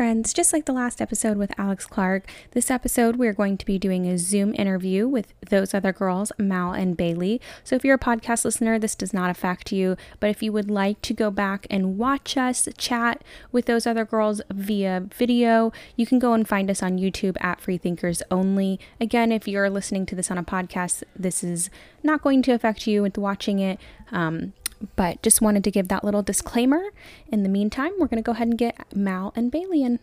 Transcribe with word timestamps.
Friends, 0.00 0.32
just 0.32 0.54
like 0.54 0.64
the 0.64 0.72
last 0.72 1.02
episode 1.02 1.36
with 1.36 1.52
Alex 1.58 1.84
Clark, 1.84 2.26
this 2.52 2.70
episode 2.70 3.16
we're 3.16 3.34
going 3.34 3.58
to 3.58 3.66
be 3.66 3.78
doing 3.78 4.06
a 4.06 4.16
Zoom 4.16 4.54
interview 4.54 5.06
with 5.06 5.34
those 5.50 5.74
other 5.74 5.92
girls, 5.92 6.32
Mal 6.38 6.72
and 6.72 6.96
Bailey. 6.96 7.38
So 7.64 7.76
if 7.76 7.84
you're 7.84 7.96
a 7.96 7.98
podcast 7.98 8.46
listener, 8.46 8.78
this 8.78 8.94
does 8.94 9.12
not 9.12 9.28
affect 9.28 9.72
you, 9.72 9.98
but 10.18 10.30
if 10.30 10.42
you 10.42 10.52
would 10.52 10.70
like 10.70 11.02
to 11.02 11.12
go 11.12 11.30
back 11.30 11.66
and 11.68 11.98
watch 11.98 12.38
us 12.38 12.66
chat 12.78 13.22
with 13.52 13.66
those 13.66 13.86
other 13.86 14.06
girls 14.06 14.40
via 14.50 15.06
video, 15.14 15.70
you 15.96 16.06
can 16.06 16.18
go 16.18 16.32
and 16.32 16.48
find 16.48 16.70
us 16.70 16.82
on 16.82 16.96
YouTube 16.96 17.36
at 17.38 17.60
Freethinkers 17.60 18.22
Only. 18.30 18.80
Again, 19.02 19.30
if 19.30 19.46
you're 19.46 19.68
listening 19.68 20.06
to 20.06 20.14
this 20.14 20.30
on 20.30 20.38
a 20.38 20.42
podcast, 20.42 21.02
this 21.14 21.44
is 21.44 21.68
not 22.02 22.22
going 22.22 22.40
to 22.40 22.52
affect 22.52 22.86
you 22.86 23.02
with 23.02 23.18
watching 23.18 23.58
it. 23.58 23.78
Um, 24.12 24.54
but 24.96 25.22
just 25.22 25.40
wanted 25.40 25.64
to 25.64 25.70
give 25.70 25.88
that 25.88 26.04
little 26.04 26.22
disclaimer. 26.22 26.82
In 27.28 27.42
the 27.42 27.48
meantime, 27.48 27.92
we're 27.98 28.06
going 28.08 28.22
to 28.22 28.26
go 28.26 28.32
ahead 28.32 28.48
and 28.48 28.58
get 28.58 28.94
Mal 28.94 29.32
and 29.36 29.50
Bailey 29.50 29.82
in. 29.82 29.98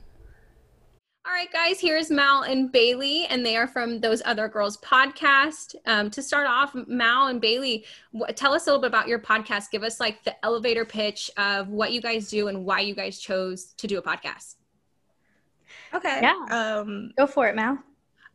All 1.25 1.33
right, 1.33 1.51
guys, 1.51 1.81
here's 1.81 2.09
Mal 2.09 2.43
and 2.43 2.71
Bailey, 2.71 3.25
and 3.25 3.45
they 3.45 3.57
are 3.57 3.67
from 3.67 3.99
Those 3.99 4.21
Other 4.23 4.47
Girls 4.47 4.77
podcast. 4.77 5.75
Um, 5.85 6.09
to 6.11 6.21
start 6.23 6.47
off, 6.47 6.73
Mal 6.87 7.27
and 7.27 7.41
Bailey, 7.41 7.83
wh- 8.17 8.31
tell 8.33 8.53
us 8.53 8.65
a 8.65 8.69
little 8.69 8.81
bit 8.81 8.87
about 8.87 9.09
your 9.09 9.19
podcast. 9.19 9.69
Give 9.69 9.83
us 9.83 9.99
like 9.99 10.23
the 10.23 10.33
elevator 10.45 10.85
pitch 10.85 11.29
of 11.35 11.67
what 11.67 11.91
you 11.91 11.99
guys 12.01 12.29
do 12.29 12.47
and 12.47 12.63
why 12.63 12.79
you 12.79 12.95
guys 12.95 13.19
chose 13.19 13.73
to 13.77 13.87
do 13.87 13.97
a 13.97 14.01
podcast. 14.01 14.55
Okay. 15.93 16.19
Yeah. 16.21 16.45
Um, 16.49 17.11
Go 17.17 17.27
for 17.27 17.47
it, 17.47 17.55
Mal. 17.55 17.77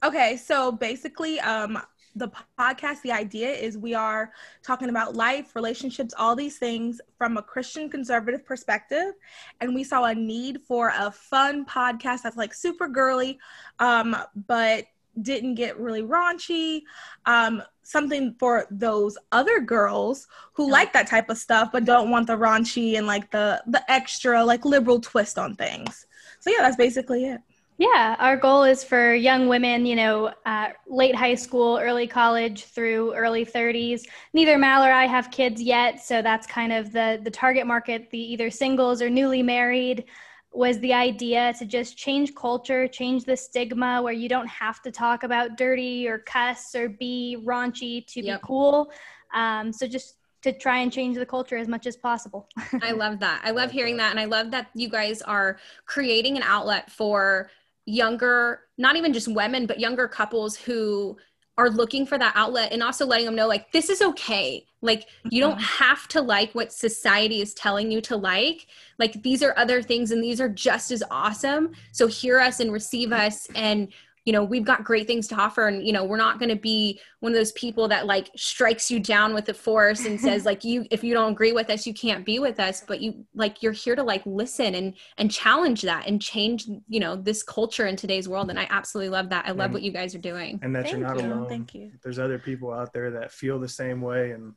okay. 0.04 0.36
So 0.36 0.70
basically, 0.72 1.40
um, 1.40 1.80
the 2.14 2.30
podcast, 2.58 3.02
the 3.02 3.12
idea 3.12 3.50
is 3.50 3.78
we 3.78 3.94
are 3.94 4.32
talking 4.62 4.88
about 4.88 5.14
life, 5.14 5.56
relationships, 5.56 6.14
all 6.18 6.36
these 6.36 6.58
things 6.58 7.00
from 7.16 7.36
a 7.36 7.42
Christian 7.42 7.88
conservative 7.88 8.44
perspective. 8.44 9.14
And 9.60 9.74
we 9.74 9.84
saw 9.84 10.04
a 10.04 10.14
need 10.14 10.60
for 10.62 10.92
a 10.98 11.10
fun 11.10 11.64
podcast 11.64 12.22
that's 12.22 12.36
like 12.36 12.54
super 12.54 12.88
girly, 12.88 13.38
um, 13.78 14.16
but 14.46 14.84
didn't 15.20 15.54
get 15.56 15.78
really 15.78 16.02
raunchy. 16.02 16.82
Um, 17.26 17.62
something 17.82 18.34
for 18.38 18.66
those 18.70 19.18
other 19.32 19.60
girls 19.60 20.26
who 20.52 20.70
like 20.70 20.92
that 20.92 21.06
type 21.06 21.28
of 21.28 21.36
stuff, 21.36 21.70
but 21.72 21.84
don't 21.84 22.10
want 22.10 22.26
the 22.26 22.36
raunchy 22.36 22.96
and 22.96 23.06
like 23.06 23.30
the 23.30 23.62
the 23.66 23.90
extra 23.90 24.44
like 24.44 24.64
liberal 24.64 25.00
twist 25.00 25.38
on 25.38 25.54
things. 25.54 26.06
So 26.40 26.50
yeah, 26.50 26.62
that's 26.62 26.76
basically 26.76 27.26
it. 27.26 27.40
Yeah, 27.82 28.14
our 28.20 28.36
goal 28.36 28.62
is 28.62 28.84
for 28.84 29.12
young 29.12 29.48
women, 29.48 29.86
you 29.86 29.96
know, 29.96 30.32
uh, 30.46 30.68
late 30.86 31.16
high 31.16 31.34
school, 31.34 31.80
early 31.82 32.06
college 32.06 32.66
through 32.66 33.12
early 33.12 33.44
30s. 33.44 34.04
Neither 34.32 34.56
Mal 34.56 34.84
or 34.84 34.92
I 34.92 35.06
have 35.06 35.32
kids 35.32 35.60
yet, 35.60 36.00
so 36.00 36.22
that's 36.22 36.46
kind 36.46 36.72
of 36.72 36.92
the 36.92 37.20
the 37.24 37.30
target 37.30 37.66
market. 37.66 38.08
The 38.12 38.20
either 38.20 38.50
singles 38.50 39.02
or 39.02 39.10
newly 39.10 39.42
married 39.42 40.04
was 40.52 40.78
the 40.78 40.92
idea 40.92 41.54
to 41.58 41.64
just 41.64 41.96
change 41.96 42.36
culture, 42.36 42.86
change 42.86 43.24
the 43.24 43.36
stigma 43.36 44.00
where 44.00 44.12
you 44.12 44.28
don't 44.28 44.46
have 44.46 44.80
to 44.82 44.92
talk 44.92 45.24
about 45.24 45.56
dirty 45.56 46.06
or 46.06 46.20
cuss 46.20 46.76
or 46.76 46.88
be 46.88 47.36
raunchy 47.44 48.06
to 48.12 48.22
Yep. 48.22 48.40
be 48.42 48.46
cool. 48.46 48.92
Um, 49.34 49.72
so 49.72 49.88
just 49.88 50.18
to 50.42 50.52
try 50.52 50.78
and 50.78 50.92
change 50.92 51.16
the 51.16 51.26
culture 51.26 51.56
as 51.56 51.66
much 51.66 51.86
as 51.88 51.96
possible. 51.96 52.48
I 52.82 52.92
love 52.92 53.18
that. 53.20 53.40
I 53.44 53.50
love 53.50 53.72
hearing 53.72 53.96
that. 53.96 54.10
And 54.10 54.20
I 54.20 54.26
love 54.26 54.50
that 54.52 54.68
you 54.74 54.88
guys 54.88 55.22
are 55.22 55.58
creating 55.86 56.36
an 56.36 56.42
outlet 56.42 56.90
for 56.90 57.50
younger, 57.86 58.60
not 58.78 58.96
even 58.96 59.12
just 59.12 59.28
women, 59.28 59.66
but 59.66 59.80
younger 59.80 60.08
couples 60.08 60.56
who 60.56 61.16
are 61.58 61.68
looking 61.68 62.06
for 62.06 62.16
that 62.16 62.32
outlet 62.34 62.72
and 62.72 62.82
also 62.82 63.04
letting 63.04 63.26
them 63.26 63.34
know 63.34 63.46
like 63.46 63.70
this 63.72 63.90
is 63.90 64.00
okay. 64.00 64.64
Like 64.80 65.06
you 65.30 65.40
don't 65.40 65.52
mm-hmm. 65.52 65.84
have 65.84 66.08
to 66.08 66.22
like 66.22 66.52
what 66.54 66.72
society 66.72 67.42
is 67.42 67.52
telling 67.52 67.90
you 67.90 68.00
to 68.02 68.16
like. 68.16 68.66
Like 68.98 69.22
these 69.22 69.42
are 69.42 69.54
other 69.58 69.82
things 69.82 70.12
and 70.12 70.24
these 70.24 70.40
are 70.40 70.48
just 70.48 70.90
as 70.90 71.02
awesome. 71.10 71.72
So 71.92 72.06
hear 72.06 72.40
us 72.40 72.60
and 72.60 72.72
receive 72.72 73.10
mm-hmm. 73.10 73.26
us 73.26 73.48
and 73.54 73.92
you 74.24 74.32
know 74.32 74.44
we've 74.44 74.64
got 74.64 74.84
great 74.84 75.06
things 75.06 75.26
to 75.28 75.34
offer 75.34 75.66
and 75.66 75.84
you 75.86 75.92
know 75.92 76.04
we're 76.04 76.16
not 76.16 76.38
going 76.38 76.48
to 76.48 76.56
be 76.56 77.00
one 77.20 77.32
of 77.32 77.36
those 77.36 77.52
people 77.52 77.88
that 77.88 78.06
like 78.06 78.30
strikes 78.36 78.90
you 78.90 79.00
down 79.00 79.34
with 79.34 79.44
the 79.46 79.54
force 79.54 80.04
and 80.06 80.20
says 80.20 80.44
like 80.50 80.62
you 80.64 80.86
if 80.90 81.02
you 81.02 81.12
don't 81.12 81.32
agree 81.32 81.52
with 81.52 81.68
us 81.70 81.86
you 81.86 81.94
can't 81.94 82.24
be 82.24 82.38
with 82.38 82.60
us 82.60 82.82
but 82.86 83.00
you 83.00 83.24
like 83.34 83.62
you're 83.62 83.72
here 83.72 83.96
to 83.96 84.02
like 84.02 84.22
listen 84.24 84.74
and 84.74 84.94
and 85.18 85.30
challenge 85.30 85.82
that 85.82 86.06
and 86.06 86.22
change 86.22 86.66
you 86.88 87.00
know 87.00 87.16
this 87.16 87.42
culture 87.42 87.86
in 87.86 87.96
today's 87.96 88.28
world 88.28 88.48
and 88.50 88.58
i 88.60 88.66
absolutely 88.70 89.08
love 89.10 89.28
that 89.28 89.44
i 89.46 89.50
love 89.50 89.66
And- 89.66 89.74
what 89.74 89.82
you 89.82 89.90
guys 89.92 90.14
are 90.14 90.18
doing 90.18 90.60
and 90.62 90.74
that 90.76 90.84
Thank 90.84 90.98
you're 90.98 91.06
not 91.08 91.18
you. 91.20 91.26
alone. 91.26 91.48
Thank 91.48 91.74
you. 91.74 91.90
There's 92.02 92.18
other 92.18 92.38
people 92.38 92.72
out 92.72 92.92
there 92.92 93.10
that 93.10 93.32
feel 93.32 93.58
the 93.58 93.68
same 93.68 94.00
way, 94.00 94.30
and 94.32 94.54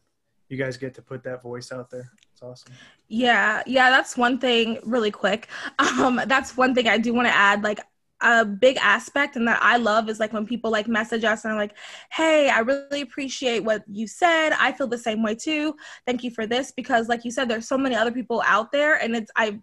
you 0.49 0.57
guys 0.57 0.77
get 0.77 0.93
to 0.95 1.01
put 1.01 1.23
that 1.23 1.41
voice 1.41 1.71
out 1.71 1.89
there. 1.89 2.11
It's 2.31 2.41
awesome. 2.41 2.73
Yeah, 3.07 3.63
yeah, 3.65 3.89
that's 3.89 4.15
one 4.17 4.37
thing 4.39 4.79
really 4.83 5.11
quick. 5.11 5.47
Um, 5.79 6.21
that's 6.27 6.55
one 6.57 6.75
thing 6.75 6.87
I 6.87 6.97
do 6.97 7.13
want 7.13 7.27
to 7.27 7.33
add. 7.35 7.63
Like 7.63 7.79
a 8.21 8.45
big 8.45 8.77
aspect 8.77 9.35
and 9.35 9.47
that 9.47 9.59
I 9.61 9.77
love 9.77 10.09
is 10.09 10.19
like 10.19 10.33
when 10.33 10.45
people 10.45 10.71
like 10.71 10.87
message 10.87 11.23
us 11.23 11.43
and 11.43 11.53
are 11.53 11.57
like, 11.57 11.75
hey, 12.11 12.49
I 12.49 12.59
really 12.59 13.01
appreciate 13.01 13.59
what 13.59 13.83
you 13.87 14.07
said. 14.07 14.51
I 14.53 14.71
feel 14.71 14.87
the 14.87 14.97
same 14.97 15.21
way 15.21 15.35
too. 15.35 15.75
Thank 16.05 16.23
you 16.23 16.31
for 16.31 16.47
this. 16.47 16.71
Because 16.71 17.09
like 17.09 17.25
you 17.25 17.31
said, 17.31 17.49
there's 17.49 17.67
so 17.67 17.77
many 17.77 17.95
other 17.95 18.11
people 18.11 18.41
out 18.45 18.71
there 18.71 18.95
and 18.95 19.15
it's 19.15 19.31
I 19.35 19.59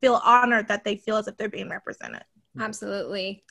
feel 0.00 0.20
honored 0.24 0.68
that 0.68 0.84
they 0.84 0.96
feel 0.96 1.16
as 1.16 1.28
if 1.28 1.36
they're 1.36 1.48
being 1.48 1.70
represented. 1.70 2.24
absolutely 2.60 3.44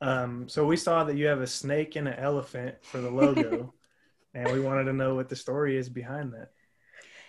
Um, 0.00 0.48
so 0.48 0.66
we 0.66 0.76
saw 0.76 1.04
that 1.04 1.16
you 1.16 1.26
have 1.26 1.40
a 1.40 1.46
snake 1.46 1.94
and 1.96 2.08
an 2.08 2.14
elephant 2.14 2.76
for 2.82 3.00
the 3.00 3.10
logo, 3.10 3.74
and 4.34 4.52
we 4.52 4.60
wanted 4.60 4.84
to 4.84 4.92
know 4.92 5.14
what 5.14 5.28
the 5.28 5.36
story 5.36 5.76
is 5.76 5.88
behind 5.88 6.32
that. 6.32 6.50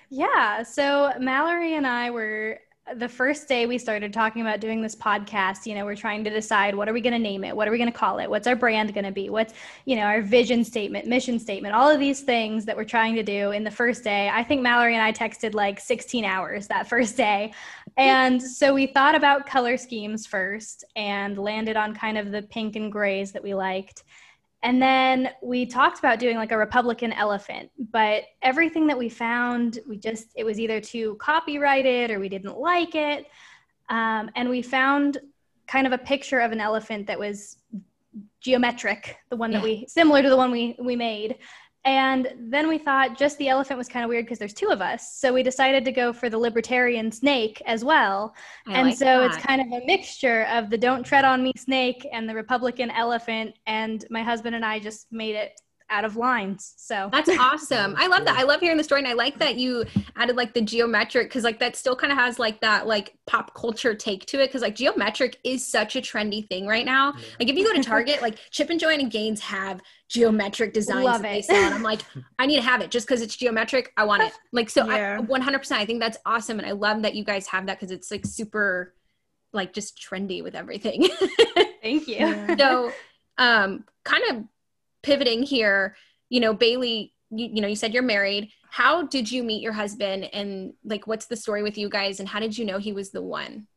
Yeah. 0.09 0.63
So 0.63 1.13
Mallory 1.19 1.75
and 1.75 1.85
I 1.85 2.09
were 2.09 2.59
the 2.95 3.07
first 3.07 3.47
day 3.47 3.65
we 3.65 3.77
started 3.77 4.11
talking 4.13 4.41
about 4.41 4.59
doing 4.59 4.81
this 4.81 4.95
podcast, 4.95 5.65
you 5.65 5.75
know, 5.75 5.85
we're 5.85 5.95
trying 5.95 6.23
to 6.23 6.29
decide 6.29 6.73
what 6.75 6.89
are 6.89 6.93
we 6.93 7.01
going 7.01 7.13
to 7.13 7.19
name 7.19 7.43
it? 7.43 7.55
What 7.55 7.67
are 7.67 7.71
we 7.71 7.77
going 7.77 7.91
to 7.91 7.97
call 7.97 8.19
it? 8.19 8.29
What's 8.29 8.47
our 8.47 8.55
brand 8.55 8.93
going 8.93 9.05
to 9.05 9.11
be? 9.11 9.29
What's, 9.29 9.53
you 9.85 9.95
know, 9.95 10.03
our 10.03 10.21
vision 10.21 10.63
statement, 10.63 11.05
mission 11.05 11.39
statement, 11.39 11.75
all 11.75 11.89
of 11.89 11.99
these 11.99 12.21
things 12.21 12.65
that 12.65 12.75
we're 12.75 12.85
trying 12.85 13.15
to 13.15 13.23
do 13.23 13.51
in 13.51 13.63
the 13.63 13.71
first 13.71 14.03
day. 14.03 14.29
I 14.29 14.43
think 14.43 14.61
Mallory 14.61 14.95
and 14.95 15.03
I 15.03 15.11
texted 15.11 15.53
like 15.53 15.79
16 15.79 16.25
hours 16.25 16.67
that 16.67 16.87
first 16.87 17.15
day. 17.15 17.53
And 17.97 18.41
so 18.41 18.73
we 18.73 18.87
thought 18.87 19.15
about 19.15 19.45
color 19.45 19.77
schemes 19.77 20.25
first 20.25 20.83
and 20.95 21.37
landed 21.37 21.75
on 21.75 21.93
kind 21.93 22.17
of 22.17 22.31
the 22.31 22.41
pink 22.43 22.75
and 22.75 22.91
grays 22.91 23.31
that 23.33 23.43
we 23.43 23.53
liked. 23.53 24.03
And 24.61 24.81
then 24.81 25.29
we 25.41 25.65
talked 25.65 25.99
about 25.99 26.19
doing 26.19 26.35
like 26.35 26.51
a 26.51 26.57
Republican 26.57 27.13
elephant, 27.13 27.71
but 27.91 28.23
everything 28.41 28.87
that 28.87 28.97
we 28.97 29.07
found, 29.07 29.79
we 29.87 29.97
just, 29.97 30.27
it 30.35 30.43
was 30.43 30.59
either 30.59 30.81
too 30.81 31.15
copyrighted 31.15 32.11
or 32.11 32.19
we 32.19 32.27
didn't 32.27 32.57
like 32.57 32.93
it. 32.93 33.27
Um, 33.87 34.29
and 34.35 34.49
we 34.49 34.61
found 34.61 35.19
kind 35.65 35.87
of 35.87 35.93
a 35.93 35.97
picture 35.97 36.39
of 36.39 36.51
an 36.51 36.59
elephant 36.59 37.07
that 37.07 37.17
was 37.17 37.57
geometric, 38.41 39.17
the 39.29 39.37
one 39.37 39.51
that 39.51 39.63
we, 39.63 39.85
similar 39.87 40.21
to 40.21 40.29
the 40.29 40.37
one 40.37 40.51
we, 40.51 40.75
we 40.79 40.95
made. 40.95 41.37
And 41.85 42.33
then 42.37 42.67
we 42.67 42.77
thought 42.77 43.17
just 43.17 43.37
the 43.37 43.47
elephant 43.47 43.77
was 43.77 43.87
kind 43.87 44.03
of 44.03 44.09
weird 44.09 44.25
because 44.25 44.37
there's 44.37 44.53
two 44.53 44.67
of 44.67 44.81
us. 44.81 45.15
So 45.15 45.33
we 45.33 45.43
decided 45.43 45.85
to 45.85 45.91
go 45.91 46.11
for 46.11 46.29
the 46.29 46.37
libertarian 46.37 47.11
snake 47.11 47.61
as 47.65 47.83
well 47.83 48.35
I 48.67 48.79
and 48.79 48.87
like 48.89 48.97
so 48.97 49.23
it's 49.23 49.37
kind 49.37 49.61
of 49.61 49.67
a 49.81 49.85
mixture 49.85 50.43
of 50.51 50.69
the 50.69 50.77
don't 50.77 51.03
tread 51.03 51.25
on 51.25 51.43
me 51.43 51.53
snake 51.57 52.07
and 52.11 52.27
the 52.27 52.35
republican 52.35 52.91
elephant 52.91 53.55
and 53.67 54.05
my 54.09 54.23
husband 54.23 54.55
and 54.55 54.65
i 54.65 54.79
just 54.79 55.11
made 55.11 55.35
it 55.35 55.59
out 55.91 56.05
of 56.05 56.15
lines 56.15 56.73
so 56.77 57.09
That's 57.11 57.29
awesome. 57.29 57.95
I 57.97 58.07
love 58.07 58.25
that. 58.25 58.37
I 58.37 58.43
love 58.43 58.59
hearing 58.59 58.77
the 58.77 58.83
story, 58.83 59.01
and 59.01 59.07
I 59.07 59.13
like 59.13 59.39
that 59.39 59.55
you 59.57 59.85
added 60.15 60.35
like 60.35 60.53
the 60.53 60.61
geometric 60.61 61.27
because 61.29 61.43
like 61.43 61.59
that 61.59 61.75
still 61.75 61.95
kind 61.95 62.11
of 62.11 62.17
has 62.19 62.37
like 62.39 62.61
that 62.61 62.87
like 62.87 63.15
pop 63.27 63.53
culture 63.55 63.93
take 63.95 64.25
to 64.27 64.41
it 64.41 64.47
because 64.47 64.61
like 64.61 64.75
geometric 64.75 65.37
is 65.43 65.65
such 65.67 65.95
a 65.95 66.01
trendy 66.01 66.47
thing 66.47 66.67
right 66.67 66.85
now. 66.85 67.13
Like 67.39 67.49
if 67.49 67.55
you 67.57 67.65
go 67.65 67.73
to 67.73 67.83
Target, 67.83 68.21
like 68.21 68.37
Chip 68.51 68.69
and 68.69 68.79
Joanna 68.79 69.03
and 69.03 69.11
Gaines 69.11 69.39
have 69.41 69.81
geometric 70.09 70.73
designs 70.73 71.05
Love 71.05 71.21
that 71.21 71.31
they 71.31 71.39
it. 71.39 71.45
sell, 71.45 71.55
and 71.55 71.73
I'm 71.73 71.83
like, 71.83 72.01
I 72.37 72.45
need 72.45 72.55
to 72.57 72.61
have 72.63 72.81
it 72.81 72.91
just 72.91 73.07
because 73.07 73.21
it's 73.21 73.35
geometric. 73.35 73.91
I 73.97 74.03
want 74.05 74.23
it. 74.23 74.33
Like 74.51 74.69
so, 74.69 74.87
Yeah. 74.87 75.17
I 75.17 75.21
100. 75.21 75.59
percent 75.59 75.81
I 75.81 75.85
think 75.85 75.99
that's 75.99 76.17
awesome, 76.25 76.59
and 76.59 76.67
I 76.67 76.71
love 76.71 77.01
that 77.03 77.15
you 77.15 77.23
guys 77.23 77.47
have 77.47 77.65
that 77.67 77.79
because 77.79 77.91
it's 77.91 78.09
like 78.11 78.25
super, 78.25 78.93
like 79.53 79.73
just 79.73 79.97
trendy 79.99 80.43
with 80.43 80.55
everything. 80.55 81.07
thank 81.81 82.07
you 82.07 82.15
Yeah. 82.17 82.55
so 82.57 82.91
um 83.37 83.85
kind 84.03 84.23
of 84.31 84.43
pivoting 85.03 85.43
here 85.43 85.95
you 86.29 86.39
know 86.39 86.53
bailey 86.53 87.13
you, 87.31 87.49
you 87.53 87.61
know 87.61 87.67
you 87.67 87.75
said 87.75 87.93
you're 87.93 88.03
married. 88.03 88.51
How 88.71 89.03
did 89.03 89.31
you 89.31 89.43
meet 89.43 89.61
your 89.61 89.73
husband? 89.73 90.25
And 90.33 90.73
like 90.83 91.07
what's 91.07 91.27
the 91.27 91.35
story 91.35 91.63
with 91.63 91.77
you 91.77 91.89
guys? 91.89 92.19
And 92.19 92.29
how 92.29 92.39
did 92.39 92.57
you 92.57 92.65
know 92.65 92.77
he 92.77 92.93
was 92.93 93.11
the 93.11 93.21
one 93.21 93.67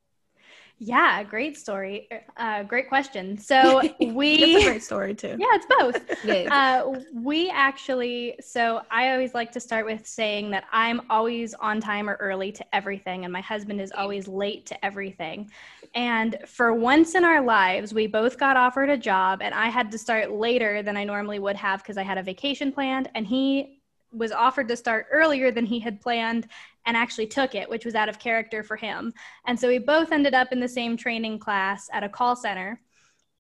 yeah 0.84 1.22
great 1.22 1.56
story 1.56 2.08
uh, 2.36 2.62
great 2.64 2.88
question 2.88 3.38
so 3.38 3.80
we. 4.00 4.34
It's 4.34 4.64
a 4.64 4.68
great 4.68 4.82
story 4.82 5.14
too. 5.14 5.36
yeah 5.38 5.46
it's 5.52 5.66
both 5.78 6.24
It. 6.24 6.50
Uh, 6.50 7.00
we 7.14 7.50
actually, 7.50 8.36
so 8.40 8.82
I 8.90 9.12
always 9.12 9.34
like 9.34 9.52
to 9.52 9.60
start 9.60 9.86
with 9.86 10.06
saying 10.06 10.50
that 10.50 10.64
I'm 10.72 11.02
always 11.10 11.54
on 11.54 11.80
time 11.80 12.08
or 12.08 12.14
early 12.14 12.52
to 12.52 12.74
everything, 12.74 13.24
and 13.24 13.32
my 13.32 13.40
husband 13.40 13.80
is 13.80 13.92
always 13.92 14.28
late 14.28 14.66
to 14.66 14.84
everything. 14.84 15.50
And 15.94 16.38
for 16.46 16.72
once 16.72 17.14
in 17.14 17.24
our 17.24 17.42
lives, 17.42 17.92
we 17.92 18.06
both 18.06 18.38
got 18.38 18.56
offered 18.56 18.88
a 18.88 18.96
job, 18.96 19.42
and 19.42 19.54
I 19.54 19.68
had 19.68 19.90
to 19.92 19.98
start 19.98 20.30
later 20.30 20.82
than 20.82 20.96
I 20.96 21.04
normally 21.04 21.38
would 21.38 21.56
have 21.56 21.82
because 21.82 21.98
I 21.98 22.02
had 22.02 22.18
a 22.18 22.22
vacation 22.22 22.72
planned, 22.72 23.10
and 23.14 23.26
he 23.26 23.80
was 24.12 24.32
offered 24.32 24.68
to 24.68 24.76
start 24.76 25.06
earlier 25.10 25.50
than 25.50 25.64
he 25.66 25.80
had 25.80 26.00
planned 26.00 26.46
and 26.86 26.96
actually 26.96 27.26
took 27.26 27.54
it, 27.54 27.68
which 27.68 27.84
was 27.84 27.94
out 27.94 28.08
of 28.08 28.18
character 28.18 28.62
for 28.62 28.76
him. 28.76 29.12
And 29.46 29.58
so 29.58 29.68
we 29.68 29.78
both 29.78 30.12
ended 30.12 30.34
up 30.34 30.52
in 30.52 30.60
the 30.60 30.68
same 30.68 30.96
training 30.96 31.38
class 31.38 31.88
at 31.92 32.04
a 32.04 32.08
call 32.08 32.36
center. 32.36 32.80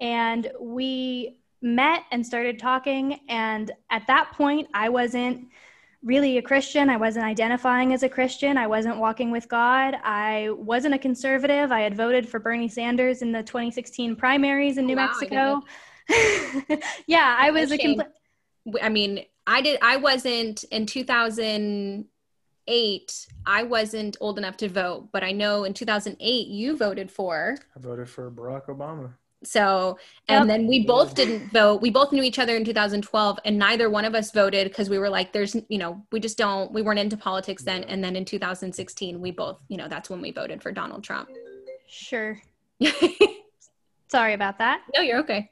And 0.00 0.50
we 0.60 1.38
met 1.60 2.02
and 2.10 2.24
started 2.24 2.58
talking. 2.58 3.20
And 3.28 3.70
at 3.90 4.06
that 4.06 4.32
point, 4.32 4.68
I 4.74 4.88
wasn't 4.88 5.48
really 6.02 6.38
a 6.38 6.42
Christian. 6.42 6.90
I 6.90 6.96
wasn't 6.96 7.24
identifying 7.24 7.92
as 7.92 8.02
a 8.02 8.08
Christian. 8.08 8.56
I 8.56 8.66
wasn't 8.66 8.96
walking 8.96 9.30
with 9.30 9.48
God. 9.48 9.96
I 10.02 10.50
wasn't 10.50 10.94
a 10.94 10.98
conservative. 10.98 11.70
I 11.70 11.80
had 11.80 11.96
voted 11.96 12.28
for 12.28 12.40
Bernie 12.40 12.68
Sanders 12.68 13.22
in 13.22 13.30
the 13.30 13.42
2016 13.42 14.16
primaries 14.16 14.78
in 14.78 14.86
New 14.86 14.94
oh, 14.94 14.96
wow, 14.96 15.06
Mexico. 15.06 15.62
yeah, 17.06 17.36
I 17.38 17.50
was 17.52 17.70
a 17.70 17.78
complete. 17.78 18.08
I 18.80 18.88
mean, 18.88 19.24
I 19.46 19.62
did. 19.62 19.78
I 19.80 19.96
wasn't 19.96 20.64
in 20.64 22.08
2008. 22.66 23.26
I 23.46 23.62
wasn't 23.62 24.16
old 24.20 24.38
enough 24.38 24.56
to 24.58 24.68
vote, 24.68 25.08
but 25.12 25.22
I 25.22 25.32
know 25.32 25.64
in 25.64 25.74
2008 25.74 26.46
you 26.48 26.76
voted 26.76 27.10
for. 27.10 27.56
I 27.76 27.80
voted 27.80 28.08
for 28.08 28.30
Barack 28.30 28.66
Obama. 28.66 29.12
So, 29.44 29.98
and 30.28 30.48
yep. 30.48 30.56
then 30.56 30.68
we 30.68 30.86
both 30.86 31.16
didn't 31.16 31.50
vote. 31.50 31.82
We 31.82 31.90
both 31.90 32.12
knew 32.12 32.22
each 32.22 32.38
other 32.38 32.56
in 32.56 32.64
2012, 32.64 33.38
and 33.44 33.58
neither 33.58 33.90
one 33.90 34.04
of 34.04 34.14
us 34.14 34.30
voted 34.30 34.68
because 34.68 34.88
we 34.88 34.98
were 34.98 35.08
like, 35.08 35.32
there's, 35.32 35.56
you 35.68 35.78
know, 35.78 36.00
we 36.12 36.20
just 36.20 36.38
don't, 36.38 36.70
we 36.72 36.80
weren't 36.80 37.00
into 37.00 37.16
politics 37.16 37.64
then. 37.64 37.82
And 37.84 38.04
then 38.04 38.14
in 38.14 38.24
2016, 38.24 39.20
we 39.20 39.32
both, 39.32 39.58
you 39.68 39.76
know, 39.76 39.88
that's 39.88 40.08
when 40.08 40.20
we 40.20 40.30
voted 40.30 40.62
for 40.62 40.70
Donald 40.70 41.02
Trump. 41.02 41.28
Sure. 41.88 42.40
Sorry 44.08 44.34
about 44.34 44.58
that. 44.58 44.82
No, 44.94 45.00
you're 45.00 45.18
okay. 45.18 45.50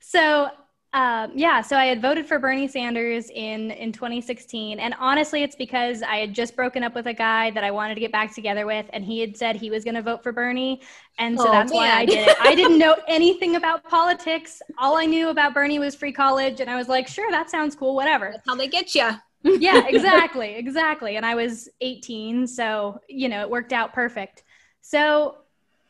So 0.00 0.48
um, 0.94 1.32
yeah, 1.34 1.62
so 1.62 1.76
I 1.76 1.86
had 1.86 2.02
voted 2.02 2.26
for 2.26 2.38
Bernie 2.38 2.68
Sanders 2.68 3.30
in 3.30 3.70
in 3.70 3.92
2016, 3.92 4.78
and 4.78 4.94
honestly, 4.98 5.42
it's 5.42 5.56
because 5.56 6.02
I 6.02 6.16
had 6.16 6.34
just 6.34 6.54
broken 6.54 6.82
up 6.84 6.94
with 6.94 7.06
a 7.06 7.14
guy 7.14 7.50
that 7.52 7.64
I 7.64 7.70
wanted 7.70 7.94
to 7.94 8.00
get 8.00 8.12
back 8.12 8.34
together 8.34 8.66
with, 8.66 8.84
and 8.92 9.02
he 9.02 9.18
had 9.20 9.34
said 9.34 9.56
he 9.56 9.70
was 9.70 9.84
going 9.84 9.94
to 9.94 10.02
vote 10.02 10.22
for 10.22 10.32
Bernie, 10.32 10.82
and 11.16 11.38
so 11.38 11.48
oh, 11.48 11.52
that's 11.52 11.72
man. 11.72 11.80
why 11.80 11.90
I 11.90 12.04
did 12.04 12.28
it. 12.28 12.36
I 12.40 12.54
didn't 12.54 12.78
know 12.78 12.96
anything 13.08 13.56
about 13.56 13.84
politics. 13.84 14.60
All 14.76 14.98
I 14.98 15.06
knew 15.06 15.30
about 15.30 15.54
Bernie 15.54 15.78
was 15.78 15.94
free 15.94 16.12
college, 16.12 16.60
and 16.60 16.68
I 16.68 16.76
was 16.76 16.88
like, 16.88 17.08
sure, 17.08 17.30
that 17.30 17.48
sounds 17.48 17.74
cool, 17.74 17.94
whatever. 17.94 18.28
That's 18.30 18.46
how 18.46 18.54
they 18.54 18.68
get 18.68 18.94
you. 18.94 19.12
yeah, 19.44 19.86
exactly, 19.88 20.54
exactly. 20.56 21.16
And 21.16 21.24
I 21.24 21.34
was 21.34 21.70
18, 21.80 22.46
so 22.46 23.00
you 23.08 23.30
know 23.30 23.40
it 23.40 23.48
worked 23.48 23.72
out 23.72 23.94
perfect. 23.94 24.44
So 24.82 25.36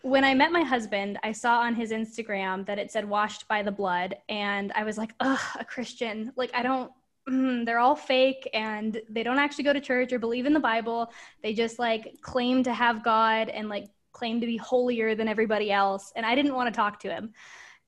when 0.03 0.25
I 0.25 0.35
met 0.35 0.53
my 0.53 0.63
husband, 0.63 1.19
I 1.23 1.33
saw 1.33 1.61
on 1.61 1.75
his 1.75 1.93
Instagram 1.93 2.67
that 2.67 2.79
it 2.79 2.91
said 2.91 3.09
washed 3.09 3.47
by 3.49 3.63
the 3.63 3.71
blood. 3.71 4.17
And 4.29 4.73
I 4.73 4.85
was 4.85 4.99
like, 4.99 5.15
ugh, 5.21 5.41
a 5.59 5.65
Christian. 5.65 6.33
Like, 6.37 6.51
I 6.55 6.63
don't, 6.63 6.91
mm, 7.29 7.65
they're 7.65 7.79
all 7.79 7.95
fake 7.95 8.49
and 8.53 9.01
they 9.09 9.23
don't 9.23 9.39
actually 9.39 9.65
go 9.65 9.73
to 9.73 9.81
church 9.81 10.13
or 10.13 10.19
believe 10.19 10.45
in 10.45 10.53
the 10.53 10.61
Bible. 10.61 11.13
They 11.43 11.55
just 11.55 11.79
like 11.79 12.17
claim 12.21 12.65
to 12.65 12.75
have 12.75 13.05
God 13.05 13.49
and 13.49 13.69
like 13.69 13.87
claim 14.13 14.41
to 14.41 14.47
be 14.47 14.57
holier 14.57 15.15
than 15.15 15.29
everybody 15.29 15.71
else. 15.71 16.13
And 16.17 16.27
I 16.27 16.35
didn't 16.35 16.55
want 16.55 16.73
to 16.73 16.77
talk 16.77 16.99
to 17.01 17.09
him. 17.09 17.33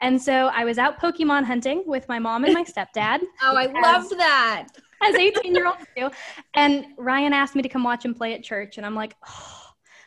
And 0.01 0.21
so 0.21 0.51
I 0.53 0.65
was 0.65 0.79
out 0.79 1.01
Pokemon 1.01 1.45
hunting 1.45 1.83
with 1.87 2.09
my 2.09 2.19
mom 2.19 2.45
and 2.45 2.55
my 2.55 2.65
stepdad. 2.65 3.21
oh, 3.43 3.57
I 3.57 3.67
loved 3.67 4.17
that. 4.19 4.69
As 5.03 5.15
18 5.15 5.55
year 5.55 5.67
olds 5.67 5.85
do. 5.97 6.11
And 6.55 6.87
Ryan 6.97 7.33
asked 7.33 7.55
me 7.55 7.63
to 7.63 7.69
come 7.69 7.83
watch 7.85 8.05
him 8.05 8.15
play 8.15 8.35
at 8.35 8.43
church. 8.43 8.77
And 8.77 8.87
I'm 8.87 8.95
like, 8.95 9.17
oh, 9.29 9.64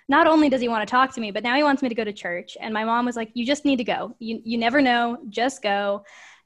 not 0.09 0.27
only 0.27 0.49
does 0.49 0.61
he 0.61 0.69
want 0.69 0.87
to 0.87 0.91
talk 0.91 1.13
to 1.13 1.21
me, 1.21 1.31
but 1.31 1.43
now 1.43 1.55
he 1.55 1.63
wants 1.63 1.81
me 1.81 1.89
to 1.89 1.95
go 1.95 2.03
to 2.03 2.13
church. 2.13 2.57
And 2.59 2.73
my 2.73 2.83
mom 2.83 3.05
was 3.05 3.15
like, 3.15 3.31
You 3.33 3.45
just 3.45 3.65
need 3.65 3.77
to 3.77 3.83
go. 3.83 4.15
You, 4.19 4.41
you 4.43 4.57
never 4.57 4.81
know, 4.81 5.17
just 5.29 5.61
go. 5.61 6.03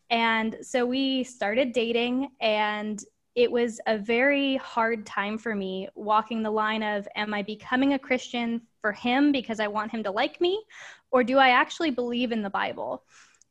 And 0.10 0.58
so 0.62 0.86
we 0.86 1.24
started 1.24 1.72
dating, 1.72 2.32
and 2.42 3.02
it 3.36 3.50
was 3.50 3.80
a 3.88 3.98
very 3.98 4.58
hard 4.58 5.06
time 5.06 5.38
for 5.38 5.56
me 5.56 5.88
walking 5.96 6.44
the 6.44 6.52
line 6.52 6.84
of 6.84 7.08
Am 7.16 7.34
I 7.34 7.44
becoming 7.44 7.94
a 7.94 8.00
Christian 8.00 8.62
for 8.82 8.92
him 8.92 9.32
because 9.32 9.60
I 9.60 9.68
want 9.68 9.92
him 9.92 10.04
to 10.04 10.12
like 10.12 10.42
me? 10.42 10.62
Or 11.12 11.24
do 11.24 11.38
I 11.38 11.50
actually 11.50 11.92
believe 11.92 12.32
in 12.32 12.42
the 12.42 12.50
Bible? 12.50 13.04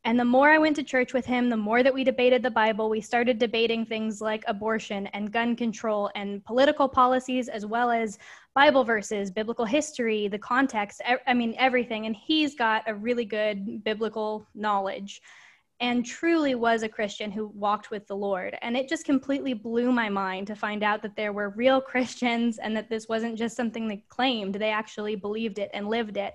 And 0.05 0.19
the 0.19 0.25
more 0.25 0.51
I 0.51 0.59
went 0.59 0.77
to 0.77 0.83
church 0.83 1.13
with 1.13 1.27
him, 1.27 1.51
the 1.51 1.59
more 1.59 1.83
that 1.83 1.93
we 1.93 2.05
debated 2.05 2.43
the 2.43 2.51
Bible, 2.51 2.89
we 2.89 3.03
started 3.03 3.39
debating 3.39 3.85
things 3.85 4.23
like 4.23 4.43
abortion 4.47 5.07
and 5.09 5.31
gun 5.31 5.55
control 5.55 6.11
and 6.15 6.43
political 6.45 6.89
policies, 6.89 7.49
as 7.49 7.67
well 7.67 7.91
as 7.91 8.19
Bible 8.55 8.85
verses, 8.85 9.31
biblical 9.31 9.65
history, 9.65 10.29
the 10.29 10.39
context, 10.39 11.01
I 11.27 11.35
mean, 11.35 11.55
everything. 11.57 12.07
And 12.07 12.17
he's 12.17 12.55
got 12.55 12.83
a 12.87 12.95
really 12.95 13.25
good 13.25 13.85
biblical 13.85 14.47
knowledge 14.55 15.23
and 15.81 16.05
truly 16.05 16.55
was 16.55 16.83
a 16.83 16.89
Christian 16.89 17.31
who 17.31 17.49
walked 17.49 17.91
with 17.91 18.07
the 18.07 18.17
Lord. 18.17 18.57
And 18.61 18.77
it 18.77 18.89
just 18.89 19.07
completely 19.07 19.55
blew 19.55 19.93
my 19.93 20.11
mind 20.11 20.47
to 20.49 20.55
find 20.55 20.83
out 20.83 21.01
that 21.03 21.17
there 21.17 21.33
were 21.33 21.51
real 21.51 21.81
Christians 21.93 22.59
and 22.59 22.77
that 22.77 22.91
this 22.91 23.09
wasn't 23.09 23.39
just 23.39 23.57
something 23.57 23.89
they 23.89 24.05
claimed, 24.09 24.55
they 24.55 24.71
actually 24.71 25.17
believed 25.17 25.59
it 25.59 25.71
and 25.73 25.89
lived 25.89 26.17
it. 26.17 26.35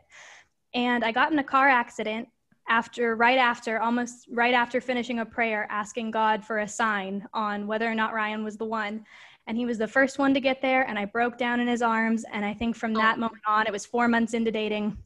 And 0.74 1.04
I 1.04 1.12
got 1.12 1.32
in 1.32 1.40
a 1.40 1.44
car 1.44 1.70
accident 1.70 2.28
after 2.68 3.16
right 3.16 3.38
after 3.38 3.80
almost 3.80 4.28
right 4.32 4.56
after 4.56 4.82
finishing 4.82 5.20
a 5.20 5.26
prayer 5.26 5.68
asking 5.70 6.10
god 6.10 6.44
for 6.44 6.60
a 6.60 6.68
sign 6.68 7.24
on 7.32 7.68
whether 7.68 7.88
or 7.88 7.94
not 7.94 8.12
ryan 8.12 8.44
was 8.44 8.58
the 8.58 8.66
one 8.66 9.06
and 9.48 9.58
he 9.58 9.66
was 9.66 9.78
the 9.78 9.88
first 9.88 10.18
one 10.20 10.34
to 10.34 10.40
get 10.40 10.62
there 10.62 10.84
and 10.88 10.98
i 10.98 11.06
broke 11.06 11.38
down 11.38 11.60
in 11.60 11.68
his 11.68 11.82
arms. 11.82 12.26
And 12.32 12.46
i 12.46 12.54
think 12.54 12.76
from 12.76 12.94
that 12.94 13.18
oh. 13.18 13.22
moment 13.22 13.44
on 13.48 13.68
it 13.68 13.74
was 13.74 13.86
four 13.86 14.08
months 14.08 14.34
into 14.34 14.52
dating. 14.52 14.98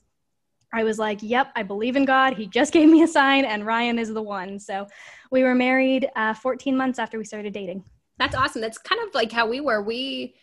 I 0.74 0.84
was 0.84 1.00
like 1.00 1.20
yep 1.22 1.52
i 1.56 1.64
believe 1.64 1.96
in 1.96 2.06
god. 2.06 2.34
He 2.34 2.48
just 2.48 2.74
gave 2.78 2.90
me 2.90 3.04
a 3.04 3.08
sign 3.08 3.46
and 3.46 3.66
ryan 3.66 4.00
is 4.00 4.14
the 4.14 4.22
one. 4.22 4.60
So 4.60 4.88
we 5.32 5.44
were 5.44 5.56
married 5.56 6.10
uh, 6.16 6.34
14 6.34 6.76
months 6.76 7.00
after 7.00 7.18
we 7.18 7.26
started 7.26 7.54
dating. 7.54 7.84
That's 8.18 8.36
awesome. 8.36 8.62
That's 8.62 8.78
kind 8.78 9.02
of 9.08 9.16
like 9.16 9.32
how 9.32 9.48
we 9.48 9.62
were. 9.62 9.82
We 9.82 10.36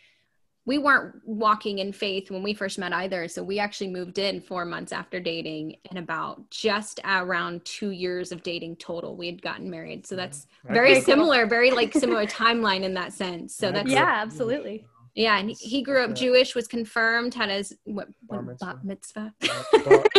we 0.66 0.78
weren't 0.78 1.14
walking 1.24 1.78
in 1.78 1.92
faith 1.92 2.28
when 2.28 2.42
we 2.42 2.52
first 2.52 2.76
met 2.76 2.92
either. 2.92 3.28
So 3.28 3.42
we 3.42 3.60
actually 3.60 3.88
moved 3.88 4.18
in 4.18 4.40
four 4.40 4.64
months 4.64 4.92
after 4.92 5.20
dating 5.20 5.76
and 5.88 5.98
about 5.98 6.50
just 6.50 6.98
around 7.04 7.64
two 7.64 7.90
years 7.90 8.32
of 8.32 8.42
dating 8.42 8.76
total, 8.76 9.16
we 9.16 9.26
had 9.26 9.40
gotten 9.40 9.70
married. 9.70 10.06
So 10.06 10.16
mm-hmm. 10.16 10.22
that's 10.22 10.48
very 10.68 11.00
similar, 11.00 11.46
very 11.46 11.70
like 11.70 11.92
similar 11.92 12.26
timeline 12.26 12.82
in 12.82 12.94
that 12.94 13.12
sense. 13.12 13.54
So 13.54 13.70
that's 13.70 13.88
yeah, 13.88 14.06
mm-hmm. 14.06 14.22
absolutely. 14.22 14.86
Yeah, 15.16 15.38
and 15.38 15.50
he, 15.58 15.80
grew 15.80 16.04
up 16.04 16.14
Jewish, 16.14 16.54
was 16.54 16.68
confirmed, 16.68 17.32
had 17.32 17.48
his 17.48 17.74
what, 17.84 18.06
bar 18.24 18.42
mitzvah. 18.42 18.66
Bat 18.66 18.84
mitzvah. 18.84 19.34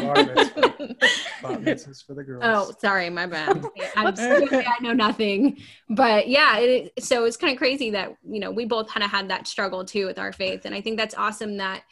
bar, 0.01 0.16
mitzvah. 0.16 0.74
mitzvahs 1.44 2.04
for 2.04 2.16
the 2.16 2.24
girls. 2.24 2.42
Oh, 2.44 2.74
sorry, 2.82 3.12
my 3.12 3.27
bad. 3.27 3.63
Absolutely, 3.96 4.66
I 4.66 4.74
know 4.82 4.94
nothing, 4.94 5.60
but 5.88 6.27
yeah, 6.27 6.58
it, 6.58 6.94
so 6.98 7.25
it's 7.25 7.38
kind 7.38 7.54
of 7.54 7.60
crazy 7.60 7.92
that 7.92 8.18
you 8.27 8.39
know 8.39 8.50
we 8.50 8.66
both 8.66 8.88
kind 8.88 9.04
of 9.04 9.12
had 9.12 9.30
that 9.30 9.46
struggle 9.46 9.86
too 9.86 10.08
with 10.08 10.18
our 10.18 10.34
faith, 10.34 10.66
and 10.66 10.74
I 10.74 10.82
think 10.82 10.98
that's 10.98 11.13
awesome 11.13 11.58
that 11.58 11.84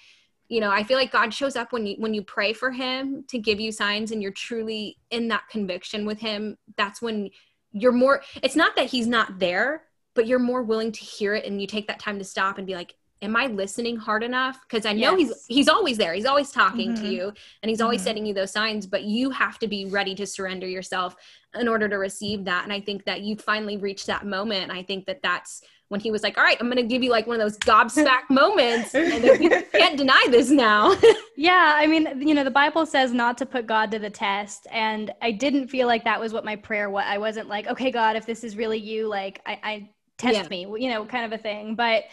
you 0.48 0.60
know 0.62 0.70
i 0.70 0.84
feel 0.84 0.96
like 0.96 1.12
god 1.12 1.34
shows 1.34 1.56
up 1.56 1.74
when 1.74 1.88
you 1.88 1.96
when 1.98 2.14
you 2.14 2.22
pray 2.22 2.54
for 2.54 2.70
him 2.70 3.24
to 3.28 3.40
give 3.40 3.60
you 3.60 3.72
signs 3.72 4.12
and 4.12 4.22
you're 4.22 4.30
truly 4.30 4.96
in 5.10 5.28
that 5.28 5.42
conviction 5.50 6.06
with 6.06 6.20
him 6.20 6.56
that's 6.78 7.02
when 7.02 7.32
you're 7.72 7.92
more 7.92 8.22
it's 8.44 8.56
not 8.56 8.76
that 8.76 8.86
he's 8.86 9.08
not 9.08 9.40
there 9.40 9.82
but 10.16 10.26
you're 10.26 10.40
more 10.40 10.64
willing 10.64 10.92
to 10.92 11.02
hear 11.02 11.36
it 11.36 11.46
and 11.46 11.62
you 11.62 11.68
take 11.68 11.88
that 11.88 12.00
time 12.00 12.18
to 12.18 12.26
stop 12.26 12.58
and 12.58 12.66
be 12.66 12.74
like 12.74 12.96
am 13.22 13.36
i 13.36 13.48
listening 13.48 13.96
hard 13.96 14.24
enough 14.24 14.60
because 14.62 14.86
i 14.86 14.94
know 14.94 15.16
yes. 15.16 15.30
he's 15.48 15.58
he's 15.58 15.70
always 15.70 15.98
there 15.98 16.14
he's 16.14 16.26
always 16.26 16.52
talking 16.52 16.94
mm-hmm. 16.94 17.04
to 17.04 17.10
you 17.10 17.34
and 17.62 17.70
he's 17.70 17.82
always 17.82 18.00
mm-hmm. 18.00 18.08
setting 18.08 18.26
you 18.26 18.34
those 18.34 18.52
signs 18.52 18.86
but 18.86 19.04
you 19.04 19.30
have 19.30 19.60
to 19.60 19.68
be 19.68 19.86
ready 19.86 20.16
to 20.16 20.26
surrender 20.26 20.68
yourself 20.68 21.16
in 21.60 21.68
order 21.68 21.88
to 21.88 21.98
receive 21.98 22.44
that 22.46 22.64
and 22.64 22.74
i 22.74 22.80
think 22.80 23.06
that 23.06 23.22
you 23.22 23.36
finally 23.36 23.78
reached 23.78 24.08
that 24.08 24.26
moment 24.26 24.72
i 24.72 24.84
think 24.84 25.06
that 25.06 25.22
that's 25.22 25.62
when 25.90 26.00
he 26.00 26.12
was 26.12 26.24
like 26.24 26.38
all 26.38 26.44
right 26.44 26.58
i'm 26.60 26.68
going 26.68 26.78
to 26.78 26.84
give 26.84 27.04
you 27.04 27.12
like 27.12 27.28
one 27.28 27.40
of 27.40 27.42
those 27.42 27.58
gobsmack 27.60 28.24
moments 28.30 28.94
and 28.94 29.24
you 29.42 29.50
can't 29.72 29.98
deny 29.98 30.26
this 30.30 30.50
now 30.50 30.94
yeah 31.38 31.74
i 31.76 31.88
mean 31.88 32.22
you 32.22 32.34
know 32.34 32.44
the 32.44 32.52
bible 32.52 32.86
says 32.86 33.14
not 33.14 33.38
to 33.38 33.46
put 33.46 33.66
god 33.66 33.92
to 33.92 34.00
the 34.00 34.10
test 34.10 34.68
and 34.72 35.14
i 35.22 35.32
didn't 35.32 35.68
feel 35.68 35.88
like 35.88 36.04
that 36.04 36.20
was 36.20 36.34
what 36.34 36.44
my 36.44 36.56
prayer 36.56 36.90
was 36.90 37.06
i 37.08 37.18
wasn't 37.18 37.48
like 37.48 37.68
okay 37.68 37.92
god 37.92 38.16
if 38.16 38.26
this 38.26 38.44
is 38.44 38.58
really 38.58 38.80
you 38.80 39.08
like 39.08 39.42
i, 39.46 39.60
I 39.64 39.90
test 40.18 40.36
yeah. 40.36 40.48
me, 40.48 40.62
you 40.78 40.90
know, 40.90 41.06
kind 41.06 41.26
of 41.26 41.38
a 41.38 41.42
thing. 41.42 41.76
But 41.76 42.04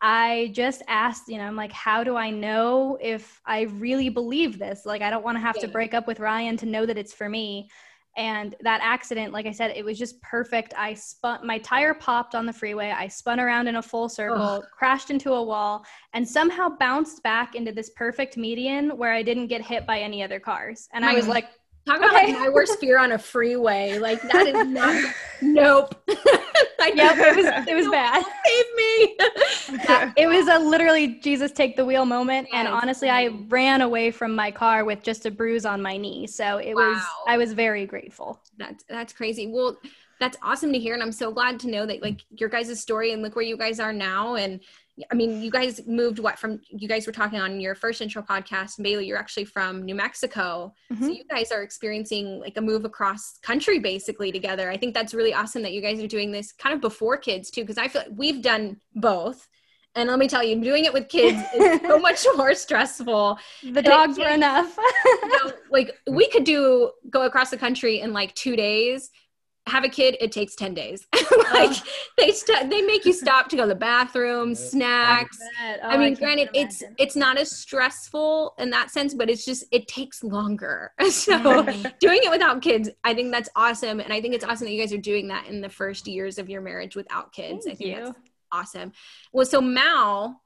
I 0.00 0.50
just 0.52 0.82
asked, 0.88 1.28
you 1.28 1.38
know, 1.38 1.44
I'm 1.44 1.56
like, 1.56 1.72
how 1.72 2.02
do 2.02 2.16
I 2.16 2.30
know 2.30 2.98
if 3.00 3.40
I 3.46 3.62
really 3.62 4.08
believe 4.08 4.58
this? 4.58 4.84
Like, 4.84 5.00
I 5.00 5.10
don't 5.10 5.24
want 5.24 5.36
to 5.36 5.40
have 5.40 5.56
yeah. 5.56 5.62
to 5.62 5.68
break 5.68 5.94
up 5.94 6.08
with 6.08 6.18
Ryan 6.18 6.56
to 6.58 6.66
know 6.66 6.84
that 6.86 6.98
it's 6.98 7.12
for 7.12 7.28
me. 7.28 7.70
And 8.16 8.54
that 8.60 8.80
accident, 8.82 9.32
like 9.32 9.46
I 9.46 9.52
said, 9.52 9.72
it 9.74 9.84
was 9.84 9.98
just 9.98 10.20
perfect. 10.20 10.74
I 10.76 10.92
spun, 10.92 11.46
my 11.46 11.58
tire 11.58 11.94
popped 11.94 12.34
on 12.34 12.44
the 12.44 12.52
freeway. 12.52 12.90
I 12.90 13.08
spun 13.08 13.40
around 13.40 13.68
in 13.68 13.76
a 13.76 13.82
full 13.82 14.08
circle, 14.08 14.42
Ugh. 14.42 14.64
crashed 14.76 15.10
into 15.10 15.32
a 15.32 15.42
wall, 15.42 15.86
and 16.12 16.28
somehow 16.28 16.68
bounced 16.68 17.22
back 17.22 17.54
into 17.54 17.72
this 17.72 17.90
perfect 17.90 18.36
median 18.36 18.98
where 18.98 19.12
I 19.12 19.22
didn't 19.22 19.46
get 19.46 19.62
hit 19.64 19.86
by 19.86 20.00
any 20.00 20.22
other 20.22 20.40
cars. 20.40 20.88
And 20.92 21.04
my 21.04 21.12
I 21.12 21.14
was 21.14 21.24
mm. 21.24 21.30
like, 21.30 21.46
Talk 21.86 21.98
about 21.98 22.14
okay. 22.14 22.32
my 22.32 22.48
worst 22.48 22.78
fear 22.78 22.98
on 22.98 23.12
a 23.12 23.18
freeway. 23.18 23.98
Like 23.98 24.22
that 24.22 24.46
is 24.46 24.66
not. 24.68 25.14
nope. 25.42 25.94
I 26.80 26.92
yep, 26.94 27.16
it 27.18 27.36
was 27.36 27.68
it 27.68 27.74
was 27.74 27.88
bad. 27.88 28.24
Save 28.24 28.66
me. 28.76 30.12
it 30.16 30.28
was 30.28 30.46
a 30.48 30.58
literally 30.58 31.20
Jesus 31.20 31.50
take 31.50 31.76
the 31.76 31.84
wheel 31.84 32.04
moment, 32.04 32.48
and 32.52 32.68
honestly, 32.68 33.10
I 33.10 33.28
ran 33.48 33.80
away 33.80 34.10
from 34.12 34.34
my 34.34 34.50
car 34.50 34.84
with 34.84 35.02
just 35.02 35.26
a 35.26 35.30
bruise 35.30 35.64
on 35.66 35.82
my 35.82 35.96
knee. 35.96 36.26
So 36.28 36.58
it 36.58 36.74
wow. 36.74 36.90
was 36.90 37.02
I 37.26 37.36
was 37.36 37.52
very 37.52 37.86
grateful. 37.86 38.40
That's 38.56 38.84
that's 38.84 39.12
crazy. 39.12 39.48
Well, 39.48 39.76
that's 40.20 40.36
awesome 40.40 40.72
to 40.72 40.78
hear, 40.78 40.94
and 40.94 41.02
I'm 41.02 41.12
so 41.12 41.32
glad 41.32 41.58
to 41.60 41.68
know 41.68 41.84
that 41.86 42.00
like 42.00 42.20
your 42.30 42.48
guys' 42.48 42.80
story 42.80 43.12
and 43.12 43.22
look 43.22 43.34
where 43.34 43.44
you 43.44 43.56
guys 43.56 43.80
are 43.80 43.92
now, 43.92 44.36
and 44.36 44.60
I 45.10 45.14
mean, 45.14 45.40
you 45.40 45.50
guys 45.50 45.80
moved 45.86 46.18
what 46.18 46.38
from 46.38 46.60
you 46.68 46.86
guys 46.86 47.06
were 47.06 47.12
talking 47.12 47.40
on 47.40 47.60
your 47.60 47.74
first 47.74 48.00
intro 48.02 48.22
podcast, 48.22 48.82
Bailey, 48.82 49.06
you're 49.06 49.18
actually 49.18 49.46
from 49.46 49.82
New 49.82 49.94
Mexico. 49.94 50.74
Mm-hmm. 50.92 51.04
So 51.04 51.10
you 51.10 51.24
guys 51.30 51.50
are 51.50 51.62
experiencing 51.62 52.40
like 52.40 52.56
a 52.58 52.60
move 52.60 52.84
across 52.84 53.38
country 53.42 53.78
basically 53.78 54.30
together. 54.32 54.70
I 54.70 54.76
think 54.76 54.92
that's 54.92 55.14
really 55.14 55.32
awesome 55.32 55.62
that 55.62 55.72
you 55.72 55.80
guys 55.80 56.02
are 56.02 56.08
doing 56.08 56.30
this 56.30 56.52
kind 56.52 56.74
of 56.74 56.80
before 56.80 57.16
kids 57.16 57.50
too, 57.50 57.62
because 57.62 57.78
I 57.78 57.88
feel 57.88 58.02
like 58.02 58.12
we've 58.14 58.42
done 58.42 58.80
both. 58.94 59.48
And 59.94 60.08
let 60.08 60.18
me 60.18 60.26
tell 60.26 60.42
you, 60.42 60.58
doing 60.62 60.86
it 60.86 60.92
with 60.92 61.08
kids 61.08 61.42
is 61.54 61.80
so 61.82 61.98
much 61.98 62.24
more 62.36 62.54
stressful. 62.54 63.38
The 63.62 63.82
dogs 63.82 64.18
were 64.18 64.28
enough. 64.28 64.74
you 65.04 65.28
know, 65.28 65.52
like 65.70 65.94
we 66.10 66.28
could 66.28 66.44
do 66.44 66.92
go 67.10 67.22
across 67.22 67.50
the 67.50 67.58
country 67.58 68.00
in 68.00 68.12
like 68.12 68.34
two 68.34 68.56
days 68.56 69.10
have 69.66 69.84
a 69.84 69.88
kid 69.88 70.16
it 70.20 70.32
takes 70.32 70.54
10 70.54 70.74
days. 70.74 71.06
Like 71.52 71.70
uh, 71.70 71.80
they 72.16 72.32
st- 72.32 72.70
they 72.70 72.80
make 72.80 73.04
you 73.04 73.12
stop 73.12 73.48
to 73.50 73.56
go 73.56 73.62
to 73.62 73.68
the 73.68 73.74
bathroom 73.74 74.54
snacks. 74.54 75.38
I, 75.60 75.76
oh, 75.82 75.88
I 75.88 75.96
mean 75.98 76.14
I 76.14 76.18
granted 76.18 76.48
it's 76.54 76.82
it's 76.98 77.14
not 77.14 77.36
as 77.36 77.54
stressful 77.54 78.54
in 78.58 78.70
that 78.70 78.90
sense 78.90 79.12
but 79.12 79.28
it's 79.28 79.44
just 79.44 79.64
it 79.70 79.86
takes 79.86 80.24
longer. 80.24 80.92
So 81.10 81.64
doing 82.00 82.20
it 82.22 82.30
without 82.30 82.62
kids 82.62 82.88
i 83.04 83.12
think 83.12 83.32
that's 83.32 83.48
awesome 83.54 84.00
and 84.00 84.12
i 84.12 84.20
think 84.20 84.34
it's 84.34 84.44
awesome 84.44 84.66
that 84.66 84.72
you 84.72 84.80
guys 84.80 84.92
are 84.92 84.98
doing 84.98 85.28
that 85.28 85.46
in 85.46 85.60
the 85.60 85.68
first 85.68 86.08
years 86.08 86.38
of 86.38 86.48
your 86.48 86.62
marriage 86.62 86.96
without 86.96 87.32
kids. 87.32 87.66
Thank 87.66 87.76
i 87.76 87.78
think 87.78 87.98
you. 87.98 88.04
that's 88.04 88.18
awesome. 88.50 88.92
Well 89.32 89.46
so 89.46 89.60
mal 89.60 90.42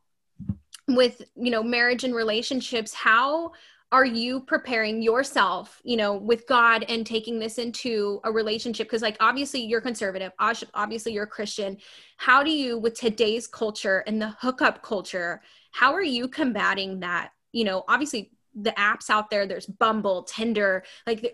with 0.88 1.22
you 1.36 1.50
know 1.50 1.62
marriage 1.62 2.04
and 2.04 2.14
relationships 2.14 2.94
how 2.94 3.52
are 3.96 4.04
you 4.04 4.40
preparing 4.40 5.00
yourself 5.00 5.80
you 5.82 5.96
know 5.96 6.12
with 6.12 6.46
god 6.46 6.84
and 6.86 7.06
taking 7.06 7.38
this 7.38 7.56
into 7.56 8.20
a 8.24 8.30
relationship? 8.30 8.88
Because 8.88 9.00
like 9.00 9.16
obviously 9.20 9.62
you're 9.62 9.80
conservative 9.80 10.32
obviously 10.74 11.14
you're 11.14 11.24
a 11.24 11.26
christian. 11.38 11.78
How 12.18 12.42
do 12.42 12.50
you 12.50 12.78
with 12.78 12.92
today's 12.92 13.46
culture 13.46 14.04
and 14.06 14.20
the 14.20 14.34
hookup 14.38 14.82
culture 14.82 15.40
how 15.70 15.94
are 15.94 16.02
you 16.02 16.28
combating 16.28 17.00
that? 17.00 17.30
You 17.52 17.64
know 17.64 17.84
obviously 17.88 18.32
the 18.54 18.72
apps 18.72 19.08
out 19.08 19.30
there 19.30 19.46
there's 19.46 19.66
bumble 19.66 20.24
tinder 20.24 20.84
like 21.06 21.22
the, 21.22 21.32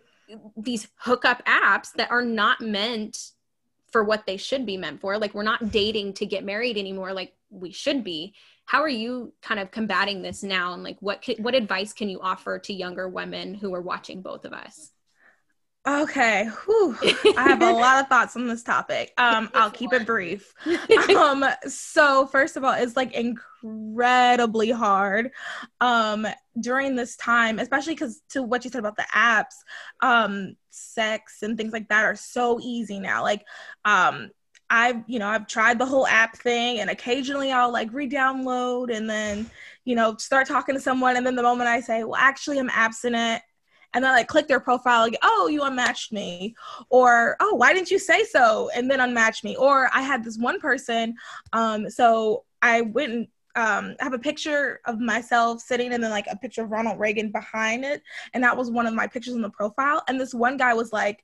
these 0.57 0.87
hookup 0.99 1.45
apps 1.47 1.92
that 1.97 2.12
are 2.12 2.25
not 2.25 2.61
meant 2.61 3.33
for 3.90 4.04
what 4.04 4.25
they 4.25 4.37
should 4.37 4.64
be 4.64 4.76
meant 4.76 5.00
for. 5.00 5.19
Like 5.19 5.35
we're 5.35 5.42
not 5.42 5.73
dating 5.73 6.14
to 6.14 6.26
get 6.26 6.45
married 6.45 6.78
anymore 6.78 7.12
like 7.12 7.33
we 7.50 7.73
should 7.73 8.04
be 8.04 8.35
how 8.64 8.81
are 8.81 8.88
you 8.88 9.33
kind 9.42 9.61
of 9.61 9.71
combating 9.71 10.23
this 10.23 10.42
now? 10.42 10.73
And 10.75 10.83
like 10.83 10.97
what 11.00 11.25
what 11.38 11.54
advice 11.54 11.92
can 11.92 12.09
you 12.09 12.21
offer 12.21 12.59
to 12.61 12.73
younger 12.73 13.09
women 13.09 13.54
who 13.54 13.75
are 13.75 13.83
watching 13.83 14.23
both 14.23 14.45
of 14.45 14.52
us? 14.52 14.92
Okay. 15.87 16.49
Whew. 16.64 16.97
i 17.37 17.42
have 17.42 17.61
a 17.61 17.73
lot 17.73 18.00
of 18.00 18.09
thoughts 18.09 18.37
on 18.37 18.47
this 18.47 18.62
topic. 18.62 19.12
Um 19.19 19.50
i'll 19.54 19.71
keep 19.71 19.92
it 19.92 20.07
brief. 20.07 20.54
Um 21.16 21.45
so 21.66 22.26
first 22.26 22.57
of 22.57 22.64
all 22.64 22.73
it's 22.73 22.97
like 22.97 23.12
incredibly 23.14 24.71
hard 24.71 25.31
um 25.81 26.26
during 26.61 26.95
this 26.95 27.16
time 27.16 27.59
especially 27.59 27.95
because 27.95 28.23
to 28.31 28.42
what 28.42 28.64
you 28.64 28.71
said 28.71 28.78
about 28.78 28.97
the 28.97 29.07
apps 29.14 29.54
um 30.00 30.57
sex 30.71 31.42
and 31.42 31.57
things 31.57 31.73
like 31.73 31.88
that 31.88 32.04
are 32.04 32.16
so 32.16 32.61
easy 32.62 33.00
now. 33.00 33.23
Like 33.23 33.45
um 33.85 34.31
I've, 34.73 35.05
you 35.07 35.19
know, 35.19 35.29
I've 35.29 35.47
tried 35.47 35.79
the 35.79 35.85
whole 35.85 36.07
app 36.07 36.35
thing 36.38 36.81
and 36.81 36.88
occasionally 36.88 37.52
I'll 37.52 37.71
like 37.71 37.93
re-download 37.93 38.91
and 38.91 39.09
then, 39.09 39.50
you 39.85 39.95
know, 39.95 40.17
start 40.17 40.49
talking 40.49 40.75
to 40.75 40.81
someone 40.81 41.19
and 41.19 41.26
then 41.26 41.37
the 41.37 41.43
moment 41.43 41.69
I 41.69 41.81
say, 41.81 42.05
well, 42.05 42.17
actually 42.17 42.59
I'm 42.59 42.71
abstinent 42.71 43.43
and 43.93 44.02
then 44.02 44.12
like, 44.12 44.29
click 44.29 44.49
their 44.49 44.61
profile, 44.61 45.02
like, 45.02 45.19
oh, 45.23 45.49
you 45.52 45.62
unmatched 45.62 46.11
me, 46.11 46.55
or 46.88 47.37
oh, 47.41 47.55
why 47.55 47.75
didn't 47.75 47.91
you 47.91 47.99
say 47.99 48.25
so, 48.25 48.71
and 48.75 48.91
then 48.91 49.00
unmatch 49.00 49.45
me. 49.45 49.55
Or 49.57 49.91
I 49.93 50.00
had 50.00 50.25
this 50.25 50.38
one 50.38 50.59
person, 50.59 51.17
um, 51.52 51.91
so 51.91 52.45
I 52.62 52.81
went 52.81 53.12
and 53.12 53.26
um, 53.55 53.95
I 54.00 54.05
have 54.05 54.14
a 54.14 54.19
picture 54.19 54.81
of 54.87 54.99
myself 54.99 55.61
sitting 55.61 55.93
and 55.93 56.02
then 56.02 56.11
like 56.11 56.25
a 56.31 56.37
picture 56.37 56.62
of 56.62 56.71
Ronald 56.71 56.99
Reagan 56.99 57.31
behind 57.31 57.85
it, 57.85 58.02
and 58.33 58.43
that 58.43 58.57
was 58.57 58.71
one 58.71 58.87
of 58.87 58.95
my 58.95 59.07
pictures 59.07 59.35
in 59.35 59.43
the 59.43 59.50
profile. 59.50 60.02
And 60.09 60.19
this 60.19 60.33
one 60.33 60.57
guy 60.57 60.73
was 60.73 60.95
like, 60.95 61.23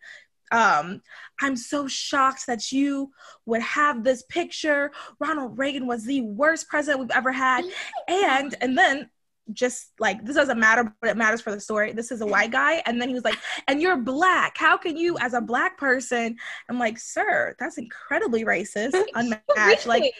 um, 0.50 1.02
I'm 1.40 1.56
so 1.56 1.86
shocked 1.86 2.46
that 2.46 2.72
you 2.72 3.10
would 3.46 3.62
have 3.62 4.04
this 4.04 4.22
picture. 4.22 4.90
Ronald 5.20 5.58
Reagan 5.58 5.86
was 5.86 6.04
the 6.04 6.22
worst 6.22 6.68
president 6.68 7.00
we've 7.00 7.16
ever 7.16 7.32
had. 7.32 7.64
And 8.08 8.54
and 8.60 8.76
then 8.76 9.10
just 9.52 9.92
like 9.98 10.24
this 10.24 10.36
doesn't 10.36 10.58
matter, 10.58 10.94
but 11.00 11.10
it 11.10 11.16
matters 11.16 11.40
for 11.40 11.52
the 11.52 11.60
story. 11.60 11.92
This 11.92 12.10
is 12.10 12.20
a 12.20 12.26
white 12.26 12.50
guy, 12.50 12.82
and 12.86 13.00
then 13.00 13.08
he 13.08 13.14
was 13.14 13.24
like, 13.24 13.38
"And 13.66 13.80
you're 13.80 13.96
black. 13.96 14.56
How 14.58 14.76
can 14.76 14.96
you, 14.96 15.16
as 15.18 15.34
a 15.34 15.40
black 15.40 15.78
person?" 15.78 16.36
I'm 16.68 16.78
like, 16.78 16.98
"Sir, 16.98 17.56
that's 17.58 17.78
incredibly 17.78 18.44
racist, 18.44 18.92
unmatched." 19.14 19.86
Like, 19.86 20.12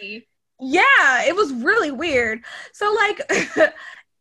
yeah, 0.61 1.25
it 1.27 1.37
was 1.37 1.53
really 1.53 1.91
weird. 1.91 2.45
So 2.73 2.93
like, 2.93 3.31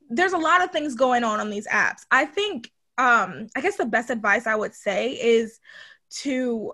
there's 0.09 0.33
a 0.33 0.37
lot 0.37 0.63
of 0.63 0.71
things 0.71 0.95
going 0.95 1.23
on 1.23 1.39
on 1.39 1.49
these 1.49 1.67
apps. 1.67 2.01
I 2.11 2.25
think, 2.25 2.71
um, 2.97 3.47
I 3.55 3.61
guess 3.61 3.77
the 3.77 3.85
best 3.85 4.09
advice 4.09 4.45
I 4.45 4.55
would 4.55 4.73
say 4.73 5.11
is 5.13 5.59
to 6.09 6.73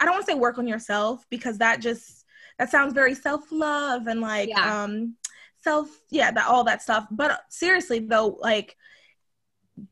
I 0.00 0.04
don't 0.04 0.14
want 0.14 0.26
to 0.26 0.32
say 0.32 0.38
work 0.38 0.58
on 0.58 0.66
yourself 0.66 1.24
because 1.30 1.58
that 1.58 1.80
just 1.80 2.24
that 2.58 2.70
sounds 2.70 2.94
very 2.94 3.14
self-love 3.14 4.06
and 4.06 4.20
like 4.20 4.48
yeah. 4.48 4.82
um 4.84 5.16
self 5.62 5.88
yeah 6.10 6.30
that 6.30 6.46
all 6.46 6.64
that 6.64 6.82
stuff. 6.82 7.06
But 7.10 7.40
seriously 7.50 8.00
though 8.00 8.38
like 8.40 8.76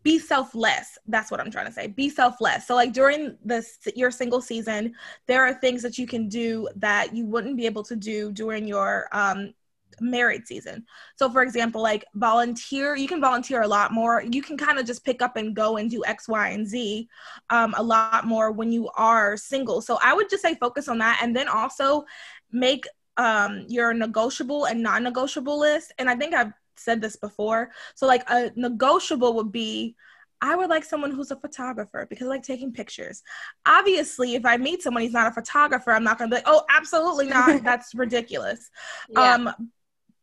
be 0.03 0.19
selfless. 0.19 0.99
That's 1.07 1.31
what 1.31 1.41
i'm 1.41 1.51
trying 1.51 1.67
to 1.67 1.73
say. 1.73 1.87
Be 1.87 2.09
selfless. 2.09 2.67
So 2.67 2.75
like 2.75 2.93
during 2.93 3.37
this 3.45 3.79
your 3.95 4.11
single 4.11 4.41
season 4.41 4.95
there 5.27 5.45
are 5.45 5.55
things 5.55 5.83
that 5.83 5.99
you 5.99 6.07
can 6.07 6.29
do 6.29 6.69
that 6.77 7.15
you 7.15 7.27
wouldn't 7.27 7.57
be 7.57 7.67
able 7.67 7.85
to 7.85 7.97
do 7.97 8.33
during 8.33 8.67
your 8.67 9.09
um 9.13 9.53
married 10.01 10.47
season. 10.47 10.85
So, 11.17 11.31
for 11.31 11.43
example, 11.43 11.83
like 11.83 12.05
volunteer, 12.15 12.97
you 12.97 13.09
can 13.09 13.21
volunteer 13.21 13.63
a 13.63 13.69
lot 13.69 13.93
more. 13.93 14.23
You 14.23 14.43
can 14.43 14.57
kind 14.57 14.79
of 14.79 14.87
just 14.87 15.05
pick 15.05 15.23
up 15.23 15.37
and 15.37 15.55
go 15.55 15.77
and 15.77 15.91
do 15.91 16.05
X, 16.05 16.29
Y, 16.29 16.49
and 16.49 16.67
Z 16.67 17.09
um, 17.51 17.75
a 17.77 17.83
lot 17.83 18.27
more 18.27 18.53
when 18.53 18.73
you 18.73 18.89
are 18.97 19.37
single. 19.37 19.81
So, 19.81 19.99
I 20.03 20.15
would 20.15 20.31
just 20.31 20.43
say 20.43 20.55
focus 20.55 20.89
on 20.89 20.99
that. 20.99 21.21
And 21.23 21.35
then 21.35 21.49
also 21.49 22.05
make 22.53 22.87
um, 23.17 23.65
your 23.69 23.95
negotiable 23.95 24.67
and 24.67 24.83
non 24.83 25.03
negotiable 25.03 25.59
list. 25.59 25.93
And 25.99 26.09
I 26.09 26.17
think 26.17 26.35
I've 26.35 26.53
said 26.77 27.01
this 27.01 27.17
before. 27.17 27.71
So, 27.95 28.07
like 28.07 28.29
a 28.29 28.53
negotiable 28.57 29.35
would 29.35 29.53
be, 29.53 29.97
I 30.41 30.55
would 30.55 30.69
like 30.69 30.85
someone 30.85 31.13
who's 31.13 31.31
a 31.31 31.37
photographer 31.37 32.07
because 32.09 32.27
I 32.27 32.31
like 32.31 32.43
taking 32.43 32.73
pictures. 32.73 33.23
Obviously, 33.65 34.35
if 34.35 34.45
I 34.45 34.57
meet 34.57 34.83
someone 34.83 35.03
who's 35.03 35.13
not 35.13 35.29
a 35.29 35.35
photographer, 35.35 35.93
I'm 35.93 36.05
not 36.05 36.19
gonna 36.19 36.29
be 36.29 36.37
like, 36.37 36.45
oh, 36.47 36.63
absolutely 36.69 37.29
not. 37.29 37.63
That's 37.65 37.95
ridiculous. 37.95 38.71
Yeah. 39.09 39.35
Um, 39.35 39.71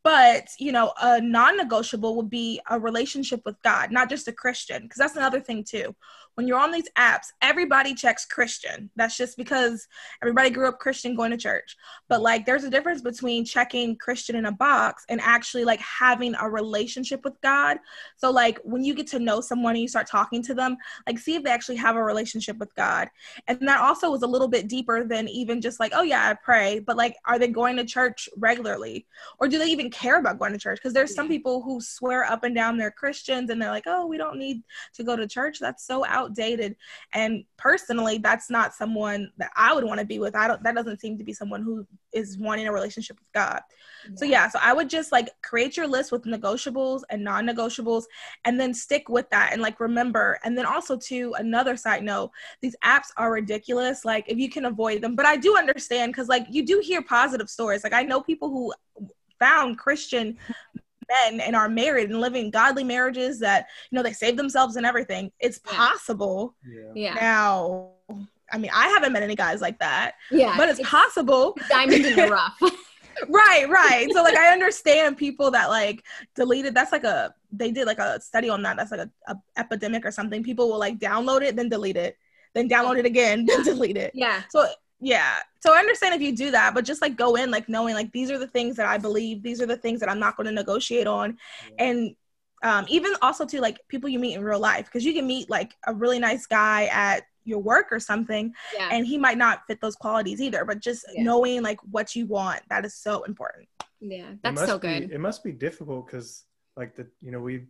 but, 0.04 0.50
you 0.60 0.72
know, 0.72 0.94
a 1.02 1.22
non 1.22 1.58
negotiable 1.58 2.16
would 2.18 2.30
be 2.30 2.60
a 2.70 2.80
relationship 2.80 3.42
with 3.46 3.62
God, 3.62 3.92
not 3.92 4.10
just 4.10 4.28
a 4.28 4.34
Christian, 4.34 4.84
because 4.84 4.98
that's 4.98 5.16
another 5.16 5.40
thing 5.40 5.64
too 5.64 5.96
when 6.36 6.48
you're 6.48 6.60
on 6.60 6.72
these 6.72 6.90
apps, 6.98 7.28
everybody 7.42 7.94
checks 7.94 8.26
Christian. 8.26 8.90
That's 8.96 9.18
just 9.18 9.38
because 9.38 9.88
everybody 10.22 10.50
grew 10.50 10.68
up 10.68 10.80
Christian 10.80 11.16
going 11.16 11.32
to 11.32 11.38
church. 11.38 11.76
But 12.10 12.16
mm-hmm. 12.16 12.24
like 12.24 12.46
there's 12.46 12.64
a 12.64 12.70
difference 12.70 13.02
between 13.02 13.46
checking 13.46 13.98
Christian 13.98 14.36
in 14.36 14.46
a 14.46 14.52
box 14.52 15.06
and 15.10 15.22
actually 15.22 15.66
like 15.66 15.80
having 15.80 16.36
a 16.40 16.50
relationship 16.50 17.24
with 17.24 17.40
God. 17.42 17.78
So 18.18 18.32
like 18.32 18.60
when 18.64 18.84
you 18.84 18.94
get 18.94 19.08
to 19.08 19.20
know 19.20 19.42
someone 19.42 19.76
and 19.76 19.82
you 19.82 19.88
start 19.88 20.08
talking 20.08 20.42
to 20.44 20.54
them, 20.54 20.78
like 21.08 21.20
see 21.20 21.36
if 21.36 21.44
they 21.44 21.52
actually 21.52 21.78
have 21.78 21.96
a 21.96 22.04
relationship 22.04 22.58
with 22.58 22.74
God. 22.76 23.10
And 23.48 23.60
that 23.68 23.82
also 23.82 24.10
was 24.12 24.24
a 24.24 24.28
little 24.28 24.48
bit 24.48 24.68
deeper 24.68 25.04
than 25.04 25.28
even 25.28 25.62
just 25.62 25.80
like, 25.80 25.92
oh 25.96 26.04
yeah, 26.04 26.30
I 26.30 26.34
pray, 26.34 26.80
but 26.80 26.98
like 26.98 27.16
are 27.26 27.38
they 27.38 27.48
going 27.48 27.78
to 27.78 27.86
church 27.86 28.28
regularly? 28.38 29.06
Or 29.40 29.48
do 29.48 29.58
they 29.58 29.68
even 29.68 29.92
care 29.92 30.20
about 30.20 30.40
going 30.40 30.54
to 30.54 30.60
church? 30.60 30.80
Because 30.80 30.94
there's 30.94 31.14
some 31.14 31.28
people 31.28 31.62
who 31.62 31.80
swear 31.80 32.24
up 32.26 32.44
and 32.44 32.56
down 32.56 32.78
they're 32.78 32.92
Christians 32.92 33.50
and 33.50 33.62
they're 33.62 33.70
like, 33.70 33.86
oh, 33.86 34.06
we 34.08 34.18
don't 34.18 34.40
need 34.40 34.64
to 34.96 35.04
go 35.04 35.16
to 35.16 35.28
church. 35.28 35.60
That's 35.60 35.86
so 35.86 36.06
out 36.06 36.23
outdated. 36.24 36.76
And 37.14 37.44
personally, 37.58 38.18
that's 38.18 38.50
not 38.50 38.74
someone 38.74 39.32
that 39.38 39.52
I 39.56 39.74
would 39.74 39.84
want 39.84 40.00
to 40.00 40.06
be 40.06 40.20
with. 40.20 40.36
I 40.36 40.48
don't 40.48 40.64
that 40.64 40.76
doesn't 40.76 41.02
seem 41.02 41.18
to 41.18 41.24
be 41.24 41.34
someone 41.34 41.62
who 41.62 41.86
is 42.12 42.38
wanting 42.38 42.68
a 42.68 42.74
relationship 42.74 43.18
with 43.20 43.32
God. 43.34 43.62
Yeah. 44.06 44.16
So 44.16 44.26
yeah, 44.26 44.50
so 44.50 44.60
I 44.62 44.74
would 44.74 44.90
just 44.90 45.12
like 45.12 45.30
create 45.42 45.78
your 45.78 45.88
list 45.88 46.12
with 46.12 46.24
negotiables 46.24 47.02
and 47.10 47.24
non-negotiables 47.24 48.04
and 48.46 48.60
then 48.60 48.74
stick 48.74 49.10
with 49.10 49.30
that 49.32 49.52
and 49.54 49.62
like 49.62 49.80
remember. 49.80 50.40
And 50.44 50.58
then 50.58 50.66
also 50.66 50.98
to 50.98 51.34
another 51.38 51.76
side 51.76 52.04
note, 52.04 52.32
these 52.62 52.76
apps 52.84 53.08
are 53.18 53.32
ridiculous. 53.32 54.06
Like 54.06 54.26
if 54.28 54.38
you 54.38 54.50
can 54.50 54.66
avoid 54.66 55.02
them. 55.02 55.16
But 55.16 55.26
I 55.26 55.38
do 55.38 55.58
understand 55.58 56.12
because 56.12 56.28
like 56.28 56.46
you 56.50 56.66
do 56.66 56.82
hear 56.84 57.02
positive 57.02 57.50
stories. 57.50 57.84
Like 57.84 57.94
I 57.94 58.04
know 58.04 58.22
people 58.22 58.50
who 58.50 58.74
found 59.40 59.78
Christian 59.78 60.38
men 61.14 61.40
and 61.40 61.56
are 61.56 61.70
married 61.70 62.10
and 62.10 62.20
living 62.20 62.50
godly 62.50 62.84
marriages 62.84 63.40
that 63.40 63.68
you 63.90 63.96
know 63.96 64.04
they 64.04 64.14
save 64.14 64.38
themselves 64.38 64.76
and 64.76 64.86
everything 64.86 65.32
it's 65.40 65.60
possible 65.60 66.56
yeah, 66.66 66.92
yeah. 66.96 67.14
now. 67.16 67.92
I 68.52 68.58
mean 68.58 68.72
i 68.74 68.88
haven't 68.90 69.14
met 69.14 69.24
any 69.24 69.36
guys 69.36 69.62
like 69.62 69.80
that 69.80 70.14
yeah 70.32 70.56
but 70.58 70.70
it's, 70.70 70.80
it's 70.80 70.90
possible. 70.90 71.58
diamond 71.70 72.06
in 72.06 72.16
the 72.16 72.28
rough. 72.32 72.60
Right 73.30 73.70
right. 73.70 74.08
So 74.12 74.22
like 74.24 74.36
i 74.36 74.48
understand 74.54 75.18
people 75.18 75.52
that 75.52 75.70
like 75.70 76.04
deleted 76.36 76.76
that's 76.76 76.92
like 76.92 77.04
a 77.04 77.34
they 77.52 77.72
did 77.72 77.86
like 77.86 78.00
a 78.00 78.20
study 78.22 78.50
on 78.50 78.62
that 78.64 78.78
that's 78.78 78.92
like 78.92 79.02
a, 79.02 79.10
a 79.28 79.36
epidemic 79.58 80.06
or 80.06 80.12
something 80.12 80.44
people 80.44 80.70
will 80.70 80.80
like 80.80 81.00
download 81.00 81.42
it 81.42 81.56
then 81.56 81.70
delete 81.70 81.98
it 81.98 82.18
then 82.54 82.70
download 82.70 82.98
it 82.98 83.06
again 83.06 83.46
then 83.46 83.64
delete 83.64 83.98
it. 83.98 84.12
Yeah. 84.14 84.42
So 84.50 84.68
yeah. 85.04 85.36
So 85.60 85.74
I 85.74 85.78
understand 85.80 86.16
if 86.16 86.22
you 86.22 86.36
do 86.36 86.52
that, 86.52 86.74
but 86.74 86.86
just 86.86 87.02
like 87.02 87.16
go 87.16 87.36
in 87.36 87.52
like 87.52 87.68
knowing 87.70 87.94
like 87.96 88.12
these 88.12 88.32
are 88.32 88.38
the 88.40 88.48
things 88.48 88.76
that 88.78 88.86
I 88.86 88.98
believe, 88.98 89.44
these 89.44 89.62
are 89.62 89.66
the 89.66 89.78
things 89.78 90.00
that 90.00 90.10
I'm 90.10 90.20
not 90.20 90.36
going 90.38 90.48
to 90.48 90.54
negotiate 90.54 91.08
on, 91.08 91.38
and 91.78 92.16
um, 92.64 92.86
even 92.88 93.14
also 93.22 93.46
to 93.46 93.60
like 93.60 93.80
people 93.90 94.10
you 94.10 94.20
meet 94.20 94.36
in 94.36 94.44
real 94.44 94.60
life 94.60 94.86
because 94.86 95.04
you 95.06 95.14
can 95.14 95.28
meet 95.28 95.50
like 95.50 95.74
a 95.86 95.94
really 95.94 96.18
nice 96.20 96.46
guy 96.46 96.86
at 96.86 97.24
your 97.44 97.60
work 97.60 97.88
or 97.92 98.00
something 98.00 98.54
Yeah. 98.74 98.88
and 98.94 99.06
he 99.06 99.18
might 99.18 99.38
not 99.38 99.64
fit 99.68 99.82
those 99.82 99.98
qualities 99.98 100.40
either 100.42 100.64
but 100.64 100.80
just 100.80 101.06
Yeah. 101.14 101.24
knowing 101.24 101.62
like 101.62 101.78
what 101.92 102.16
you 102.16 102.26
want 102.26 102.62
that 102.70 102.86
is 102.86 102.94
so 102.96 103.24
important 103.24 103.68
yeah. 104.00 104.32
That's 104.44 104.56
must 104.56 104.68
so 104.68 104.80
be- 104.80 104.88
good. 104.88 105.12
it 105.12 105.20
must 105.20 105.44
be 105.44 105.52
difficult 105.52 106.06
because, 106.08 106.44
like 106.78 106.96
the 106.96 107.06
you 107.22 107.32
know, 107.32 107.40
we 107.42 107.66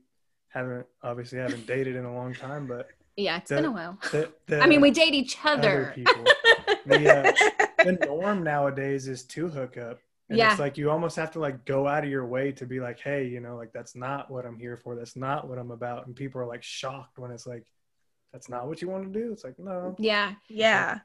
haven't 0.49 0.85
obviously 1.01 1.39
haven't 1.39 1.65
dated 1.65 1.95
in 1.95 2.05
a 2.05 2.13
long 2.13 2.33
time, 2.35 2.67
but 2.67 2.89
Yeah. 3.15 3.37
It's 3.37 3.49
the- 3.49 3.55
been 3.55 3.65
a 3.65 3.71
while. 3.71 3.97
the, 4.11 4.31
the 4.47 4.61
I 4.61 4.67
mean, 4.67 4.81
we 4.81 4.91
date 4.91 5.13
each 5.15 5.37
other 5.43 5.85
other. 5.87 5.91
people. 5.95 6.23
the, 6.85 7.09
uh, 7.09 7.65
the 7.83 7.93
norm 8.05 8.43
nowadays 8.43 9.07
is 9.07 9.23
to 9.25 9.47
hook 9.47 9.77
up. 9.77 9.99
And 10.29 10.37
Yeah. 10.37 10.51
it's 10.51 10.59
like 10.59 10.77
you 10.77 10.89
almost 10.89 11.15
have 11.17 11.31
to 11.31 11.39
like 11.39 11.65
go 11.65 11.87
out 11.87 12.03
of 12.03 12.09
your 12.09 12.25
way 12.25 12.51
to 12.53 12.65
be 12.65 12.79
like, 12.79 12.99
hey, 12.99 13.27
you 13.27 13.39
know, 13.39 13.55
like 13.55 13.71
that's 13.73 13.95
not 13.95 14.31
what 14.31 14.45
I'm 14.45 14.57
here 14.57 14.77
for. 14.77 14.95
That's 14.95 15.15
not 15.15 15.47
what 15.47 15.57
I'm 15.57 15.71
about. 15.71 16.07
And 16.07 16.15
people 16.15 16.41
are 16.41 16.45
like 16.45 16.63
shocked 16.63 17.19
when 17.19 17.31
it's 17.31 17.45
like, 17.45 17.65
that's 18.31 18.49
not 18.49 18.67
what 18.67 18.81
you 18.81 18.89
want 18.89 19.11
to 19.13 19.19
do. 19.19 19.31
It's 19.31 19.43
like, 19.43 19.59
no. 19.59 19.95
Yeah. 19.99 20.33
yeah 20.47 20.99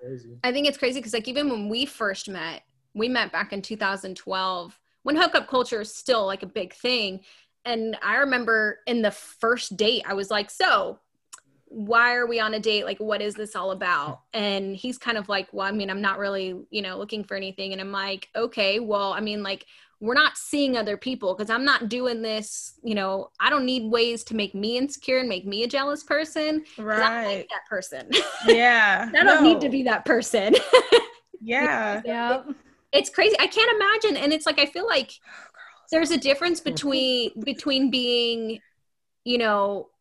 I 0.44 0.52
think 0.52 0.66
it's 0.66 0.78
crazy 0.78 0.98
because 1.00 1.12
like 1.12 1.28
even 1.28 1.50
when 1.50 1.68
we 1.68 1.84
first 1.84 2.28
met, 2.28 2.62
we 2.94 3.08
met 3.08 3.32
back 3.32 3.52
in 3.52 3.60
2012 3.60 4.80
when 5.02 5.16
hookup 5.16 5.48
culture 5.48 5.80
is 5.82 5.94
still 5.94 6.24
like 6.24 6.42
a 6.42 6.46
big 6.46 6.72
thing. 6.72 7.20
And 7.64 7.98
I 8.02 8.16
remember 8.16 8.78
in 8.86 9.02
the 9.02 9.10
first 9.10 9.76
date, 9.76 10.04
I 10.06 10.14
was 10.14 10.30
like, 10.30 10.50
so 10.50 11.00
why 11.70 12.14
are 12.14 12.26
we 12.26 12.40
on 12.40 12.54
a 12.54 12.60
date? 12.60 12.84
Like, 12.86 12.98
what 12.98 13.20
is 13.20 13.34
this 13.34 13.54
all 13.54 13.72
about? 13.72 14.20
And 14.32 14.74
he's 14.74 14.96
kind 14.98 15.18
of 15.18 15.28
like, 15.28 15.48
well, 15.52 15.66
I 15.66 15.70
mean, 15.72 15.90
I'm 15.90 16.00
not 16.00 16.18
really, 16.18 16.54
you 16.70 16.80
know, 16.82 16.96
looking 16.96 17.24
for 17.24 17.36
anything. 17.36 17.72
And 17.72 17.80
I'm 17.80 17.92
like, 17.92 18.28
okay, 18.34 18.80
well, 18.80 19.12
I 19.12 19.20
mean, 19.20 19.42
like, 19.42 19.66
we're 20.00 20.14
not 20.14 20.36
seeing 20.38 20.76
other 20.76 20.96
people 20.96 21.34
because 21.34 21.50
I'm 21.50 21.64
not 21.64 21.88
doing 21.88 22.22
this, 22.22 22.78
you 22.84 22.94
know, 22.94 23.30
I 23.40 23.50
don't 23.50 23.66
need 23.66 23.90
ways 23.90 24.24
to 24.24 24.36
make 24.36 24.54
me 24.54 24.78
insecure 24.78 25.18
and 25.18 25.28
make 25.28 25.44
me 25.44 25.64
a 25.64 25.68
jealous 25.68 26.04
person. 26.04 26.60
'cause 26.60 26.78
I'm 26.78 26.86
not 26.86 27.12
right 27.26 27.46
that 27.50 27.66
person. 27.68 28.08
yeah 28.46 29.10
I 29.14 29.24
don't 29.24 29.42
need 29.42 29.60
to 29.60 29.68
be 29.68 29.82
that 29.84 30.04
person. 30.04 30.54
yeah 31.40 32.00
yeah. 32.04 32.42
it's 32.92 33.10
crazy 33.10 33.36
i 33.38 33.46
can't 33.46 33.70
imagine 33.80 34.16
and 34.16 34.32
it's 34.32 34.44
like 34.44 34.58
i 34.58 34.66
feel 34.66 34.86
like 34.86 35.12
there's 35.92 36.10
a 36.10 36.16
difference 36.16 36.60
between 36.60 37.30
between 37.44 37.90
being 37.90 38.58
you 39.24 39.38
know 39.38 39.88
not- 39.88 39.97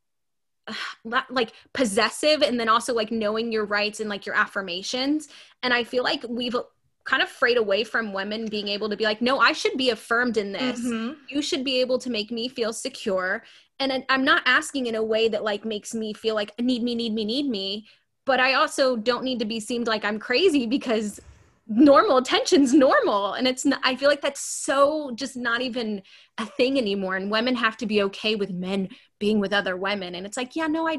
like 1.30 1.54
possessive 1.74 2.42
and 2.42 2.60
then 2.60 2.70
also 2.70 2.94
like 2.94 3.12
knowing 3.12 3.52
your 3.52 3.66
rights 3.66 4.00
and 4.00 4.10
like 4.10 4.26
your 4.26 4.36
affirmations. 4.36 5.30
And 5.64 5.74
i 5.74 5.84
feel 5.84 6.04
like 6.04 6.24
we've 6.28 6.56
kind 7.04 7.24
of 7.24 7.30
frayed 7.30 7.58
away 7.58 7.84
from 7.86 8.12
women 8.12 8.48
being 8.48 8.68
able 8.68 8.90
to 8.90 8.98
be 8.98 9.06
like 9.06 9.22
no 9.22 9.40
i 9.40 9.54
should 9.54 9.78
be 9.78 9.90
affirmed 9.92 10.38
in 10.38 10.52
this. 10.52 10.80
Mhm. 10.82 11.16
you 11.30 11.42
should 11.42 11.64
be 11.64 11.80
able 11.80 11.98
to 12.00 12.10
make 12.10 12.32
me 12.32 12.48
feel 12.48 12.74
secure. 12.74 13.44
And 13.80 14.04
i'm 14.10 14.24
not 14.24 14.42
asking 14.46 14.88
in 14.88 14.96
a 14.96 15.04
way 15.04 15.30
that 15.30 15.44
like 15.44 15.64
makes 15.66 15.94
me 15.94 16.14
feel 16.14 16.36
like 16.36 16.52
need 16.60 16.84
me 16.84 16.96
need 16.96 17.14
me 17.14 17.26
need 17.26 17.48
me. 17.50 17.88
But 18.26 18.40
i 18.42 18.56
also 18.56 18.98
don't 18.98 19.24
need 19.24 19.40
to 19.40 19.46
be 19.46 19.60
seemed 19.60 19.88
like 19.88 20.04
i'm 20.04 20.20
crazy 20.20 20.66
because 20.68 21.22
normal 21.68 22.18
attention's 22.18 22.74
normal. 22.74 23.34
And 23.34 23.48
it's 23.48 23.66
not, 23.66 23.80
i 23.84 23.96
feel 23.96 24.10
like 24.10 24.22
that's 24.22 24.42
so 24.42 25.12
just 25.16 25.36
not 25.36 25.62
even 25.62 26.02
a 26.38 26.46
thing 26.46 26.78
anymore. 26.78 27.16
And 27.16 27.32
women 27.32 27.56
have 27.56 27.78
to 27.78 27.86
be 27.86 28.02
okay 28.04 28.36
with 28.36 28.52
men 28.52 28.90
being 29.20 29.40
with 29.40 29.54
other 29.54 29.76
women. 29.76 30.16
And 30.16 30.26
it's 30.26 30.38
like 30.38 30.56
yeah 30.56 30.68
no 30.68 30.88
i 30.88 30.98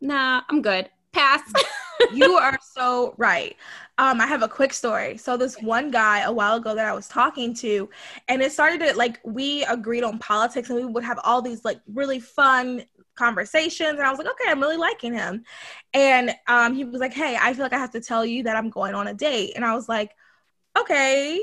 nah 0.00 0.42
i'm 0.48 0.62
good. 0.62 0.90
Pass. 1.12 1.42
You 2.12 2.32
are 2.34 2.58
so 2.62 3.14
right. 3.16 3.56
Um, 3.98 4.20
I 4.20 4.26
have 4.26 4.42
a 4.42 4.48
quick 4.48 4.72
story. 4.72 5.16
So 5.16 5.36
this 5.36 5.56
one 5.60 5.90
guy 5.90 6.22
a 6.22 6.32
while 6.32 6.56
ago 6.56 6.74
that 6.74 6.86
I 6.86 6.92
was 6.92 7.08
talking 7.08 7.54
to, 7.54 7.88
and 8.28 8.42
it 8.42 8.52
started 8.52 8.80
to 8.80 8.96
like 8.96 9.20
we 9.24 9.64
agreed 9.64 10.02
on 10.02 10.18
politics, 10.18 10.70
and 10.70 10.78
we 10.78 10.84
would 10.84 11.04
have 11.04 11.20
all 11.24 11.42
these 11.42 11.64
like 11.64 11.80
really 11.92 12.18
fun 12.18 12.82
conversations. 13.16 13.98
And 13.98 14.02
I 14.02 14.10
was 14.10 14.18
like, 14.18 14.28
okay, 14.28 14.50
I'm 14.50 14.60
really 14.60 14.76
liking 14.76 15.12
him. 15.14 15.44
And 15.94 16.32
um, 16.48 16.74
he 16.74 16.84
was 16.84 17.00
like, 17.00 17.12
hey, 17.14 17.36
I 17.40 17.52
feel 17.54 17.64
like 17.64 17.72
I 17.72 17.78
have 17.78 17.92
to 17.92 18.00
tell 18.00 18.24
you 18.24 18.44
that 18.44 18.56
I'm 18.56 18.70
going 18.70 18.94
on 18.94 19.08
a 19.08 19.14
date. 19.14 19.52
And 19.56 19.64
I 19.64 19.74
was 19.74 19.88
like, 19.88 20.12
okay. 20.78 21.40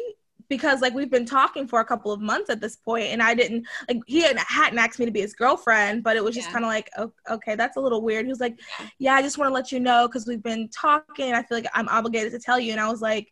Because 0.48 0.82
like 0.82 0.96
we've 0.96 1.12
been 1.12 1.28
talking 1.28 1.68
for 1.68 1.80
a 1.80 1.86
couple 1.86 2.12
of 2.12 2.22
months 2.22 2.50
at 2.50 2.60
this 2.60 2.76
point, 2.76 3.06
and 3.10 3.22
I 3.22 3.36
didn't 3.36 3.68
like 3.88 4.00
he 4.08 4.22
hadn't, 4.22 4.40
hadn't 4.40 4.80
asked 4.80 4.98
me 4.98 5.06
to 5.06 5.12
be 5.12 5.22
his 5.22 5.36
girlfriend, 5.36 6.04
but 6.04 6.18
it 6.18 6.24
was 6.24 6.34
just 6.34 6.48
Yeah. 6.48 6.54
kind 6.54 6.66
of 6.66 6.70
like 6.70 6.90
okay, 7.30 7.54
that's 7.56 7.78
a 7.78 7.80
little 7.80 8.02
weird. 8.02 8.26
He 8.26 8.32
was 8.32 8.40
like, 8.40 8.60
yeah, 8.98 9.14
I 9.14 9.22
just 9.22 9.38
want 9.38 9.50
to 9.50 9.54
let 9.54 9.72
you 9.72 9.80
know 9.80 10.08
because 10.08 10.26
we've 10.26 10.42
been 10.42 10.68
talking. 10.70 11.34
I 11.34 11.44
feel 11.44 11.58
like 11.58 11.68
I'm 11.76 11.88
obligated 11.88 12.32
to 12.32 12.40
tell 12.40 12.60
you. 12.60 12.72
And 12.72 12.82
I 12.82 12.90
was 12.90 13.00
like, 13.00 13.32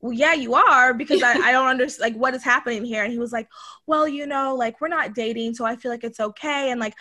well, 0.00 0.12
yeah, 0.12 0.34
you 0.34 0.54
are 0.54 0.94
because 0.94 1.22
I, 1.22 1.36
I 1.42 1.52
don't 1.52 1.66
understand 1.68 2.14
like 2.14 2.20
what 2.20 2.34
is 2.34 2.44
happening 2.44 2.84
here. 2.84 3.04
And 3.04 3.12
he 3.12 3.18
was 3.18 3.32
like, 3.32 3.48
well, 3.86 4.08
you 4.08 4.26
know, 4.26 4.54
like 4.54 4.80
we're 4.80 4.88
not 4.88 5.14
dating, 5.14 5.54
so 5.54 5.64
I 5.64 5.76
feel 5.76 5.90
like 5.90 6.04
it's 6.04 6.20
okay. 6.20 6.70
And 6.70 6.80
like, 6.80 6.94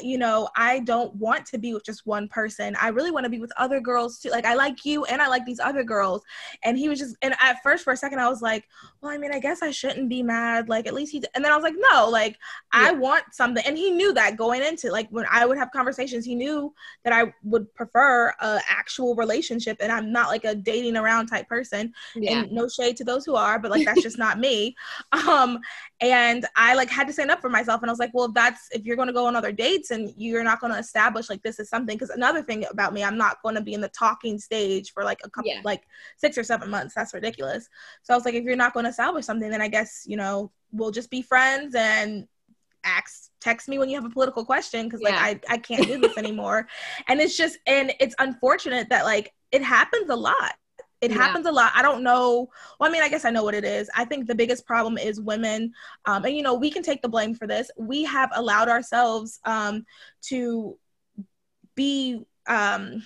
you 0.00 0.18
know, 0.18 0.48
I 0.56 0.80
don't 0.80 1.14
want 1.16 1.46
to 1.46 1.58
be 1.58 1.74
with 1.74 1.84
just 1.84 2.06
one 2.06 2.28
person. 2.28 2.76
I 2.80 2.88
really 2.88 3.10
want 3.10 3.24
to 3.24 3.30
be 3.30 3.38
with 3.38 3.52
other 3.56 3.80
girls 3.80 4.18
too. 4.18 4.30
Like 4.30 4.44
I 4.44 4.54
like 4.54 4.84
you 4.84 5.04
and 5.04 5.20
I 5.22 5.28
like 5.28 5.44
these 5.44 5.60
other 5.60 5.82
girls. 5.84 6.22
And 6.64 6.78
he 6.78 6.88
was 6.88 6.98
just 6.98 7.16
and 7.22 7.34
at 7.40 7.62
first 7.62 7.84
for 7.84 7.92
a 7.92 7.96
second 7.96 8.18
I 8.18 8.28
was 8.28 8.42
like, 8.42 8.64
well, 9.00 9.12
I 9.12 9.18
mean, 9.18 9.32
I 9.32 9.38
guess 9.38 9.62
I 9.62 9.70
shouldn't 9.70 10.08
be 10.08 10.22
mad. 10.22 10.68
Like 10.68 10.86
at 10.86 10.94
least 10.94 11.12
he 11.12 11.22
and 11.34 11.44
then 11.44 11.52
I 11.52 11.56
was 11.56 11.62
like, 11.62 11.76
no, 11.76 12.08
like 12.08 12.38
I 12.72 12.92
want 12.92 13.24
something. 13.32 13.64
And 13.66 13.76
he 13.76 13.90
knew 13.90 14.12
that 14.14 14.36
going 14.36 14.62
into 14.62 14.90
like 14.90 15.08
when 15.10 15.26
I 15.30 15.46
would 15.46 15.58
have 15.58 15.70
conversations, 15.70 16.24
he 16.24 16.34
knew 16.34 16.74
that 17.04 17.12
I 17.12 17.32
would 17.44 17.72
prefer 17.74 18.34
a 18.40 18.60
actual 18.68 19.14
relationship 19.14 19.78
and 19.80 19.90
I'm 19.90 20.12
not 20.12 20.28
like 20.28 20.44
a 20.44 20.54
dating 20.54 20.96
around 20.96 21.26
type 21.26 21.48
person. 21.48 21.92
yeah 22.14 22.42
And 22.42 22.52
no 22.52 22.68
shade 22.68 22.96
to 22.98 23.04
those 23.04 23.24
who 23.24 23.34
are, 23.36 23.58
but 23.58 23.70
like 23.70 23.84
that's 23.84 24.02
just 24.02 24.18
not 24.18 24.38
me. 24.38 24.76
Um 25.26 25.60
and 26.00 26.46
I 26.56 26.74
like 26.74 26.90
had 26.90 27.06
to 27.06 27.12
stand 27.12 27.30
up 27.30 27.40
for 27.40 27.48
myself 27.48 27.82
and 27.82 27.90
I 27.90 27.92
was 27.92 27.98
like, 27.98 28.10
well, 28.12 28.26
if 28.26 28.34
that's 28.34 28.68
if 28.72 28.84
you're 28.84 28.96
going 28.96 29.08
to 29.08 29.14
go 29.14 29.26
on 29.26 29.34
other 29.34 29.52
dates 29.52 29.85
and 29.90 30.12
you're 30.16 30.44
not 30.44 30.60
going 30.60 30.72
to 30.72 30.78
establish 30.78 31.28
like 31.30 31.42
this 31.42 31.58
is 31.58 31.68
something 31.68 31.96
because 31.96 32.10
another 32.10 32.42
thing 32.42 32.64
about 32.70 32.92
me, 32.92 33.02
I'm 33.04 33.18
not 33.18 33.42
going 33.42 33.54
to 33.54 33.60
be 33.60 33.74
in 33.74 33.80
the 33.80 33.88
talking 33.88 34.38
stage 34.38 34.92
for 34.92 35.04
like 35.04 35.20
a 35.24 35.30
couple 35.30 35.50
Yeah. 35.50 35.60
like 35.64 35.82
6 36.18 36.36
or 36.38 36.44
7 36.44 36.68
months. 36.70 36.94
That's 36.94 37.14
ridiculous. 37.14 37.68
So 38.02 38.14
I 38.14 38.16
was 38.16 38.24
like 38.24 38.34
if 38.34 38.44
you're 38.44 38.56
not 38.56 38.74
going 38.74 38.84
to 38.84 38.90
establish 38.90 39.24
something 39.24 39.50
then 39.50 39.62
I 39.62 39.68
guess, 39.68 40.04
you 40.06 40.16
know, 40.16 40.50
we'll 40.72 40.90
just 40.90 41.10
be 41.10 41.22
friends 41.22 41.74
and 41.74 42.26
ask 42.84 43.30
text 43.40 43.68
me 43.68 43.78
when 43.78 43.88
you 43.88 43.96
have 43.96 44.04
a 44.04 44.10
political 44.10 44.44
question 44.44 44.84
because 44.84 45.00
like 45.00 45.14
Yeah. 45.14 45.22
I, 45.22 45.40
I 45.54 45.58
can't 45.58 45.86
do 45.86 45.98
this 45.98 46.16
anymore 46.16 46.68
and 47.08 47.20
it's 47.20 47.36
just 47.36 47.58
and 47.66 47.92
it's 47.98 48.14
unfortunate 48.18 48.88
that 48.90 49.04
like 49.04 49.32
it 49.52 49.62
happens 49.62 50.08
a 50.10 50.14
lot 50.16 50.54
it 51.00 51.10
Yeah. 51.10 51.18
happens 51.18 51.46
a 51.46 51.52
lot. 51.52 51.72
I 51.74 51.82
don't 51.82 52.02
know. 52.02 52.48
Well 52.80 52.88
i 52.88 52.92
mean 52.92 53.02
i 53.02 53.08
guess 53.08 53.24
i 53.24 53.30
know 53.30 53.44
what 53.44 53.54
it 53.54 53.64
is. 53.64 53.90
I 53.94 54.04
think 54.04 54.26
the 54.26 54.34
biggest 54.34 54.66
problem 54.66 54.96
is 54.98 55.20
women 55.20 55.72
um, 56.06 56.24
and 56.24 56.34
you 56.36 56.42
know 56.42 56.54
we 56.54 56.70
can 56.70 56.82
take 56.82 57.02
the 57.02 57.08
blame 57.08 57.34
for 57.34 57.46
this. 57.46 57.70
We 57.76 58.04
have 58.04 58.30
allowed 58.34 58.68
ourselves 58.68 59.38
um, 59.44 59.84
to 60.28 60.78
be 61.74 62.24
um, 62.48 63.02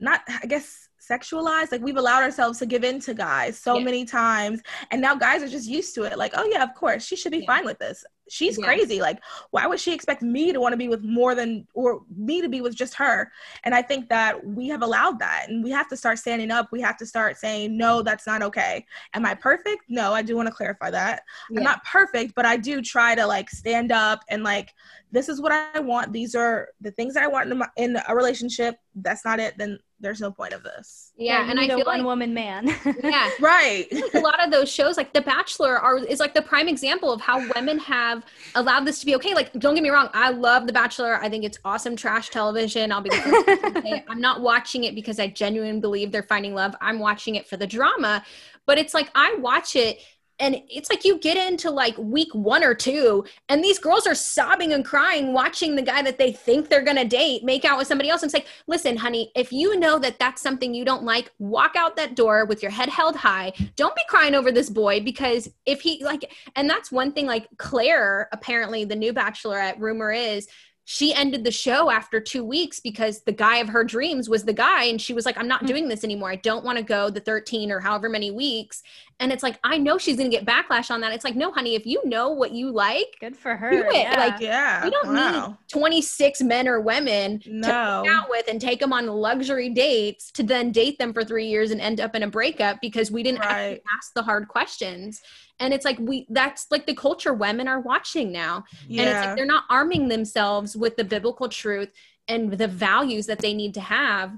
not 0.00 0.20
i 0.42 0.46
guess 0.46 0.88
sexualized. 1.10 1.70
Like 1.70 1.82
we've 1.82 1.98
allowed 1.98 2.22
ourselves 2.22 2.58
to 2.60 2.66
give 2.66 2.82
in 2.82 2.98
to 3.00 3.12
guys 3.12 3.58
so 3.58 3.76
Yeah. 3.78 3.84
many 3.84 4.04
times 4.06 4.62
and 4.90 5.02
now 5.02 5.14
guys 5.14 5.42
are 5.42 5.48
just 5.48 5.68
used 5.68 5.94
to 5.96 6.04
it. 6.04 6.16
Like 6.16 6.32
oh 6.34 6.48
yeah 6.50 6.62
of 6.64 6.74
course 6.74 7.04
she 7.04 7.14
should 7.16 7.32
be 7.32 7.40
Yeah. 7.40 7.46
fine 7.54 7.64
with 7.66 7.78
this 7.78 8.02
she's 8.28 8.58
crazy. 8.58 9.00
Like 9.00 9.20
why 9.50 9.66
would 9.66 9.80
she 9.80 9.92
expect 9.92 10.22
me 10.22 10.52
to 10.52 10.60
want 10.60 10.72
to 10.72 10.76
be 10.76 10.88
with 10.88 11.02
more 11.02 11.34
than 11.34 11.66
or 11.74 12.02
me 12.16 12.40
to 12.40 12.48
be 12.48 12.60
with 12.60 12.74
just 12.74 12.94
her? 12.94 13.30
And 13.64 13.74
i 13.74 13.82
think 13.82 14.08
that 14.08 14.44
we 14.44 14.68
have 14.68 14.82
allowed 14.82 15.18
that 15.18 15.46
and 15.48 15.62
we 15.62 15.70
have 15.70 15.88
to 15.88 15.96
start 15.96 16.18
standing 16.18 16.50
up. 16.50 16.68
We 16.72 16.80
have 16.80 16.96
to 16.98 17.06
start 17.06 17.36
saying 17.36 17.76
no 17.76 18.02
that's 18.02 18.26
not 18.26 18.42
okay. 18.42 18.84
Am 19.14 19.26
i 19.26 19.34
perfect? 19.34 19.82
No 19.88 20.12
i 20.12 20.22
do 20.22 20.36
want 20.36 20.48
to 20.48 20.54
clarify 20.54 20.90
that. 20.90 21.22
Yeah. 21.50 21.60
i'm 21.60 21.64
not 21.64 21.84
perfect 21.84 22.34
but 22.34 22.46
i 22.46 22.56
do 22.56 22.80
try 22.82 23.14
to 23.14 23.26
like 23.26 23.50
stand 23.50 23.92
up 23.92 24.20
and 24.28 24.42
like 24.42 24.74
this 25.12 25.28
is 25.28 25.40
what 25.40 25.52
i 25.52 25.80
want. 25.80 26.12
These 26.12 26.34
are 26.34 26.68
the 26.80 26.90
things 26.90 27.14
that 27.14 27.22
i 27.22 27.28
want 27.28 27.50
in, 27.50 27.58
my, 27.58 27.68
in 27.76 27.98
a 28.08 28.14
relationship. 28.14 28.76
That's 28.94 29.24
not 29.24 29.38
it. 29.40 29.56
Then 29.58 29.78
there's 30.04 30.20
no 30.20 30.30
point 30.30 30.52
of 30.52 30.62
this. 30.62 31.12
Yeah 31.16 31.44
you 31.44 31.50
and 31.50 31.58
i 31.58 31.62
need 31.62 31.70
a 31.72 31.76
feel 31.76 31.86
one 31.86 31.98
like 31.98 32.06
woman 32.06 32.34
man. 32.34 32.66
yeah. 33.02 33.30
Right. 33.40 33.86
Like 33.90 34.14
a 34.14 34.20
lot 34.20 34.44
of 34.44 34.52
those 34.52 34.70
shows 34.70 34.96
like 34.96 35.12
the 35.12 35.20
bachelor 35.22 35.78
are 35.78 35.98
is 35.98 36.20
like 36.20 36.34
the 36.34 36.42
prime 36.42 36.68
example 36.68 37.10
of 37.10 37.20
how 37.20 37.42
women 37.54 37.78
have 37.78 38.24
allowed 38.54 38.84
this 38.84 39.00
to 39.00 39.06
be 39.06 39.16
okay 39.16 39.34
like 39.34 39.52
don't 39.54 39.74
get 39.74 39.82
me 39.82 39.90
wrong 39.90 40.08
i 40.12 40.30
love 40.30 40.66
the 40.66 40.72
bachelor 40.72 41.16
i 41.22 41.28
think 41.28 41.44
it's 41.44 41.58
awesome 41.64 41.96
trash 41.96 42.28
television 42.28 42.92
i'll 42.92 43.00
be 43.00 43.10
the 43.10 43.16
first 43.16 43.74
to 43.74 43.82
say 43.82 44.04
i'm 44.08 44.20
not 44.20 44.40
watching 44.40 44.84
it 44.84 44.94
because 44.94 45.18
i 45.18 45.26
genuinely 45.26 45.80
believe 45.80 46.12
they're 46.12 46.22
finding 46.22 46.54
love 46.54 46.74
i'm 46.80 46.98
watching 46.98 47.34
it 47.34 47.46
for 47.46 47.56
the 47.56 47.66
drama 47.66 48.22
but 48.66 48.78
it's 48.78 48.94
like 48.94 49.10
i 49.14 49.34
watch 49.38 49.74
it 49.76 49.98
and 50.38 50.56
it's 50.68 50.90
like 50.90 51.04
you 51.04 51.18
get 51.18 51.36
into 51.36 51.70
like 51.70 51.96
week 51.96 52.34
one 52.34 52.64
or 52.64 52.74
two 52.74 53.24
and 53.48 53.62
these 53.62 53.78
girls 53.78 54.06
are 54.06 54.14
sobbing 54.14 54.72
and 54.72 54.84
crying 54.84 55.32
watching 55.32 55.76
the 55.76 55.82
guy 55.82 56.02
that 56.02 56.18
they 56.18 56.32
think 56.32 56.68
they're 56.68 56.82
gonna 56.82 57.04
date 57.04 57.44
make 57.44 57.64
out 57.64 57.78
with 57.78 57.86
somebody 57.86 58.10
else. 58.10 58.22
And 58.22 58.28
it's 58.28 58.34
like 58.34 58.46
listen 58.66 58.96
honey 58.96 59.30
if 59.36 59.52
you 59.52 59.78
know 59.78 59.98
that 59.98 60.18
that's 60.18 60.42
something 60.42 60.74
you 60.74 60.84
don't 60.84 61.04
like 61.04 61.30
walk 61.38 61.76
out 61.76 61.96
that 61.96 62.16
door 62.16 62.44
with 62.46 62.62
your 62.62 62.70
head 62.70 62.88
held 62.88 63.16
high. 63.16 63.52
Don't 63.76 63.94
be 63.94 64.02
crying 64.08 64.34
over 64.34 64.50
this 64.50 64.70
boy 64.70 65.00
because 65.00 65.48
if 65.66 65.80
he 65.80 66.04
like 66.04 66.32
and 66.56 66.68
that's 66.68 66.90
one 66.90 67.12
thing 67.12 67.26
like 67.26 67.48
Clare 67.58 68.28
apparently 68.32 68.84
the 68.84 68.96
new 68.96 69.12
bachelorette 69.12 69.78
rumor 69.78 70.10
is 70.12 70.48
she 70.86 71.14
ended 71.14 71.44
the 71.44 71.50
show 71.50 71.90
after 71.90 72.20
two 72.20 72.44
weeks 72.44 72.78
because 72.78 73.22
the 73.22 73.32
guy 73.32 73.56
of 73.56 73.68
her 73.68 73.84
dreams 73.84 74.28
was 74.28 74.44
the 74.44 74.52
guy 74.52 74.84
and 74.84 75.00
she 75.00 75.14
was 75.14 75.24
like 75.24 75.38
i'm 75.38 75.48
not 75.48 75.62
Mm. 75.62 75.66
doing 75.68 75.88
this 75.88 76.04
anymore 76.04 76.30
i 76.30 76.36
don't 76.36 76.64
want 76.64 76.76
to 76.78 76.84
go 76.84 77.08
the 77.10 77.20
13 77.20 77.70
or 77.72 77.80
however 77.80 78.08
many 78.08 78.30
weeks 78.30 78.82
and 79.18 79.32
it's 79.32 79.42
like 79.42 79.58
i 79.64 79.78
know 79.78 79.96
she's 79.96 80.16
going 80.16 80.30
to 80.30 80.36
get 80.36 80.44
backlash 80.46 80.90
on 80.90 81.00
that 81.00 81.12
it's 81.12 81.24
like 81.24 81.36
no 81.36 81.50
honey 81.52 81.74
if 81.74 81.86
you 81.86 82.02
know 82.04 82.30
what 82.30 82.52
you 82.52 82.70
like 82.70 83.06
Good 83.20 83.36
for 83.36 83.56
her. 83.56 83.70
Do 83.70 83.78
it, 83.88 83.94
Yeah. 83.94 84.16
like, 84.18 84.40
Yeah. 84.40 84.84
we 84.84 84.90
don't 84.90 85.14
wow. 85.14 85.46
need 85.48 85.56
26 85.68 86.42
men 86.42 86.68
or 86.68 86.80
women 86.80 87.38
to 87.40 87.50
No. 87.52 87.68
hang 88.04 88.08
out 88.08 88.28
with 88.28 88.46
and 88.48 88.60
take 88.60 88.80
them 88.80 88.92
on 88.92 89.06
luxury 89.06 89.70
dates 89.70 90.30
to 90.32 90.42
then 90.42 90.70
date 90.72 90.98
them 90.98 91.12
for 91.14 91.24
three 91.24 91.46
years 91.46 91.70
and 91.70 91.80
end 91.80 92.00
up 92.00 92.14
in 92.14 92.24
a 92.24 92.28
breakup 92.28 92.80
because 92.82 93.10
we 93.10 93.22
didn't 93.22 93.40
Right. 93.40 93.80
ask 93.96 94.12
the 94.14 94.22
hard 94.22 94.48
questions 94.48 95.22
and 95.60 95.72
it's 95.72 95.84
like 95.84 95.98
we 95.98 96.26
that's 96.30 96.66
like 96.70 96.86
the 96.86 96.94
culture 96.94 97.32
women 97.32 97.68
are 97.68 97.80
watching 97.80 98.32
now. 98.32 98.64
And 98.88 99.08
it's 99.08 99.20
like 99.20 99.36
they're 99.36 99.46
not 99.46 99.64
arming 99.70 100.08
themselves 100.08 100.76
with 100.76 100.96
the 100.96 101.04
biblical 101.04 101.48
truth 101.48 101.90
and 102.28 102.52
the 102.52 102.68
values 102.68 103.26
that 103.26 103.38
they 103.38 103.54
need 103.54 103.74
to 103.74 103.80
have. 103.80 104.32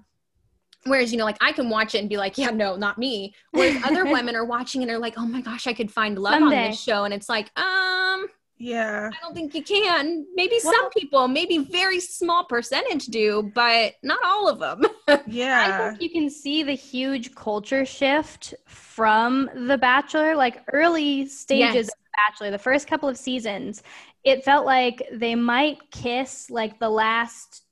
Whereas 0.84 1.10
you 1.10 1.18
know 1.18 1.24
like 1.24 1.38
i 1.40 1.52
can 1.52 1.68
watch 1.68 1.94
it 1.94 1.98
and 1.98 2.08
be 2.08 2.16
like 2.16 2.38
yeah 2.38 2.50
no 2.50 2.76
not 2.76 2.98
me. 2.98 3.34
Whereas 3.50 3.82
other 3.84 4.04
women 4.16 4.36
are 4.36 4.44
watching 4.44 4.82
and 4.82 4.90
they're 4.90 4.98
like 4.98 5.14
oh 5.16 5.26
my 5.26 5.40
gosh 5.40 5.66
i 5.66 5.72
could 5.72 5.90
find 5.90 6.18
love 6.18 6.42
on 6.42 6.50
this 6.50 6.80
show. 6.80 7.04
And 7.04 7.12
it's 7.12 7.28
like 7.28 7.50
um 7.58 8.26
yeah. 8.58 9.10
I 9.12 9.16
don't 9.22 9.34
think 9.34 9.54
you 9.54 9.62
can. 9.62 10.26
Maybe 10.34 10.58
some 10.58 10.90
people, 10.90 11.28
maybe 11.28 11.58
very 11.58 12.00
small 12.00 12.44
percentage 12.44 13.06
do, 13.06 13.50
but 13.54 13.94
not 14.02 14.18
all 14.24 14.48
of 14.48 14.58
them. 14.58 14.82
Yeah. 15.28 15.66
I 15.66 15.88
think 15.88 16.02
you 16.02 16.10
can 16.10 16.28
see 16.28 16.62
the 16.64 16.72
huge 16.72 17.34
culture 17.34 17.84
shift 17.84 18.54
from 18.66 19.48
The 19.54 19.78
Bachelor, 19.78 20.34
like 20.34 20.62
early 20.72 21.26
stages 21.26 21.74
Yes. 21.74 21.88
of 21.88 21.94
The 21.94 22.10
Bachelor, 22.28 22.50
the 22.50 22.58
first 22.58 22.88
couple 22.88 23.08
of 23.08 23.16
seasons. 23.16 23.82
It 24.24 24.44
felt 24.44 24.66
like 24.66 25.02
they 25.12 25.36
might 25.36 25.78
kiss 25.92 26.50
like 26.50 26.80
the 26.80 26.88
last 26.88 27.62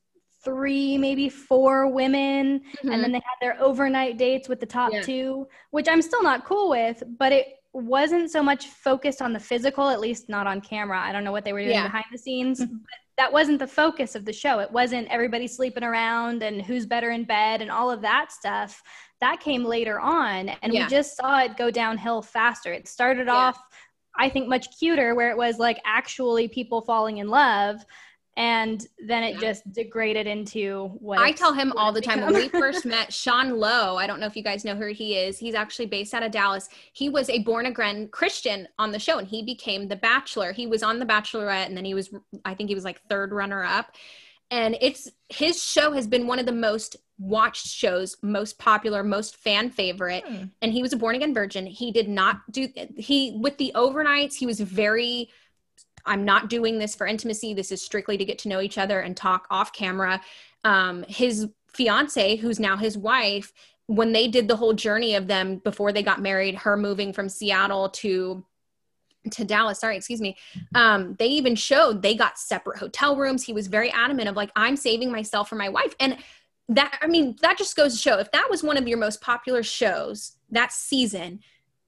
three, 0.44 0.96
maybe 0.98 1.28
four 1.28 1.88
women, 1.88 2.60
and 2.82 2.90
mm-hmm. 2.90 3.02
then 3.02 3.12
they 3.12 3.18
had 3.18 3.36
their 3.40 3.60
overnight 3.60 4.16
dates 4.16 4.48
with 4.48 4.60
the 4.60 4.66
top 4.66 4.92
Yeah. 4.92 5.02
two, 5.02 5.48
which 5.70 5.88
I'm 5.88 6.02
still 6.02 6.22
not 6.22 6.44
cool 6.44 6.70
with, 6.70 7.02
but 7.18 7.32
it 7.32 7.46
wasn't 7.74 8.30
so 8.30 8.42
much 8.42 8.66
focused 8.68 9.20
on 9.20 9.32
the 9.32 9.40
physical, 9.40 9.88
at 9.88 10.00
least 10.00 10.28
not 10.28 10.46
on 10.46 10.60
camera. 10.60 11.00
I 11.00 11.12
don't 11.12 11.24
know 11.24 11.32
what 11.32 11.44
they 11.44 11.52
were 11.52 11.60
doing 11.60 11.72
Yeah. 11.72 11.82
behind 11.82 12.04
the 12.12 12.18
scenes, 12.18 12.60
mm-hmm. 12.60 12.72
but 12.76 12.98
that 13.16 13.32
wasn't 13.32 13.58
the 13.58 13.66
focus 13.66 14.14
of 14.14 14.24
the 14.24 14.32
show. 14.32 14.60
It 14.60 14.70
wasn't 14.70 15.08
everybody 15.08 15.46
sleeping 15.46 15.84
around 15.84 16.42
and 16.42 16.62
who's 16.62 16.86
better 16.86 17.10
in 17.10 17.24
bed 17.24 17.62
and 17.62 17.70
all 17.70 17.90
of 17.90 18.00
that 18.02 18.32
stuff. 18.32 18.82
That 19.20 19.40
came 19.40 19.64
later 19.64 20.00
on, 20.00 20.48
and 20.48 20.72
Yeah. 20.72 20.84
we 20.84 20.90
just 20.90 21.16
saw 21.16 21.40
it 21.40 21.56
go 21.56 21.70
downhill 21.70 22.22
faster. 22.22 22.72
It 22.72 22.88
started 22.88 23.26
Yeah. 23.26 23.34
off, 23.34 23.58
I 24.18 24.28
think, 24.28 24.48
much 24.48 24.66
cuter, 24.78 25.14
where 25.14 25.30
it 25.30 25.36
was 25.36 25.58
like 25.58 25.80
actually 25.84 26.48
people 26.48 26.80
falling 26.82 27.18
in 27.18 27.28
love. 27.28 27.84
And 28.36 28.84
then 29.06 29.22
it 29.22 29.34
Yeah. 29.34 29.40
just 29.40 29.72
degraded 29.72 30.26
into 30.26 30.88
what 30.98 31.20
I 31.20 31.30
tell 31.30 31.52
him 31.52 31.72
all 31.76 31.92
the 31.92 32.00
time 32.00 32.20
when 32.20 32.34
we 32.34 32.48
first 32.48 32.84
met 32.84 33.12
Sean 33.12 33.58
Lowe. 33.58 33.96
I 33.96 34.08
don't 34.08 34.18
know 34.18 34.26
if 34.26 34.34
you 34.36 34.42
guys 34.42 34.64
know 34.64 34.74
who 34.74 34.88
he 34.88 35.14
is. 35.16 35.38
He's 35.38 35.54
actually 35.54 35.86
based 35.86 36.14
out 36.14 36.24
of 36.24 36.32
Dallas. 36.32 36.68
He 36.92 37.08
was 37.08 37.30
a 37.30 37.38
born 37.40 37.66
again 37.66 38.08
Christian 38.08 38.66
on 38.78 38.90
the 38.90 38.98
show 38.98 39.18
and 39.18 39.28
he 39.28 39.44
became 39.44 39.86
the 39.86 39.96
Bachelor. 39.96 40.52
He 40.52 40.66
was 40.66 40.82
on 40.82 40.98
the 40.98 41.06
Bachelorette 41.06 41.66
and 41.66 41.76
then 41.76 41.84
he 41.84 41.94
was, 41.94 42.12
I 42.44 42.54
think 42.54 42.68
he 42.68 42.74
was 42.74 42.84
like 42.84 43.00
third 43.08 43.30
runner 43.32 43.62
up. 43.62 43.92
And 44.50 44.76
it's 44.80 45.08
his 45.28 45.62
show 45.62 45.92
has 45.92 46.06
been 46.06 46.26
one 46.26 46.38
of 46.38 46.46
the 46.46 46.52
most 46.52 46.96
watched 47.18 47.68
shows, 47.68 48.16
most 48.20 48.58
popular, 48.58 49.04
most 49.04 49.36
fan 49.36 49.70
favorite. 49.70 50.24
Hmm. 50.26 50.44
and 50.60 50.72
he 50.72 50.82
was 50.82 50.92
a 50.92 50.96
born 50.96 51.14
again 51.14 51.32
virgin. 51.34 51.66
He 51.66 51.92
did 51.92 52.08
not 52.08 52.40
do 52.50 52.68
he 52.96 53.38
with 53.40 53.56
the 53.58 53.70
overnights. 53.76 54.34
He 54.34 54.46
was 54.46 54.58
very. 54.58 55.30
I'm 56.06 56.24
not 56.24 56.50
doing 56.50 56.78
this 56.78 56.94
for 56.94 57.06
intimacy. 57.06 57.54
This 57.54 57.72
is 57.72 57.82
strictly 57.82 58.16
to 58.16 58.24
get 58.24 58.38
to 58.40 58.48
know 58.48 58.60
each 58.60 58.78
other 58.78 59.00
and 59.00 59.16
talk 59.16 59.46
off 59.50 59.72
camera. 59.72 60.20
Um, 60.64 61.04
his 61.08 61.48
fiance, 61.72 62.36
who's 62.36 62.60
now 62.60 62.76
his 62.76 62.96
wife, 62.96 63.52
when 63.86 64.12
they 64.12 64.28
did 64.28 64.48
the 64.48 64.56
whole 64.56 64.72
journey 64.72 65.14
of 65.14 65.26
them 65.26 65.56
before 65.58 65.92
they 65.92 66.02
got 66.02 66.22
married, 66.22 66.54
her 66.54 66.76
moving 66.76 67.12
from 67.12 67.28
Seattle 67.28 67.88
to 67.90 68.44
to 69.30 69.42
Dallas, 69.42 69.80
sorry, 69.80 69.96
excuse 69.96 70.20
me. 70.20 70.36
Um, 70.74 71.14
they 71.18 71.28
even 71.28 71.54
showed 71.56 72.02
they 72.02 72.14
got 72.14 72.38
separate 72.38 72.78
hotel 72.78 73.16
rooms. 73.16 73.42
He 73.42 73.54
was 73.54 73.68
very 73.68 73.90
adamant 73.90 74.28
of 74.28 74.36
like, 74.36 74.50
I'm 74.54 74.76
saving 74.76 75.10
myself 75.10 75.48
for 75.48 75.54
my 75.54 75.70
wife. 75.70 75.94
And 75.98 76.18
that, 76.68 76.98
I 77.00 77.06
mean, 77.06 77.36
that 77.40 77.56
just 77.56 77.74
goes 77.74 77.94
to 77.94 77.98
show 77.98 78.18
if 78.18 78.30
that 78.32 78.48
was 78.50 78.62
one 78.62 78.76
of 78.76 78.86
your 78.86 78.98
most 78.98 79.22
popular 79.22 79.62
shows 79.62 80.32
that 80.50 80.72
season, 80.72 81.40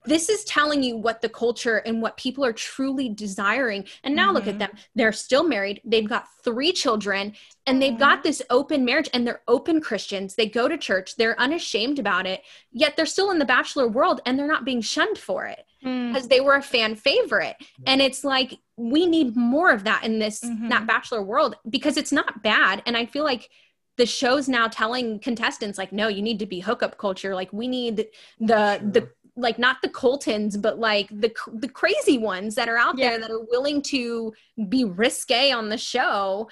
this 0.06 0.28
is 0.28 0.44
telling 0.44 0.82
you 0.82 0.96
what 0.96 1.20
the 1.20 1.28
culture 1.28 1.78
and 1.78 2.00
what 2.00 2.16
people 2.16 2.44
are 2.44 2.52
truly 2.52 3.08
desiring. 3.08 3.84
And 4.04 4.14
now 4.14 4.32
look 4.32 4.46
at 4.46 4.54
Mhm. 4.56 4.58
them. 4.58 4.70
They're 4.94 5.12
still 5.12 5.42
married. 5.46 5.80
They've 5.84 6.08
got 6.08 6.26
three 6.44 6.72
children 6.72 7.34
and 7.66 7.82
they've 7.82 7.98
got 7.98 8.22
this 8.22 8.40
open 8.50 8.84
marriage 8.84 9.10
and 9.12 9.26
they're 9.26 9.42
open 9.48 9.80
Christians. 9.80 10.34
They 10.36 10.46
go 10.46 10.68
to 10.68 10.78
church. 10.78 11.16
They're 11.16 11.38
unashamed 11.40 11.98
about 11.98 12.26
it. 12.26 12.42
Yet 12.72 12.96
they're 12.96 13.06
still 13.06 13.30
in 13.30 13.38
the 13.38 13.44
bachelor 13.44 13.88
world 13.88 14.20
and 14.24 14.38
they're 14.38 14.46
not 14.46 14.64
being 14.64 14.80
shunned 14.80 15.18
for 15.18 15.46
it 15.46 15.64
Mm. 15.84 16.12
because 16.12 16.28
they 16.28 16.40
were 16.40 16.54
a 16.54 16.62
fan 16.62 16.94
favorite 16.94 17.56
and 17.86 18.00
it's 18.00 18.24
like 18.24 18.58
we 18.78 19.04
need 19.06 19.36
more 19.36 19.70
of 19.70 19.84
that 19.84 20.04
in 20.04 20.18
this 20.18 20.40
that 20.40 20.86
bachelor 20.86 21.22
world 21.22 21.54
because 21.68 21.98
it's 21.98 22.12
not 22.12 22.42
bad 22.42 22.82
and 22.86 22.96
i 22.96 23.04
feel 23.04 23.24
like 23.24 23.50
the 23.98 24.06
show's 24.06 24.48
now 24.48 24.68
telling 24.68 25.18
contestants 25.18 25.76
like 25.76 25.92
no 25.92 26.08
you 26.08 26.22
need 26.22 26.38
to 26.38 26.46
be 26.46 26.60
hookup 26.60 26.96
culture 26.96 27.34
like 27.34 27.52
we 27.52 27.68
need 27.68 28.06
the 28.40 28.80
the 28.90 29.00
Sure. 29.00 29.15
Like 29.36 29.58
not 29.58 29.82
the 29.82 29.88
coltons 29.88 30.56
but 30.56 30.78
like 30.78 31.08
the 31.10 31.32
the 31.52 31.68
crazy 31.68 32.18
ones 32.18 32.54
that 32.54 32.68
are 32.68 32.78
out 32.78 32.96
Yeah. 32.98 33.10
there 33.10 33.18
that 33.20 33.30
are 33.30 33.44
willing 33.44 33.82
to 33.82 34.32
be 34.68 34.84
risque 34.84 35.50
on 35.52 35.68
the 35.68 35.78
show 35.78 36.48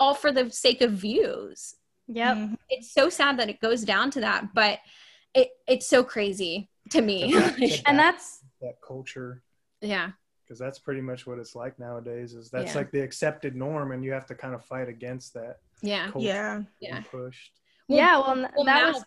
all 0.00 0.14
for 0.14 0.30
the 0.32 0.50
sake 0.50 0.80
of 0.80 0.92
views 0.92 1.74
Yep. 2.08 2.36
Mhm. 2.36 2.56
it's 2.70 2.92
so 2.92 3.08
sad 3.10 3.38
that 3.38 3.48
it 3.50 3.60
goes 3.60 3.82
down 3.84 4.10
to 4.12 4.20
that 4.20 4.54
but 4.54 4.78
it 5.34 5.48
it's 5.66 5.86
so 5.88 6.02
crazy 6.04 6.70
to 6.90 7.00
me 7.02 7.32
Check 7.32 7.82
And 7.86 7.98
that's 7.98 8.40
that 8.60 8.76
culture 8.86 9.42
yeah 9.80 10.10
because 10.44 10.58
that's 10.58 10.78
pretty 10.78 11.00
much 11.02 11.26
what 11.26 11.38
it's 11.38 11.54
like 11.54 11.78
nowadays 11.78 12.34
is 12.34 12.50
that's 12.50 12.72
Yeah. 12.72 12.78
like 12.78 12.90
the 12.92 13.00
accepted 13.00 13.54
norm 13.56 13.92
and 13.92 14.02
you 14.04 14.12
have 14.12 14.26
to 14.26 14.34
kind 14.34 14.54
of 14.54 14.64
fight 14.64 14.88
against 14.88 15.34
that 15.34 15.56
yeah 15.82 16.10
Yeah. 16.16 16.62
Yeah. 16.80 17.00
pushed 17.10 17.52
Well- 17.88 17.98
yeah. 17.98 18.18
Well, 18.18 18.50
well, 18.56 18.64
that 18.64 18.82
Mal- 18.82 18.92
was. 18.92 19.04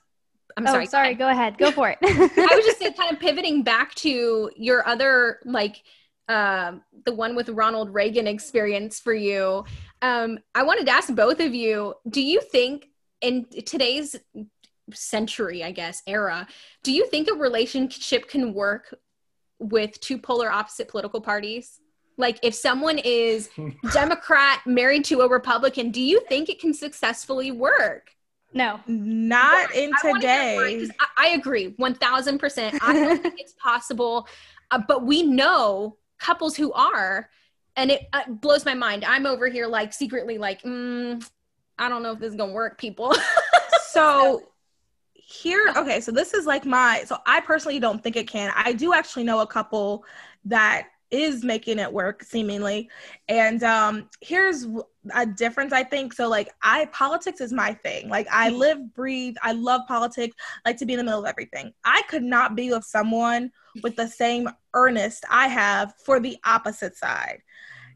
I'm 0.58 0.68
oh, 0.68 0.72
sorry 0.72 0.86
sorry. 0.86 1.16
go 1.16 1.30
ahead. 1.30 1.58
Go 1.58 1.72
for 1.72 1.90
it. 1.90 1.98
I 2.04 2.56
was 2.56 2.66
just 2.66 2.80
saying, 2.80 2.94
kind 2.94 3.12
of 3.12 3.20
pivoting 3.20 3.64
back 3.64 3.94
to 3.96 4.52
your 4.56 4.88
other 4.88 5.40
like 5.46 5.82
um, 6.28 6.82
the 7.06 7.14
one 7.14 7.36
with 7.36 7.50
Ronald 7.50 7.94
Reagan 7.94 8.28
experience 8.28 9.00
for 9.00 9.14
you. 9.14 9.66
Um, 10.02 10.40
I 10.56 10.64
wanted 10.64 10.86
to 10.86 10.92
ask 10.92 11.14
both 11.14 11.40
of 11.40 11.54
you: 11.54 11.96
Do 12.10 12.22
you 12.22 12.42
think 12.42 12.88
in 13.22 13.46
today's 13.66 14.16
century, 14.94 15.64
I 15.64 15.72
guess, 15.72 16.02
era, 16.08 16.48
do 16.84 16.92
you 16.92 17.08
think 17.08 17.30
a 17.30 17.34
relationship 17.34 18.28
can 18.28 18.54
work 18.54 18.94
with 19.60 20.00
two 20.02 20.18
polar 20.18 20.52
opposite 20.52 20.88
political 20.88 21.22
parties? 21.22 21.80
Like, 22.18 22.40
if 22.44 22.54
someone 22.54 22.98
is 23.00 23.50
Democrat 23.94 24.62
married 24.66 25.06
to 25.06 25.22
a 25.22 25.30
Republican, 25.30 25.92
do 25.92 26.02
you 26.02 26.22
think 26.28 26.50
it 26.50 26.60
can 26.60 26.74
successfully 26.74 27.52
work? 27.52 28.12
No. 28.54 28.80
Not 28.88 29.74
in 29.74 29.92
I 29.94 30.08
wanna 30.08 30.26
why, 30.26 30.88
I, 31.00 31.08
I 31.18 31.28
agree, 31.30 31.74
one 31.78 31.94
thousand 31.94 32.40
percent. 32.40 32.78
I 32.82 32.94
don't 32.94 33.18
think 33.22 33.40
it's 33.40 33.54
possible, 33.54 34.28
uh, 34.72 34.80
but 34.88 35.06
we 35.06 35.24
know 35.24 35.98
couples 36.20 36.56
who 36.56 36.72
are, 36.74 37.30
and 37.76 37.92
it 37.92 38.08
uh, 38.14 38.24
blows 38.28 38.66
my 38.66 38.74
mind. 38.74 39.06
I'm 39.06 39.26
over 39.26 39.48
here 39.48 39.68
like 39.68 39.94
secretly 39.94 40.38
like, 40.38 40.62
mm, 40.64 41.26
I 41.78 41.90
don't 41.90 42.04
know 42.04 42.12
if 42.12 42.20
this 42.20 42.32
is 42.32 42.36
gonna 42.36 42.54
work, 42.54 42.78
people. 42.78 43.16
so 43.92 44.44
here 45.14 45.72
okay 45.78 46.02
so 46.02 46.12
this 46.12 46.34
is 46.34 46.46
like 46.46 46.66
my 46.66 47.04
so 47.06 47.18
i 47.26 47.40
personally 47.40 47.80
don't 47.80 48.04
think 48.04 48.18
it 48.18 48.28
can 48.28 48.52
i 48.54 48.74
do 48.74 48.94
actually 48.94 49.24
know 49.24 49.40
a 49.40 49.48
couple 49.48 50.04
that 50.44 50.90
is 51.12 51.44
making 51.44 51.78
it 51.80 51.92
work 51.92 52.24
seemingly. 52.24 52.90
And 53.28 53.64
um 53.64 54.10
here's 54.22 54.66
a 55.16 55.26
difference 55.26 55.74
i 55.74 55.84
think. 55.84 56.14
So 56.14 56.28
like 56.30 56.50
i 56.64 56.86
politics 56.86 57.42
is 57.42 57.52
my 57.54 57.74
thing. 57.74 58.10
Like 58.10 58.28
i 58.32 58.50
live 58.50 58.94
breathe 58.94 59.36
i 59.44 59.52
love 59.52 59.82
politics 59.88 60.36
like 60.66 60.78
to 60.78 60.86
be 60.86 60.94
in 60.94 60.98
the 60.98 61.04
middle 61.04 61.20
of 61.22 61.26
everything. 61.28 61.74
I 61.84 62.02
could 62.10 62.24
not 62.24 62.56
be 62.56 62.72
with 62.72 62.84
someone 62.86 63.52
with 63.84 63.96
the 63.96 64.08
same 64.08 64.50
earnest 64.74 65.26
i 65.30 65.48
have 65.48 65.94
for 66.06 66.20
the 66.20 66.38
opposite 66.46 66.96
side. 66.98 67.42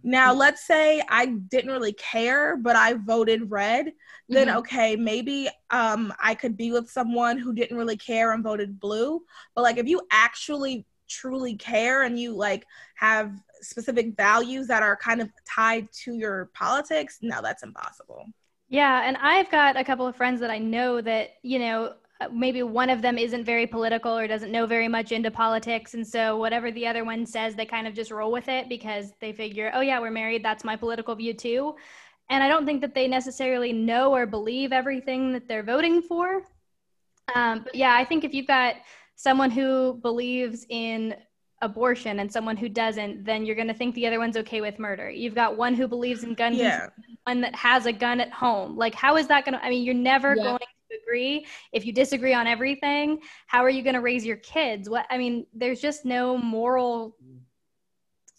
Now 0.04 0.34
let's 0.34 0.66
say 0.68 1.02
i 1.10 1.26
didn't 1.26 1.72
really 1.72 1.94
care 1.94 2.58
but 2.58 2.76
i 2.76 2.94
voted 2.94 3.50
red 3.50 3.92
then 4.30 4.48
Mhm. 4.48 4.56
okay, 4.58 4.96
maybe 4.96 5.50
um 5.70 6.14
I 6.20 6.34
could 6.36 6.58
be 6.58 6.72
with 6.72 6.90
someone 6.90 7.38
who 7.38 7.54
didn't 7.54 7.78
really 7.78 7.98
care 7.98 8.32
and 8.34 8.44
voted 8.44 8.80
blue. 8.80 9.22
But 9.56 9.62
like 9.64 9.78
if 9.78 9.88
you 9.88 10.02
actually 10.12 10.86
truly 11.08 11.56
care 11.56 12.04
and 12.04 12.20
you 12.20 12.34
like 12.34 12.66
have 12.96 13.32
specific 13.62 14.16
values 14.16 14.68
that 14.68 14.84
are 14.84 14.96
kind 14.96 15.22
of 15.22 15.30
tied 15.48 15.92
to 16.04 16.14
your 16.14 16.50
politics, 16.54 17.20
no, 17.22 17.42
that's 17.42 17.64
impossible. 17.64 18.26
Yeah, 18.70 19.04
and 19.08 19.18
I've 19.18 19.50
got 19.52 19.78
a 19.78 19.84
couple 19.84 20.08
of 20.08 20.16
friends 20.16 20.40
that 20.42 20.50
I 20.50 20.58
know 20.58 21.02
that, 21.02 21.36
you 21.44 21.60
know, 21.60 21.94
maybe 22.32 22.64
one 22.64 22.90
of 22.90 23.02
them 23.02 23.18
isn't 23.18 23.44
very 23.46 23.68
political 23.68 24.18
or 24.18 24.28
doesn't 24.28 24.52
know 24.52 24.66
very 24.66 24.88
much 24.88 25.12
into 25.12 25.30
politics. 25.30 25.94
And 25.94 26.08
so 26.08 26.38
whatever 26.38 26.72
the 26.72 26.88
other 26.88 27.04
one 27.06 27.26
says, 27.26 27.56
they 27.56 27.66
kind 27.66 27.88
of 27.88 27.94
just 27.94 28.10
roll 28.10 28.32
with 28.32 28.48
it 28.48 28.70
because 28.70 29.12
they 29.20 29.34
figure, 29.34 29.72
oh, 29.74 29.82
yeah, 29.82 30.00
we're 30.00 30.12
married. 30.12 30.44
That's 30.44 30.64
my 30.64 30.76
political 30.76 31.14
view 31.16 31.34
too. 31.34 31.76
and 32.30 32.44
I 32.44 32.48
don't 32.48 32.66
think 32.66 32.82
that 32.82 32.96
they 32.96 33.08
necessarily 33.08 33.72
know 33.74 34.14
or 34.14 34.26
believe 34.26 34.72
everything 34.72 35.34
that 35.34 35.48
they're 35.48 35.64
voting 35.64 36.02
for. 36.02 36.44
Um, 37.34 37.62
but 37.64 37.76
yeah, 37.76 37.96
I 37.96 38.06
think 38.06 38.24
if 38.24 38.34
you've 38.34 38.48
got 38.48 38.76
someone 39.16 39.52
who 39.52 39.96
believes 40.02 40.66
in 40.70 41.16
abortion 41.62 42.20
and 42.20 42.32
someone 42.32 42.58
who 42.58 42.70
doesn't, 42.70 43.24
then 43.24 43.46
you're 43.46 43.56
going 43.56 43.68
to 43.68 43.74
think 43.74 43.96
the 43.96 44.06
other 44.08 44.20
one's 44.20 44.38
okay 44.38 44.62
with 44.62 44.78
murder. 44.78 45.10
You've 45.10 45.36
got 45.36 45.58
one 45.58 45.74
who 45.74 45.88
believes 45.88 46.24
in 46.24 46.34
gun 46.34 46.54
Yeah. 46.54 46.90
control, 46.90 46.92
one 47.24 47.42
that 47.42 47.56
has 47.56 47.86
a 47.86 47.94
gun 47.94 48.20
at 48.20 48.32
home. 48.32 48.78
Like, 48.78 48.94
how 48.94 49.18
is 49.18 49.28
that 49.28 49.46
going 49.46 49.58
to? 49.58 49.64
I 49.64 49.70
mean, 49.70 49.84
you're 49.84 49.94
never 49.94 50.36
Yeah. 50.36 50.44
going 50.44 50.60
to 50.60 50.98
agree 51.04 51.46
if 51.72 51.86
you 51.86 51.94
disagree 51.94 52.34
on 52.34 52.46
everything. 52.48 53.20
How 53.48 53.64
are 53.64 53.70
you 53.70 53.84
going 53.84 53.96
to 53.96 54.02
raise 54.02 54.26
your 54.26 54.38
kids? 54.38 54.90
What 54.90 55.06
I 55.10 55.18
mean, 55.18 55.46
there's 55.54 55.82
just 55.82 56.06
no 56.06 56.38
moral 56.38 57.16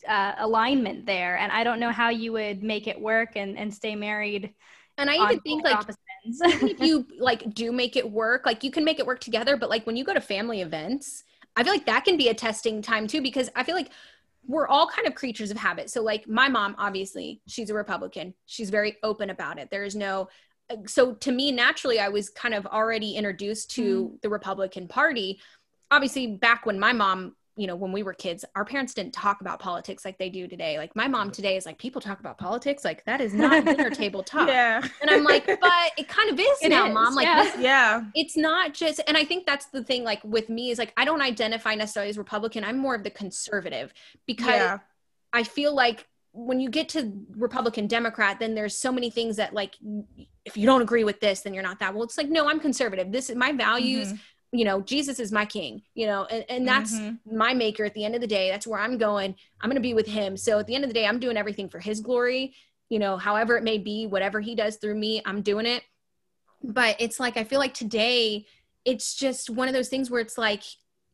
uh, 0.07 0.35
alignment 0.39 1.07
there, 1.07 1.37
and 1.37 1.51
I 1.51 1.65
don't 1.65 1.81
know 1.81 1.91
how 1.91 2.11
you 2.11 2.33
would 2.33 2.62
make 2.62 2.87
it 2.87 3.01
work 3.01 3.31
and 3.37 3.59
and 3.59 3.73
stay 3.75 3.97
married. 3.97 4.55
And 4.99 5.11
I 5.11 5.17
even 5.17 5.41
think 5.41 5.65
like 5.65 5.75
opposite 5.75 5.99
ends. 6.27 6.43
even 6.45 6.69
if 6.69 6.81
you 6.81 7.07
like 7.19 7.55
do 7.55 7.73
make 7.73 7.97
it 7.97 8.11
work, 8.11 8.47
like 8.47 8.65
you 8.65 8.71
can 8.71 8.85
make 8.85 8.99
it 8.99 9.07
work 9.07 9.21
together, 9.21 9.57
but 9.57 9.71
like 9.71 9.87
when 9.87 9.97
you 9.97 10.05
go 10.05 10.15
to 10.15 10.21
family 10.21 10.61
events, 10.61 11.25
I 11.57 11.65
feel 11.65 11.73
like 11.73 11.87
that 11.87 12.05
can 12.05 12.17
be 12.17 12.29
a 12.29 12.35
testing 12.35 12.83
time 12.83 13.07
too 13.07 13.23
because 13.23 13.49
I 13.57 13.62
feel 13.62 13.75
like 13.75 13.91
we're 14.47 14.69
all 14.69 14.87
kind 14.87 15.09
of 15.09 15.15
creatures 15.15 15.51
of 15.51 15.57
habit. 15.57 15.91
So 15.91 16.03
like 16.03 16.29
my 16.29 16.49
mom 16.49 16.77
obviously, 16.79 17.41
she's 17.47 17.71
a 17.71 17.75
Republican. 17.75 18.35
She's 18.47 18.71
very 18.71 18.97
open 19.03 19.31
about 19.31 19.59
it. 19.59 19.71
There 19.71 19.85
is 19.85 19.97
no 19.97 20.29
uh, 20.71 20.77
so 20.87 21.15
to 21.15 21.33
me 21.33 21.53
naturally 21.53 21.99
I 22.01 22.09
was 22.09 22.29
kind 22.29 22.55
of 22.55 22.67
already 22.67 23.17
introduced 23.17 23.71
to 23.73 24.09
mm. 24.09 24.23
the 24.23 24.29
Republican 24.29 24.89
Party. 24.89 25.41
Obviously 25.91 26.27
back 26.37 26.67
when 26.67 26.79
my 26.79 26.93
mom 26.93 27.37
you 27.57 27.66
know, 27.66 27.75
when 27.75 27.90
we 27.90 28.03
were 28.03 28.12
kids, 28.12 28.45
our 28.55 28.64
parents 28.64 28.92
didn't 28.92 29.14
talk 29.14 29.40
about 29.40 29.59
politics 29.59 30.05
like 30.05 30.19
they 30.19 30.29
do 30.29 30.47
today. 30.47 30.77
Like 30.79 30.95
my 30.95 31.09
mom 31.09 31.31
today 31.31 31.57
is 31.57 31.64
like, 31.64 31.79
people 31.79 32.01
talk 32.03 32.21
about 32.21 32.37
politics. 32.37 32.85
Like 32.85 33.05
that 33.07 33.21
is 33.21 33.33
not 33.33 33.64
dinner 33.64 33.88
table 33.90 34.23
talk. 34.23 34.49
Yeah. 34.49 34.87
And 35.01 35.11
I'm 35.11 35.25
like, 35.25 35.47
but 35.47 35.73
it 35.97 36.07
kind 36.07 36.31
of 36.31 36.38
is 36.38 36.59
It 36.62 36.69
now, 36.69 36.87
is, 36.88 36.92
mom. 36.95 37.14
Like, 37.14 37.25
yeah. 37.27 37.42
this- 37.45 37.57
Yeah. 37.59 38.05
it's 38.14 38.37
not 38.37 38.75
just, 38.75 39.01
and 39.09 39.16
I 39.16 39.25
think 39.25 39.47
that's 39.47 39.66
the 39.66 39.83
thing, 39.83 40.05
like 40.05 40.23
with 40.23 40.49
me, 40.51 40.71
is 40.71 40.79
like, 40.79 40.92
I 40.99 41.05
don't 41.07 41.23
identify 41.23 41.75
necessarily 41.75 42.11
as 42.11 42.19
Republican. 42.19 42.62
I'm 42.62 42.77
more 42.77 42.95
of 42.95 43.03
the 43.03 43.11
conservative 43.11 43.92
because 44.27 44.49
Yeah. 44.49 44.79
I 45.33 45.42
feel 45.42 45.75
like 45.75 46.07
when 46.33 46.61
you 46.61 46.69
get 46.69 46.90
to 46.90 47.11
Republican 47.31 47.87
Democrat, 47.87 48.38
then 48.38 48.55
there's 48.55 48.77
so 48.77 48.92
many 48.92 49.09
things 49.09 49.37
that, 49.37 49.55
like, 49.55 49.75
if 50.45 50.59
you 50.59 50.66
don't 50.66 50.83
agree 50.83 51.05
with 51.05 51.19
this, 51.21 51.40
then 51.40 51.55
you're 51.55 51.62
not 51.62 51.79
that. 51.79 51.95
Well, 51.95 52.03
it's 52.05 52.19
like, 52.19 52.29
no, 52.29 52.47
I'm 52.51 52.61
conservative. 52.61 53.11
This 53.11 53.31
is 53.31 53.37
my 53.37 53.53
values. 53.53 54.12
Mhm. 54.12 54.19
You 54.57 54.64
know, 54.64 54.81
Jesus 54.81 55.21
is 55.21 55.33
my 55.33 55.45
king, 55.45 55.83
you 55.95 56.07
know, 56.07 56.25
and, 56.25 56.45
and 56.49 56.66
that's 56.66 56.99
Mhm. 56.99 57.19
my 57.31 57.53
maker 57.53 57.85
at 57.85 57.95
the 57.95 58.05
end 58.05 58.14
of 58.14 58.21
the 58.21 58.27
day. 58.27 58.49
That's 58.51 58.66
where 58.66 58.81
I'm 58.81 58.97
going. 58.97 59.35
I'm 59.61 59.69
going 59.69 59.83
to 59.83 59.88
be 59.88 59.95
with 59.95 60.07
him. 60.07 60.37
So 60.37 60.59
at 60.59 60.66
the 60.66 60.75
end 60.75 60.85
of 60.85 60.90
the 60.90 60.95
day, 60.95 61.07
I'm 61.07 61.19
doing 61.19 61.37
everything 61.37 61.69
for 61.69 61.79
his 61.79 62.01
glory, 62.01 62.55
you 62.88 62.99
know, 62.99 63.16
however 63.16 63.57
it 63.57 63.64
may 63.64 63.79
be, 63.79 64.07
whatever 64.07 64.40
he 64.40 64.55
does 64.55 64.77
through 64.77 64.95
me, 64.95 65.21
I'm 65.27 65.42
doing 65.42 65.66
it. 65.66 65.83
But 66.62 66.97
it's 67.01 67.21
like, 67.21 67.37
I 67.37 67.45
feel 67.45 67.59
like 67.59 67.75
today, 67.75 68.47
it's 68.85 69.14
just 69.14 69.51
one 69.51 69.69
of 69.69 69.75
those 69.75 69.88
things 69.88 70.11
where 70.11 70.21
it's 70.21 70.38
like, 70.38 70.62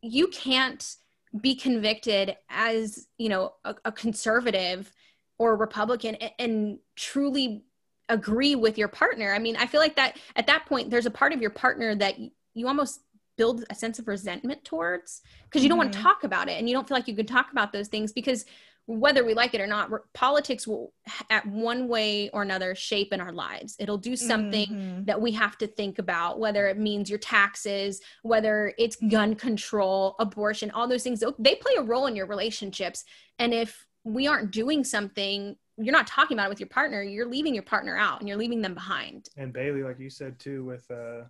you 0.02 0.28
can't 0.28 0.96
be 1.40 1.54
convicted 1.54 2.36
as, 2.48 3.08
you 3.18 3.28
know, 3.28 3.54
a, 3.64 3.74
a 3.86 3.92
conservative 3.92 4.92
or 5.38 5.52
a 5.52 5.56
Republican 5.56 6.14
and, 6.16 6.32
and 6.38 6.78
truly 6.96 7.64
agree 8.08 8.54
with 8.54 8.76
your 8.78 8.88
partner. 8.88 9.32
I 9.32 9.38
mean, 9.38 9.56
I 9.56 9.66
feel 9.66 9.80
like 9.80 9.96
that 9.96 10.18
at 10.36 10.46
that 10.48 10.66
point, 10.66 10.90
there's 10.90 11.06
a 11.06 11.10
part 11.10 11.32
of 11.32 11.40
your 11.40 11.50
partner 11.50 11.94
that 11.94 12.16
you 12.54 12.68
almost 12.68 13.00
build 13.36 13.64
a 13.70 13.74
sense 13.74 13.98
of 13.98 14.08
resentment 14.08 14.64
towards 14.64 15.22
because 15.44 15.62
you 15.62 15.68
don't 15.68 15.78
want 15.78 15.92
to 15.92 15.98
Mhm. 15.98 16.02
talk 16.02 16.24
about 16.24 16.48
it 16.48 16.58
and 16.58 16.68
you 16.68 16.74
don't 16.74 16.86
feel 16.86 16.96
like 16.96 17.08
you 17.08 17.16
can 17.16 17.26
talk 17.26 17.50
about 17.50 17.72
those 17.72 17.88
things 17.88 18.12
because 18.12 18.44
whether 18.86 19.24
we 19.24 19.32
like 19.32 19.54
it 19.54 19.60
or 19.60 19.66
not 19.66 19.90
politics 20.12 20.66
will 20.66 20.92
at 21.30 21.46
one 21.46 21.86
way 21.86 22.28
or 22.30 22.42
another 22.42 22.74
shape 22.74 23.12
in 23.12 23.20
our 23.20 23.32
lives 23.32 23.76
it'll 23.78 23.96
do 23.96 24.16
something 24.16 24.66
Mhm. 24.68 25.06
that 25.06 25.20
we 25.20 25.30
have 25.32 25.56
to 25.58 25.68
think 25.68 25.98
about 26.00 26.40
whether 26.40 26.66
it 26.66 26.76
means 26.76 27.08
your 27.08 27.18
taxes 27.18 28.00
whether 28.22 28.74
it's 28.78 28.96
gun 28.96 29.34
control 29.36 30.16
abortion 30.18 30.70
all 30.72 30.88
those 30.88 31.04
things 31.04 31.22
they 31.38 31.54
play 31.54 31.74
a 31.78 31.82
role 31.82 32.06
in 32.06 32.16
your 32.16 32.26
relationships 32.26 33.04
and 33.38 33.54
if 33.54 33.86
we 34.04 34.26
aren't 34.26 34.50
doing 34.50 34.82
something 34.82 35.56
you're 35.78 35.92
not 35.92 36.08
talking 36.08 36.36
about 36.36 36.46
it 36.46 36.50
with 36.50 36.60
your 36.60 36.68
partner 36.68 37.02
you're 37.02 37.26
leaving 37.26 37.54
your 37.54 37.62
partner 37.62 37.96
out 37.96 38.18
and 38.18 38.28
you're 38.28 38.36
leaving 38.36 38.60
them 38.62 38.74
behind 38.74 39.28
and 39.36 39.52
Bailey, 39.52 39.84
like 39.84 40.00
you 40.00 40.10
said 40.10 40.38
too, 40.40 40.64
with 40.64 40.90
uh, 40.90 41.22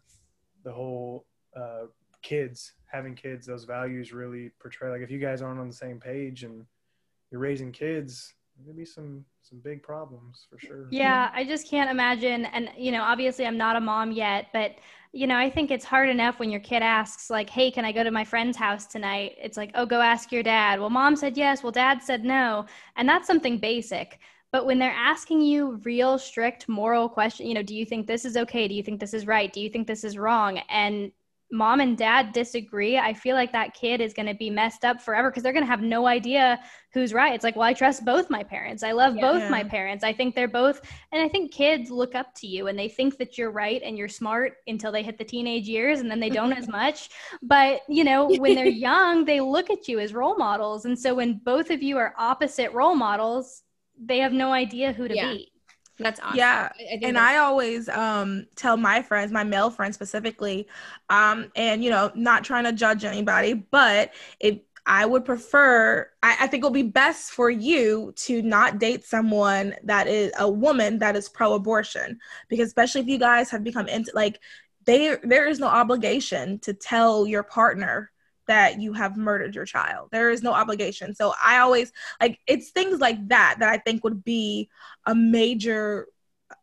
the 0.64 0.72
whole 0.72 1.26
uh, 1.56 1.86
kids 2.22 2.72
having 2.86 3.14
kids, 3.14 3.46
those 3.46 3.64
values 3.64 4.12
really 4.12 4.50
portray. 4.60 4.90
Like 4.90 5.00
if 5.00 5.10
you 5.10 5.18
guys 5.18 5.42
aren't 5.42 5.60
on 5.60 5.68
the 5.68 5.74
same 5.74 5.98
page 5.98 6.44
and 6.44 6.64
you're 7.30 7.40
raising 7.40 7.72
kids, 7.72 8.34
there 8.56 8.66
could 8.66 8.76
be 8.76 8.84
some 8.84 9.24
some 9.40 9.58
big 9.58 9.82
problems 9.82 10.46
for 10.48 10.58
sure. 10.58 10.86
Yeah, 10.90 11.30
I 11.34 11.44
just 11.44 11.68
can't 11.68 11.90
imagine. 11.90 12.44
And, 12.44 12.70
you 12.76 12.92
know, 12.92 13.02
obviously 13.02 13.44
I'm 13.44 13.58
not 13.58 13.74
a 13.74 13.80
mom 13.80 14.12
yet, 14.12 14.46
but, 14.52 14.76
you 15.12 15.26
know, 15.26 15.36
I 15.36 15.50
think 15.50 15.72
it's 15.72 15.84
hard 15.84 16.08
enough 16.08 16.38
when 16.38 16.50
your 16.50 16.60
kid 16.60 16.80
asks, 16.80 17.28
like, 17.28 17.50
hey, 17.50 17.70
can 17.70 17.84
I 17.84 17.90
go 17.90 18.04
to 18.04 18.10
my 18.12 18.24
friend's 18.24 18.56
house 18.56 18.86
tonight? 18.86 19.34
It's 19.42 19.56
like, 19.56 19.72
oh, 19.74 19.84
go 19.84 20.00
ask 20.00 20.30
your 20.30 20.44
dad. 20.44 20.78
Well, 20.78 20.90
mom 20.90 21.16
said 21.16 21.36
yes. 21.36 21.62
Well, 21.62 21.72
dad 21.72 22.02
said 22.02 22.24
no. 22.24 22.66
And 22.94 23.08
that's 23.08 23.26
something 23.26 23.58
basic. 23.58 24.20
But 24.52 24.64
when 24.64 24.78
they're 24.78 24.92
asking 24.92 25.40
you 25.40 25.80
real 25.82 26.18
strict 26.18 26.68
moral 26.68 27.08
question, 27.08 27.46
you 27.46 27.54
know, 27.54 27.62
do 27.62 27.74
you 27.74 27.84
think 27.84 28.06
this 28.06 28.24
is 28.24 28.36
okay? 28.36 28.68
Do 28.68 28.74
you 28.74 28.82
think 28.82 29.00
this 29.00 29.14
is 29.14 29.26
right? 29.26 29.52
Do 29.52 29.60
you 29.60 29.70
think 29.70 29.86
this 29.86 30.04
is 30.04 30.16
wrong? 30.16 30.58
And 30.68 31.10
mom 31.52 31.80
and 31.80 31.96
dad 31.98 32.32
disagree, 32.32 32.98
I 32.98 33.12
feel 33.12 33.36
like 33.36 33.52
that 33.52 33.74
kid 33.74 34.00
is 34.00 34.14
going 34.14 34.26
to 34.26 34.34
be 34.34 34.50
messed 34.50 34.84
up 34.84 35.00
forever 35.00 35.30
because 35.30 35.42
they're 35.42 35.52
going 35.52 35.64
to 35.64 35.70
have 35.70 35.82
no 35.82 36.06
idea 36.06 36.58
who's 36.92 37.12
right. 37.12 37.34
It's 37.34 37.44
like, 37.44 37.54
well, 37.56 37.68
I 37.68 37.74
trust 37.74 38.04
both 38.04 38.30
my 38.30 38.42
parents. 38.42 38.82
I 38.82 38.92
love 38.92 39.14
Yeah. 39.14 39.30
both 39.32 39.50
my 39.50 39.62
parents. 39.62 40.02
I 40.02 40.12
think 40.12 40.34
they're 40.34 40.48
both, 40.48 40.80
and 41.12 41.22
I 41.22 41.28
think 41.28 41.52
kids 41.52 41.90
look 41.90 42.14
up 42.14 42.34
to 42.36 42.46
you 42.46 42.66
and 42.68 42.78
they 42.78 42.88
think 42.88 43.18
that 43.18 43.36
you're 43.38 43.50
right 43.50 43.82
and 43.84 43.96
you're 43.96 44.08
smart 44.08 44.54
until 44.66 44.90
they 44.90 45.02
hit 45.02 45.18
the 45.18 45.24
teenage 45.24 45.68
years 45.68 46.00
and 46.00 46.10
then 46.10 46.20
they 46.20 46.30
don't 46.30 46.52
as 46.54 46.68
much. 46.80 47.10
But, 47.42 47.82
you 47.88 48.04
know, 48.04 48.28
when 48.28 48.54
they're 48.54 48.66
young, 48.68 49.24
they 49.24 49.40
look 49.40 49.70
at 49.70 49.88
you 49.88 50.00
as 50.00 50.14
role 50.14 50.36
models. 50.36 50.86
And 50.86 50.98
so 50.98 51.14
when 51.14 51.40
both 51.44 51.70
of 51.70 51.82
you 51.82 51.98
are 51.98 52.14
opposite 52.18 52.72
role 52.72 52.94
models, 52.94 53.62
they 54.02 54.18
have 54.18 54.32
no 54.32 54.52
idea 54.52 54.92
who 54.92 55.06
to 55.06 55.14
Yeah. 55.14 55.34
be. 55.34 55.51
That's 55.98 56.20
awesome. 56.20 56.38
Yeah, 56.38 56.72
I, 56.78 56.82
I 56.82 56.98
and 57.02 57.18
I 57.18 57.36
always 57.38 57.88
um 57.88 58.46
tell 58.56 58.76
my 58.76 59.02
friends, 59.02 59.32
my 59.32 59.44
male 59.44 59.70
friends 59.70 59.94
specifically, 59.94 60.68
um, 61.10 61.50
and 61.56 61.82
you 61.82 61.90
know, 61.90 62.10
not 62.14 62.44
trying 62.44 62.64
to 62.64 62.72
judge 62.72 63.04
anybody, 63.04 63.54
but 63.54 64.12
if 64.40 64.58
I 64.84 65.06
would 65.06 65.24
prefer, 65.24 66.08
I, 66.22 66.36
I 66.40 66.46
think 66.48 66.62
it'll 66.62 66.70
be 66.70 66.82
best 66.82 67.32
for 67.32 67.50
you 67.50 68.12
to 68.16 68.42
not 68.42 68.78
date 68.78 69.04
someone 69.04 69.74
that 69.84 70.08
is 70.08 70.32
a 70.38 70.50
woman 70.50 70.98
that 70.98 71.14
is 71.14 71.28
pro-abortion, 71.28 72.18
because 72.48 72.66
especially 72.68 73.00
if 73.00 73.06
you 73.06 73.18
guys 73.18 73.50
have 73.50 73.62
become 73.62 73.88
into 73.88 74.10
like, 74.14 74.40
they 74.84 75.16
there 75.22 75.48
is 75.48 75.60
no 75.60 75.68
obligation 75.68 76.58
to 76.60 76.74
tell 76.74 77.26
your 77.26 77.42
partner 77.42 78.10
that 78.48 78.80
you 78.80 78.92
have 78.92 79.16
murdered 79.16 79.54
your 79.54 79.64
child. 79.64 80.08
There 80.12 80.30
is 80.30 80.42
no 80.42 80.52
obligation. 80.52 81.14
So 81.14 81.32
I 81.42 81.58
always 81.58 81.92
like 82.20 82.38
it's 82.46 82.70
things 82.70 83.00
like 83.00 83.28
that 83.28 83.56
that 83.60 83.68
I 83.68 83.78
think 83.78 84.02
would 84.04 84.24
be 84.24 84.68
a 85.06 85.14
major 85.14 86.06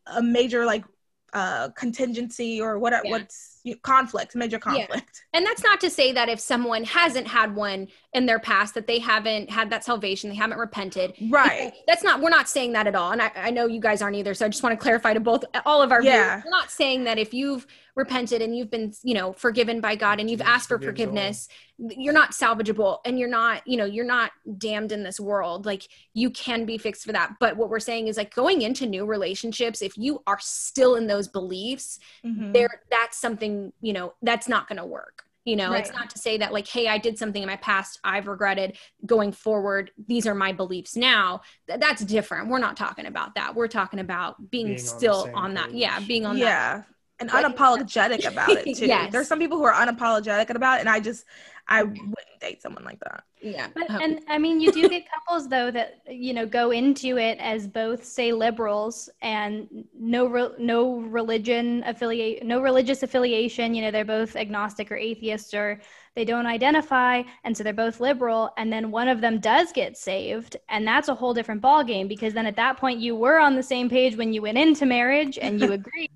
a 0.06 0.22
major 0.22 0.66
like 0.66 0.84
uh 1.32 1.70
contingency 1.70 2.60
or 2.60 2.80
what 2.80 2.94
Yeah. 3.06 3.12
what's 3.12 3.62
conflict 3.84 4.36
major 4.36 4.58
conflict 4.58 5.22
And 5.34 5.46
that's 5.46 5.64
not 5.64 5.80
to 5.82 5.90
say 5.92 6.12
that 6.14 6.28
if 6.28 6.40
someone 6.40 6.84
hasn't 6.86 7.28
had 7.28 7.54
one 7.56 7.88
in 8.14 8.26
their 8.26 8.40
past, 8.40 8.74
that 8.74 8.88
they 8.88 8.98
haven't 8.98 9.48
had 9.52 9.70
that 9.70 9.84
salvation, 9.84 10.30
they 10.32 10.36
haven't 10.36 10.58
repented. 10.58 11.14
right 11.30 11.72
That's 11.86 12.02
not, 12.04 12.20
we're 12.20 12.32
not 12.32 12.50
saying 12.50 12.72
that 12.74 12.88
at 12.88 12.96
all. 12.96 13.12
And 13.12 13.22
I, 13.22 13.32
I 13.36 13.52
know 13.52 13.68
you 13.68 13.80
guys 13.80 14.02
aren't 14.02 14.16
either. 14.16 14.34
So 14.34 14.46
I 14.48 14.50
just 14.50 14.64
want 14.64 14.74
to 14.74 14.82
clarify 14.82 15.14
to 15.14 15.20
both, 15.20 15.44
all 15.68 15.84
of 15.84 15.92
our 15.92 16.02
Yeah. 16.02 16.38
viewers. 16.38 16.46
We're 16.46 16.52
not 16.60 16.72
saying 16.72 17.04
that 17.04 17.20
if 17.20 17.32
you've 17.32 17.68
repented 17.96 18.42
and 18.42 18.56
you've 18.58 18.70
been, 18.72 18.94
you 19.04 19.14
know, 19.14 19.34
forgiven 19.34 19.82
by 19.82 19.96
God 19.96 20.20
and 20.20 20.30
you've 20.30 20.42
asked 20.42 20.68
for 20.70 20.80
forgiveness, 20.80 21.48
you're 21.78 22.14
not 22.14 22.32
salvageable 22.32 23.00
and 23.06 23.18
you're 23.20 23.30
not, 23.30 23.66
you 23.68 23.78
know, 23.78 23.86
you're 23.86 24.06
not 24.06 24.32
damned 24.58 24.92
in 24.92 25.04
this 25.04 25.20
world. 25.20 25.66
Like 25.66 25.84
you 26.14 26.30
can 26.30 26.66
be 26.66 26.78
fixed 26.78 27.06
for 27.06 27.12
that. 27.14 27.36
But 27.40 27.58
what 27.58 27.70
we're 27.70 27.80
saying 27.80 28.08
is 28.08 28.18
like 28.18 28.34
going 28.34 28.62
into 28.62 28.86
new 28.86 29.06
relationships, 29.06 29.82
if 29.82 29.98
you 29.98 30.22
are 30.28 30.40
still 30.42 30.96
in 30.96 31.08
those 31.08 31.28
beliefs, 31.28 32.00
Mhm. 32.26 32.54
there 32.54 32.82
that's 32.92 33.18
something 33.18 33.72
you 33.82 33.94
know 33.94 34.14
that's 34.22 34.48
not 34.48 34.68
going 34.68 34.78
to 34.78 34.86
work. 34.86 35.24
You 35.46 35.56
know 35.56 35.72
it's 35.72 35.92
not 35.92 36.10
to 36.12 36.20
say 36.20 36.38
that 36.38 36.54
like 36.54 36.68
hey 36.68 36.88
i 36.88 37.00
did 37.00 37.18
something 37.18 37.42
in 37.42 37.48
my 37.48 37.56
past 37.56 38.00
i've 38.04 38.28
regretted 38.28 38.78
going 39.06 39.32
forward 39.32 39.90
these 40.08 40.28
are 40.28 40.36
my 40.36 40.52
beliefs 40.52 40.96
now. 40.96 41.42
Th- 41.68 41.80
that's 41.80 42.04
different. 42.06 42.50
We're 42.50 42.60
not 42.60 42.78
talking 42.78 43.08
about 43.08 43.34
that. 43.36 43.56
We're 43.56 43.68
talking 43.70 44.00
about 44.00 44.52
being, 44.52 44.68
Being 44.68 44.78
still 44.78 45.26
same 45.26 45.34
on, 45.36 45.54
that. 45.56 45.68
Page. 45.70 45.76
yeah 45.78 46.00
being 46.02 46.26
on 46.26 46.38
that. 46.38 46.42
Yeah 46.46 46.84
and 47.20 47.32
Like- 47.32 47.46
unapologetic 47.46 48.26
about 48.28 48.50
it 48.50 48.64
too. 48.78 48.86
Yes. 48.86 49.12
There's 49.12 49.28
some 49.28 49.40
people 49.40 49.58
who 49.58 49.64
are 49.66 49.74
unapologetic 49.74 50.50
about 50.50 50.78
it, 50.78 50.82
and 50.82 50.90
I 50.90 51.00
just 51.00 51.26
I 51.72 51.84
wouldn't 51.84 52.40
date 52.42 52.64
someone 52.64 52.84
like 52.84 53.00
that. 53.02 53.24
Yeah. 53.42 53.68
But, 53.76 53.92
Um, 53.92 54.02
and 54.02 54.20
I 54.28 54.40
mean, 54.40 54.60
you 54.60 54.72
do 54.72 54.90
get 54.90 55.04
couples 55.14 55.48
though 55.48 55.70
that 55.70 56.00
you 56.10 56.34
know 56.34 56.46
go 56.48 56.72
into 56.72 57.18
it 57.18 57.38
as 57.40 57.68
both 57.68 58.04
say 58.04 58.32
liberals 58.32 59.08
and 59.22 59.86
no 59.94 60.26
re- 60.26 60.56
no 60.58 61.02
religion 61.02 61.84
affiliate 61.86 62.44
no 62.44 62.60
religious 62.62 63.04
affiliation. 63.04 63.76
You 63.76 63.84
know, 63.84 63.92
they're 63.92 64.04
both 64.06 64.36
agnostic 64.36 64.92
or 64.92 64.96
atheist 64.98 65.54
or 65.54 65.80
they 66.16 66.26
don't 66.26 66.48
identify, 66.48 67.22
and 67.44 67.56
so 67.56 67.64
they're 67.64 67.72
both 67.72 68.00
liberal. 68.00 68.52
And 68.58 68.74
then 68.74 68.90
one 68.90 69.08
of 69.08 69.22
them 69.22 69.40
does 69.40 69.72
get 69.72 69.96
saved, 69.96 70.58
and 70.70 70.88
that's 70.88 71.08
a 71.08 71.14
whole 71.16 71.36
different 71.36 71.62
ballgame 71.62 72.08
because 72.08 72.34
then 72.34 72.48
at 72.48 72.56
that 72.56 72.78
point 72.78 73.00
you 73.00 73.16
were 73.16 73.38
on 73.40 73.56
the 73.56 73.64
same 73.64 73.90
page 73.90 74.16
when 74.18 74.34
you 74.34 74.42
went 74.42 74.58
into 74.58 74.86
marriage 74.88 75.38
and 75.38 75.62
you 75.62 75.72
agreed. 75.80 76.10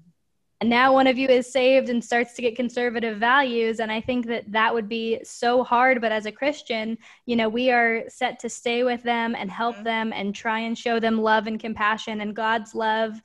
And 0.63 0.69
now 0.69 0.93
one 0.93 1.08
of 1.08 1.17
you 1.17 1.28
is 1.28 1.52
saved 1.52 1.89
and 1.89 2.02
starts 2.02 2.36
to 2.36 2.41
get 2.41 2.56
conservative 2.56 3.17
values. 3.17 3.82
And 3.82 3.91
I 3.91 3.99
think 3.99 4.28
that 4.28 4.49
that 4.54 4.73
would 4.73 4.88
be 4.88 5.19
so 5.21 5.62
hard. 5.62 5.99
But 5.99 6.13
as 6.13 6.26
a 6.26 6.32
Christian, 6.32 6.97
you 7.26 7.36
know, 7.36 7.49
we 7.49 7.69
are 7.69 8.06
set 8.08 8.39
to 8.39 8.47
stay 8.47 8.86
with 8.86 9.04
them 9.04 9.36
and 9.36 9.52
help 9.52 9.76
Mhm. 9.76 9.84
them 9.84 10.13
and 10.13 10.34
try 10.34 10.60
and 10.60 10.78
show 10.78 11.02
them 11.02 11.21
love 11.21 11.47
and 11.47 11.60
compassion 11.60 12.21
and 12.21 12.34
God's 12.34 12.73
love. 12.73 13.21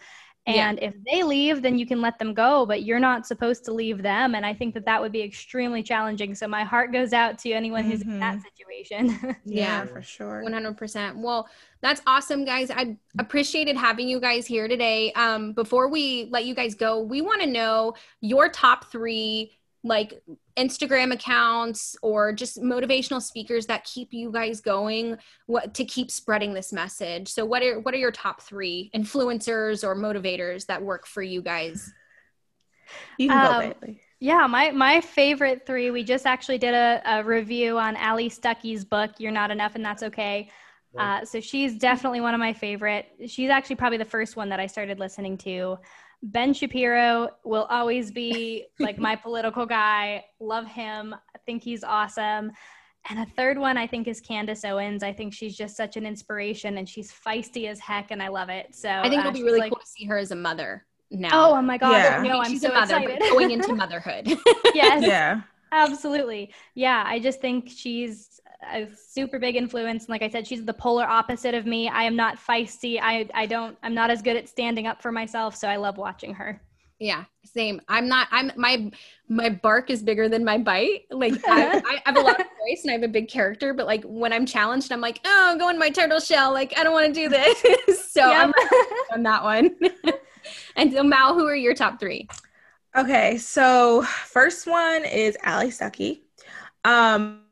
Yeah. 0.54 0.70
And 0.70 0.78
if 0.82 0.94
they 1.04 1.22
leave, 1.22 1.62
then 1.62 1.78
you 1.78 1.86
can 1.86 2.00
let 2.00 2.18
them 2.18 2.32
go, 2.32 2.64
but 2.64 2.82
you're 2.82 2.98
not 2.98 3.26
supposed 3.26 3.64
to 3.66 3.72
leave 3.72 4.02
them. 4.02 4.34
And 4.34 4.46
I 4.46 4.54
think 4.54 4.74
that 4.74 4.84
that 4.86 5.00
would 5.00 5.12
be 5.12 5.22
extremely 5.22 5.82
challenging. 5.82 6.34
So 6.34 6.48
my 6.48 6.64
heart 6.64 6.92
goes 6.92 7.12
out 7.12 7.38
to 7.40 7.52
anyone 7.52 7.84
who's 7.84 8.02
in 8.02 8.18
that 8.20 8.40
situation. 8.42 9.36
Yeah. 9.44 9.84
for 9.86 10.02
sure. 10.02 10.42
100%. 10.46 11.16
Well, 11.16 11.48
that's 11.80 12.00
awesome, 12.06 12.44
guys. 12.44 12.70
I 12.70 12.96
appreciated 13.18 13.76
having 13.76 14.08
you 14.08 14.20
guys 14.20 14.46
here 14.46 14.68
today. 14.68 15.12
Um, 15.12 15.52
before 15.52 15.88
we 15.88 16.28
let 16.30 16.44
you 16.44 16.54
guys 16.54 16.74
go, 16.74 17.00
we 17.00 17.20
want 17.20 17.40
to 17.42 17.46
know 17.46 17.94
your 18.20 18.48
top 18.48 18.90
three 18.90 19.57
like 19.84 20.20
Instagram 20.56 21.12
accounts 21.12 21.96
or 22.02 22.32
just 22.32 22.60
motivational 22.60 23.22
speakers 23.22 23.66
that 23.66 23.84
keep 23.84 24.08
you 24.12 24.32
guys 24.32 24.60
going 24.60 25.16
what 25.46 25.74
to 25.74 25.84
keep 25.84 26.10
spreading 26.10 26.52
this 26.52 26.72
message. 26.72 27.28
So 27.28 27.44
what 27.44 27.62
are 27.62 27.80
what 27.80 27.94
are 27.94 27.98
your 27.98 28.10
top 28.10 28.42
3 28.42 28.90
influencers 28.94 29.84
or 29.84 29.94
motivators 29.94 30.66
that 30.66 30.82
work 30.82 31.06
for 31.06 31.22
you 31.22 31.42
guys? 31.42 31.92
You 33.18 33.28
can 33.28 33.38
Um, 33.38 33.68
go, 33.68 33.74
Bailey. 33.80 34.00
Yeah, 34.20 34.46
my 34.48 34.72
my 34.72 35.00
favorite 35.00 35.64
three. 35.64 35.90
We 35.92 36.02
just 36.02 36.26
actually 36.26 36.58
did 36.58 36.74
a, 36.74 37.00
a 37.04 37.22
review 37.22 37.78
on 37.78 37.94
Allie 37.96 38.30
Stuckey's 38.30 38.84
book, 38.84 39.12
"You're 39.18 39.30
Not 39.30 39.50
Enough 39.52 39.76
and 39.76 39.84
That's 39.84 40.02
Okay." 40.02 40.50
Uh, 40.98 41.24
so 41.24 41.38
she's 41.38 41.76
definitely 41.76 42.20
one 42.20 42.34
of 42.34 42.40
my 42.40 42.52
favorite. 42.52 43.06
She's 43.26 43.50
actually 43.50 43.76
probably 43.76 43.98
the 43.98 44.04
first 44.04 44.36
one 44.36 44.48
that 44.48 44.58
I 44.58 44.66
started 44.66 44.98
listening 44.98 45.36
to. 45.38 45.78
Ben 46.22 46.52
Shapiro 46.52 47.28
will 47.44 47.66
always 47.70 48.10
be 48.10 48.66
like 48.78 48.98
my 48.98 49.14
political 49.24 49.66
guy. 49.66 50.24
Love 50.40 50.66
him. 50.66 51.14
I 51.14 51.38
think 51.46 51.62
he's 51.62 51.84
awesome. 51.84 52.50
And 53.10 53.20
a 53.20 53.26
third 53.36 53.56
one 53.56 53.78
I 53.78 53.86
think 53.86 54.06
is 54.08 54.20
Candace 54.20 54.64
Owens. 54.64 55.02
I 55.02 55.12
think 55.12 55.32
she's 55.32 55.56
just 55.56 55.76
such 55.76 55.96
an 55.96 56.04
inspiration 56.04 56.78
and 56.78 56.88
she's 56.88 57.12
feisty 57.12 57.68
as 57.68 57.78
heck 57.80 58.10
and 58.10 58.22
I 58.22 58.28
love 58.28 58.48
it. 58.48 58.74
So 58.74 58.88
I 58.90 59.08
think 59.08 59.24
uh, 59.24 59.28
it'll 59.28 59.32
be 59.32 59.42
really 59.44 59.60
like- 59.60 59.70
cool 59.72 59.80
to 59.80 59.86
see 59.86 60.04
her 60.06 60.18
as 60.18 60.30
a 60.30 60.36
mother 60.36 60.84
now. 61.10 61.30
Oh, 61.32 61.56
oh 61.56 61.62
my 61.62 61.78
god. 61.78 61.92
Yeah. 61.92 62.22
No, 62.22 62.40
I'm 62.40 62.50
she's 62.50 62.60
so 62.62 62.70
a 62.70 62.74
mother, 62.74 62.98
excited. 62.98 63.20
going 63.30 63.50
into 63.52 63.72
motherhood. 63.74 64.26
yes. 64.74 65.02
Yeah. 65.02 65.40
Absolutely. 65.72 66.52
Yeah, 66.74 67.02
I 67.06 67.18
just 67.18 67.40
think 67.40 67.68
she's 67.74 68.40
a 68.62 68.88
super 68.94 69.38
big 69.38 69.56
influence. 69.56 70.04
And 70.04 70.10
like 70.10 70.22
I 70.22 70.28
said, 70.28 70.46
she's 70.46 70.64
the 70.64 70.74
polar 70.74 71.04
opposite 71.04 71.54
of 71.54 71.66
me. 71.66 71.88
I 71.88 72.02
am 72.04 72.16
not 72.16 72.38
feisty. 72.38 72.98
I, 73.00 73.28
I 73.34 73.46
don't, 73.46 73.76
I'm 73.82 73.94
not 73.94 74.10
as 74.10 74.22
good 74.22 74.36
at 74.36 74.48
standing 74.48 74.86
up 74.86 75.00
for 75.00 75.12
myself. 75.12 75.56
So 75.56 75.68
I 75.68 75.76
love 75.76 75.96
watching 75.96 76.34
her. 76.34 76.60
Yeah, 77.00 77.24
same. 77.44 77.80
I'm 77.88 78.08
not. 78.08 78.26
I'm 78.32 78.50
my 78.56 78.90
my 79.28 79.50
bark 79.50 79.88
is 79.88 80.02
bigger 80.02 80.28
than 80.28 80.44
my 80.44 80.58
bite. 80.58 81.02
Like 81.10 81.34
I, 81.46 81.76
I 81.78 82.02
have 82.04 82.16
a 82.16 82.20
lot 82.20 82.40
of 82.40 82.46
voice 82.68 82.82
and 82.82 82.90
I 82.90 82.94
have 82.94 83.04
a 83.04 83.08
big 83.08 83.28
character, 83.28 83.72
but 83.72 83.86
like 83.86 84.02
when 84.02 84.32
I'm 84.32 84.44
challenged, 84.44 84.90
I'm 84.90 85.00
like, 85.00 85.20
oh, 85.24 85.56
go 85.58 85.68
in 85.68 85.78
my 85.78 85.90
turtle 85.90 86.18
shell. 86.18 86.52
Like 86.52 86.76
I 86.76 86.82
don't 86.82 86.92
want 86.92 87.06
to 87.06 87.12
do 87.12 87.28
this. 87.28 88.10
so 88.10 88.22
I'm 88.22 88.52
on 89.12 89.22
that 89.22 89.44
one. 89.44 89.76
and 90.76 90.92
so 90.92 91.04
Mal, 91.04 91.34
who 91.34 91.46
are 91.46 91.54
your 91.54 91.74
top 91.74 92.00
three? 92.00 92.26
Okay, 92.96 93.38
so 93.38 94.02
first 94.02 94.66
one 94.66 95.04
is 95.04 95.36
Allie 95.44 95.68
Stuckey. 95.68 96.22
Oh. 96.84 97.14
um, 97.14 97.42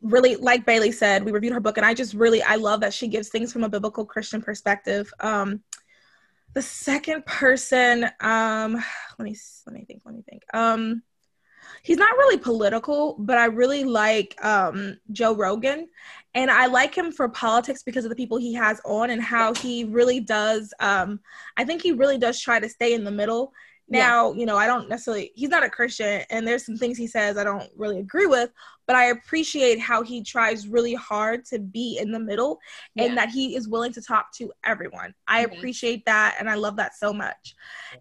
really, 0.00 0.36
like 0.36 0.66
Bailey 0.66 0.92
said, 0.92 1.24
we 1.24 1.32
reviewed 1.32 1.52
her 1.52 1.60
book, 1.60 1.76
and 1.76 1.86
I 1.86 1.94
just 1.94 2.14
really 2.14 2.42
I 2.42 2.56
love 2.56 2.80
that 2.80 2.94
she 2.94 3.08
gives 3.08 3.28
things 3.28 3.52
from 3.52 3.64
a 3.64 3.68
biblical 3.68 4.04
Christian 4.04 4.42
perspective. 4.42 5.12
Um, 5.20 5.62
the 6.54 6.62
second 6.62 7.24
person, 7.26 8.04
um, 8.20 8.74
let 9.18 9.24
me 9.24 9.36
let 9.66 9.74
me 9.74 9.84
think, 9.84 10.02
let 10.04 10.14
me 10.14 10.22
think. 10.28 10.42
Um, 10.52 11.02
he's 11.82 11.98
not 11.98 12.16
really 12.16 12.38
political, 12.38 13.16
but 13.18 13.38
I 13.38 13.46
really 13.46 13.84
like 13.84 14.36
um, 14.44 14.98
Joe 15.12 15.34
Rogan, 15.34 15.88
and 16.34 16.50
I 16.50 16.66
like 16.66 16.94
him 16.94 17.12
for 17.12 17.28
politics 17.28 17.82
because 17.82 18.04
of 18.04 18.10
the 18.10 18.16
people 18.16 18.38
he 18.38 18.54
has 18.54 18.80
on 18.84 19.10
and 19.10 19.22
how 19.22 19.54
he 19.54 19.84
really 19.84 20.20
does. 20.20 20.74
Um, 20.80 21.20
I 21.56 21.64
think 21.64 21.82
he 21.82 21.92
really 21.92 22.18
does 22.18 22.40
try 22.40 22.58
to 22.58 22.68
stay 22.68 22.94
in 22.94 23.04
the 23.04 23.10
middle. 23.10 23.52
Yeah. 23.92 24.06
Now, 24.08 24.32
you 24.32 24.46
know, 24.46 24.56
I 24.56 24.66
don't 24.66 24.88
necessarily, 24.88 25.32
he's 25.34 25.50
not 25.50 25.62
a 25.64 25.68
Christian, 25.70 26.22
and 26.30 26.46
there's 26.46 26.64
some 26.64 26.76
things 26.76 26.96
he 26.96 27.06
says 27.06 27.36
I 27.36 27.44
don't 27.44 27.70
really 27.76 27.98
agree 27.98 28.26
with, 28.26 28.50
but 28.86 28.96
I 28.96 29.06
appreciate 29.06 29.78
how 29.80 30.02
he 30.02 30.22
tries 30.22 30.66
really 30.66 30.94
hard 30.94 31.44
to 31.46 31.58
be 31.58 31.98
in 32.00 32.10
the 32.10 32.18
middle 32.18 32.58
Yeah. 32.94 33.04
and 33.04 33.18
that 33.18 33.28
he 33.28 33.54
is 33.54 33.68
willing 33.68 33.92
to 33.92 34.00
talk 34.02 34.32
to 34.38 34.52
everyone. 34.64 35.14
I 35.26 35.44
Mhm. 35.44 35.52
appreciate 35.52 36.04
that, 36.06 36.36
and 36.38 36.48
I 36.48 36.54
love 36.54 36.76
that 36.76 36.96
so 36.96 37.12
much. 37.12 37.54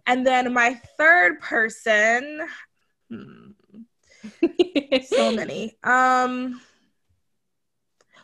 And 0.08 0.26
then 0.26 0.54
my 0.54 0.76
third 0.98 1.42
person, 1.42 2.48
hmm, 3.10 3.52
so 5.04 5.32
many. 5.32 5.78
Um, 5.84 6.62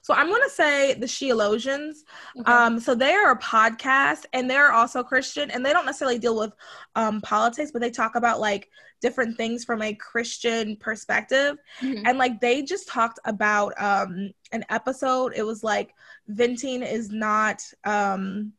so 0.08 0.13
I'm 0.13 0.30
gonna 0.30 0.50
say 0.50 0.93
the 0.93 1.06
Sheologians. 1.06 1.98
Okay. 2.39 2.50
Um, 2.50 2.80
so 2.80 2.96
they 2.96 3.12
are 3.12 3.32
a 3.32 3.39
podcast 3.39 4.24
and 4.32 4.50
they're 4.50 4.72
also 4.72 5.04
Christian 5.04 5.52
and 5.52 5.65
they 5.65 5.74
don't 5.74 5.86
necessarily 5.86 6.17
deal 6.17 6.38
with 6.39 6.54
um, 6.96 7.20
politics, 7.20 7.72
but 7.74 7.82
they 7.82 7.91
talk 7.91 8.15
about 8.15 8.39
like 8.39 8.70
different 9.02 9.36
things 9.36 9.65
from 9.65 9.82
a 9.82 9.93
Christian 9.93 10.78
perspective. 10.78 11.58
Mhm. 11.82 12.04
And 12.06 12.17
like 12.17 12.39
they 12.39 12.62
just 12.62 12.88
talked 12.88 13.20
about 13.26 13.74
um, 13.78 14.32
an 14.54 14.63
episode. 14.70 15.34
It 15.36 15.46
was 15.46 15.62
like 15.62 15.93
venting 16.30 16.84
is 16.84 17.12
not 17.12 17.62
um, 17.84 18.54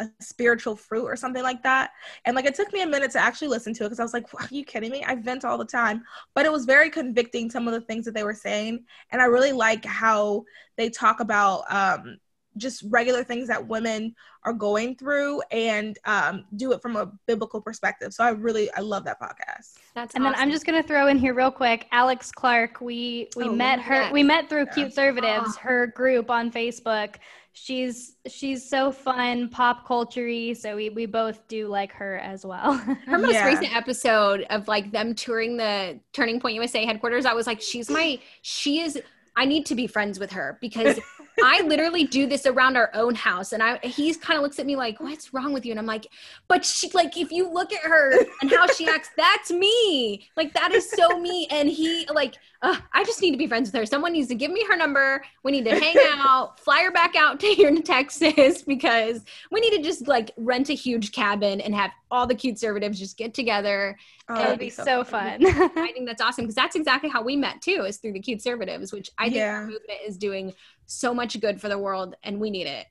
a 0.00 0.08
spiritual 0.20 0.74
fruit 0.76 1.04
or 1.04 1.14
something 1.16 1.42
like 1.42 1.62
that. 1.62 1.90
And 2.24 2.34
like 2.34 2.46
it 2.46 2.54
took 2.54 2.72
me 2.72 2.82
a 2.82 2.86
minute 2.86 3.10
to 3.12 3.18
actually 3.20 3.48
listen 3.48 3.72
to 3.74 3.84
it 3.84 3.86
because 3.86 4.00
I 4.00 4.02
was 4.02 4.14
like, 4.14 4.26
are 4.34 4.48
you 4.50 4.64
kidding 4.64 4.90
me? 4.90 5.04
I 5.04 5.14
vent 5.14 5.44
all 5.44 5.58
the 5.58 5.64
time. 5.64 6.02
But 6.34 6.46
it 6.46 6.52
was 6.52 6.64
very 6.64 6.90
convicting, 6.90 7.50
some 7.50 7.68
of 7.68 7.74
the 7.74 7.82
things 7.82 8.04
that 8.06 8.14
they 8.14 8.24
were 8.24 8.34
saying. 8.34 8.84
And 9.12 9.20
I 9.22 9.26
really 9.26 9.52
like 9.52 9.84
how 9.84 10.44
they 10.76 10.90
talk 10.90 11.20
about 11.20 11.64
um, 11.70 12.18
just 12.56 12.82
regular 12.88 13.22
things 13.22 13.46
that 13.48 13.66
women 13.68 14.14
are 14.44 14.52
going 14.52 14.96
through 14.96 15.40
and 15.52 15.98
um, 16.06 16.44
do 16.56 16.72
it 16.72 16.80
from 16.82 16.96
a 16.96 17.12
biblical 17.26 17.60
perspective. 17.60 18.12
So 18.12 18.24
I 18.24 18.30
really, 18.30 18.72
I 18.72 18.80
love 18.80 19.04
that 19.04 19.20
podcast. 19.20 19.74
That's 19.94 20.14
And 20.14 20.24
then 20.24 20.34
I'm 20.34 20.50
just 20.50 20.64
gonna 20.66 20.82
throw 20.82 21.08
in 21.08 21.18
here 21.18 21.34
real 21.34 21.50
quick. 21.50 21.86
Alex 21.92 22.32
Clark, 22.32 22.80
we 22.80 23.28
we 23.36 23.44
Oh, 23.44 23.52
met 23.52 23.80
her. 23.80 23.94
at 23.94 23.98
that. 24.04 24.12
We 24.12 24.22
met 24.22 24.48
through 24.48 24.64
Yeah. 24.66 24.72
Cute 24.72 24.86
Conservatives, 24.88 25.56
Oh. 25.56 25.60
her 25.60 25.86
group 25.88 26.30
on 26.30 26.50
Facebook. 26.50 27.16
She's 27.52 28.16
she's 28.28 28.68
so 28.68 28.92
fun, 28.92 29.48
pop 29.48 29.86
culture 29.86 30.28
So 30.54 30.76
we 30.76 30.88
we 30.90 31.06
both 31.06 31.46
do 31.48 31.66
like 31.66 31.92
her 31.92 32.18
as 32.18 32.46
well. 32.46 32.74
her 33.06 33.18
most 33.18 33.32
Yeah. 33.32 33.44
recent 33.44 33.74
episode 33.74 34.46
of 34.50 34.68
like 34.68 34.92
them 34.92 35.14
touring 35.14 35.56
the 35.56 35.98
Turning 36.12 36.40
Point 36.40 36.54
USA 36.54 36.84
headquarters, 36.86 37.26
I 37.26 37.32
was 37.34 37.46
like, 37.46 37.60
she's 37.60 37.90
my, 37.90 38.18
she 38.42 38.80
is. 38.80 39.00
I 39.36 39.44
need 39.46 39.64
to 39.66 39.74
be 39.74 39.86
friends 39.86 40.18
with 40.18 40.32
her 40.32 40.58
because 40.60 40.98
I 41.40 41.62
literally 41.62 42.04
do 42.04 42.26
this 42.26 42.46
around 42.46 42.76
our 42.76 42.90
own 42.94 43.14
house, 43.14 43.52
and 43.52 43.62
I 43.62 43.78
he's 43.78 44.16
kind 44.16 44.36
of 44.36 44.42
looks 44.42 44.58
at 44.58 44.66
me 44.66 44.76
like, 44.76 45.00
"What's 45.00 45.32
wrong 45.32 45.52
with 45.52 45.64
you?" 45.64 45.72
And 45.72 45.78
I'm 45.80 45.86
like, 45.86 46.06
"But 46.48 46.64
she 46.64 46.90
like 46.92 47.16
if 47.16 47.32
you 47.32 47.48
look 47.52 47.72
at 47.72 47.82
her 47.82 48.26
and 48.42 48.50
how 48.50 48.66
she 48.68 48.86
acts, 48.88 49.10
that's 49.16 49.50
me. 49.50 50.28
Like 50.36 50.52
that 50.54 50.72
is 50.72 50.92
so 50.94 51.18
me." 51.18 51.46
And 51.50 51.68
he 51.68 52.06
like, 52.12 52.36
I 52.62 53.04
just 53.04 53.22
need 53.22 53.30
to 53.32 53.38
be 53.38 53.46
friends 53.46 53.68
with 53.70 53.80
her. 53.80 53.86
Someone 53.86 54.12
needs 54.12 54.28
to 54.28 54.34
give 54.34 54.50
me 54.50 54.62
her 54.68 54.76
number. 54.76 55.22
We 55.42 55.50
need 55.52 55.64
to 55.64 55.78
hang 55.80 55.96
out, 56.18 56.60
fly 56.60 56.82
her 56.82 56.90
back 56.90 57.16
out 57.16 57.40
to 57.40 57.46
here 57.46 57.70
to 57.70 57.80
Texas 57.82 58.62
because 58.66 59.24
we 59.50 59.60
need 59.60 59.70
to 59.76 59.82
just 59.82 60.06
like 60.08 60.32
rent 60.36 60.68
a 60.68 60.74
huge 60.74 61.12
cabin 61.12 61.60
and 61.62 61.74
have 61.74 61.90
all 62.10 62.26
the 62.26 62.34
cute 62.34 62.52
conservatives 62.56 62.98
just 62.98 63.16
get 63.16 63.32
together. 63.32 63.96
Oh, 64.28 64.34
That 64.34 64.42
that'd 64.42 64.58
be 64.58 64.68
so 64.70 65.04
fun. 65.04 65.38
I 65.46 65.90
think 65.92 66.06
that's 66.06 66.20
awesome 66.20 66.44
because 66.44 66.54
that's 66.54 66.76
exactly 66.76 67.08
how 67.08 67.22
we 67.22 67.36
met 67.36 67.62
too, 67.62 67.84
is 67.86 67.96
through 67.96 68.12
the 68.12 68.20
cute 68.20 68.38
conservatives, 68.38 68.92
which 68.92 69.10
I 69.16 69.24
think 69.24 69.36
Yeah. 69.36 69.60
the 69.60 69.66
movement 69.66 70.00
is 70.06 70.18
doing 70.18 70.52
so 70.86 71.14
much 71.14 71.40
good 71.40 71.60
for 71.60 71.68
the 71.68 71.78
world 71.78 72.16
and 72.24 72.40
we 72.40 72.50
need 72.50 72.66
it. 72.66 72.86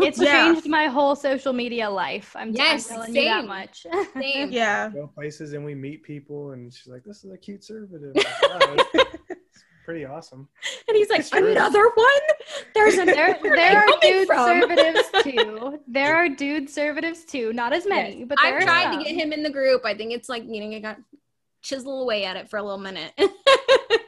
it's 0.00 0.20
Yeah. 0.20 0.52
changed 0.52 0.68
my 0.68 0.86
whole 0.86 1.14
social 1.16 1.52
media 1.52 1.88
life. 1.88 2.34
I'm, 2.36 2.50
Yes, 2.52 2.90
I'm 2.90 2.96
telling 2.96 3.14
you 3.14 3.24
that 3.24 3.46
much. 3.46 3.86
Same. 4.20 4.50
Yeah. 4.50 4.90
go 4.90 5.06
places 5.06 5.52
and 5.52 5.64
we 5.64 5.74
meet 5.74 6.02
people 6.02 6.50
and 6.50 6.74
she's 6.74 6.88
like 6.88 7.04
this 7.04 7.24
is 7.24 7.32
a 7.32 7.38
cute 7.38 7.60
conservative 7.64 8.12
Wow. 8.42 9.04
Pretty 9.84 10.04
awesome. 10.04 10.48
And 10.88 10.96
he's 10.96 11.08
like, 11.10 11.20
It's 11.20 11.30
true. 11.30 11.50
another 11.50 11.90
one? 11.94 12.06
There's 12.74 12.94
an 12.94 13.06
There, 13.06 13.38
there 13.42 13.78
are 13.78 13.86
dude 14.00 14.26
from? 14.26 14.60
conservatives 14.60 15.08
too. 15.22 15.78
There 15.88 16.14
are 16.16 16.28
dude 16.28 16.64
conservatives 16.64 17.24
too. 17.24 17.52
Not 17.52 17.72
as 17.72 17.86
many, 17.86 18.18
Yes. 18.20 18.28
but 18.28 18.38
I've 18.40 18.54
are 18.54 18.60
tried 18.60 18.84
some. 18.92 18.98
to 18.98 19.04
get 19.04 19.14
him 19.14 19.32
in 19.32 19.42
the 19.42 19.50
group. 19.50 19.84
I 19.84 19.94
think 19.94 20.12
it's 20.12 20.28
like, 20.28 20.44
you 20.46 20.60
know, 20.68 20.80
got 20.80 20.98
chisel 21.62 22.02
away 22.02 22.24
at 22.24 22.36
it 22.36 22.48
for 22.50 22.58
a 22.58 22.62
little 22.62 22.78
minute. 22.78 23.12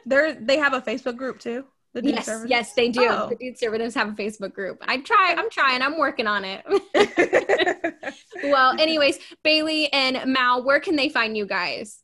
They're 0.05 0.33
they 0.35 0.57
have 0.57 0.73
a 0.73 0.81
Facebook 0.81 1.17
group 1.17 1.39
too. 1.39 1.65
The 1.93 2.01
Dude 2.03 2.15
yes, 2.15 2.25
Service? 2.25 2.49
yes, 2.49 2.73
they 2.73 2.89
do. 2.89 3.07
Oh. 3.09 3.29
The 3.29 3.35
dude 3.35 3.55
conservatives 3.55 3.95
have 3.95 4.09
a 4.09 4.11
Facebook 4.11 4.53
group. 4.53 4.77
I 4.87 4.97
try, 4.99 5.33
I'm 5.35 5.49
trying, 5.49 5.81
I'm 5.81 5.97
working 5.97 6.27
on 6.27 6.45
it. 6.45 6.63
well, 8.43 8.79
anyways, 8.79 9.17
Bailey 9.43 9.91
and 9.91 10.31
Mal, 10.31 10.63
where 10.63 10.79
can 10.79 10.95
they 10.95 11.09
find 11.09 11.35
you 11.35 11.45
guys? 11.47 12.03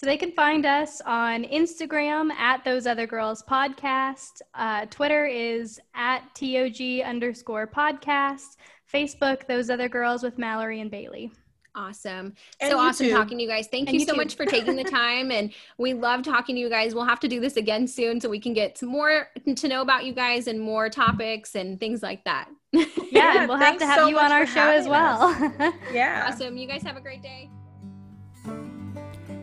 So 0.00 0.06
they 0.06 0.16
can 0.16 0.32
find 0.32 0.64
us 0.64 1.02
on 1.04 1.44
Instagram 1.44 2.32
at 2.32 2.64
Those 2.64 2.86
Other 2.86 3.06
Girls 3.06 3.42
Podcast. 3.42 4.40
Uh, 4.54 4.86
Twitter 4.86 5.26
is 5.26 5.78
at 5.94 6.22
TOG 6.34 7.02
underscore 7.04 7.66
podcast. 7.66 8.56
Facebook, 8.90 9.46
Those 9.46 9.68
Other 9.68 9.90
Girls 9.90 10.22
with 10.22 10.38
Mallory 10.38 10.80
and 10.80 10.90
Bailey. 10.90 11.30
Awesome. 11.74 12.32
And 12.62 12.70
so 12.70 12.78
awesome 12.78 13.08
YouTube. 13.08 13.12
talking 13.12 13.36
to 13.36 13.44
you 13.44 13.50
guys. 13.50 13.66
Thank 13.66 13.90
And 13.90 14.00
you 14.00 14.06
so 14.06 14.14
much 14.14 14.36
for 14.36 14.46
taking 14.46 14.74
the 14.74 14.84
time. 14.90 15.30
And 15.30 15.52
we 15.76 15.92
love 15.92 16.22
talking 16.22 16.54
to 16.54 16.60
you 16.62 16.70
guys. 16.70 16.94
We'll 16.94 17.04
have 17.04 17.20
to 17.20 17.28
do 17.28 17.38
this 17.38 17.58
again 17.58 17.86
soon 17.86 18.22
so 18.22 18.30
we 18.30 18.40
can 18.40 18.54
get 18.54 18.78
some 18.78 18.88
more 18.88 19.28
to 19.54 19.68
know 19.68 19.82
about 19.82 20.06
you 20.06 20.14
guys 20.14 20.46
and 20.46 20.58
more 20.58 20.88
topics 20.88 21.54
and 21.54 21.78
things 21.78 22.02
like 22.02 22.24
that. 22.24 22.48
Yeah, 22.72 22.86
Yeah, 23.10 23.40
and 23.40 23.48
we'll 23.50 23.58
have 23.58 23.76
to 23.76 23.86
have 23.86 23.98
so 23.98 24.06
you 24.06 24.18
on 24.18 24.32
our 24.32 24.46
show 24.46 24.62
as 24.62 24.86
having 24.86 24.90
well. 24.90 25.74
yeah. 25.92 26.26
awesome. 26.26 26.56
You 26.56 26.66
guys 26.66 26.82
have 26.84 26.96
a 26.96 27.02
great 27.02 27.20
day. 27.20 27.49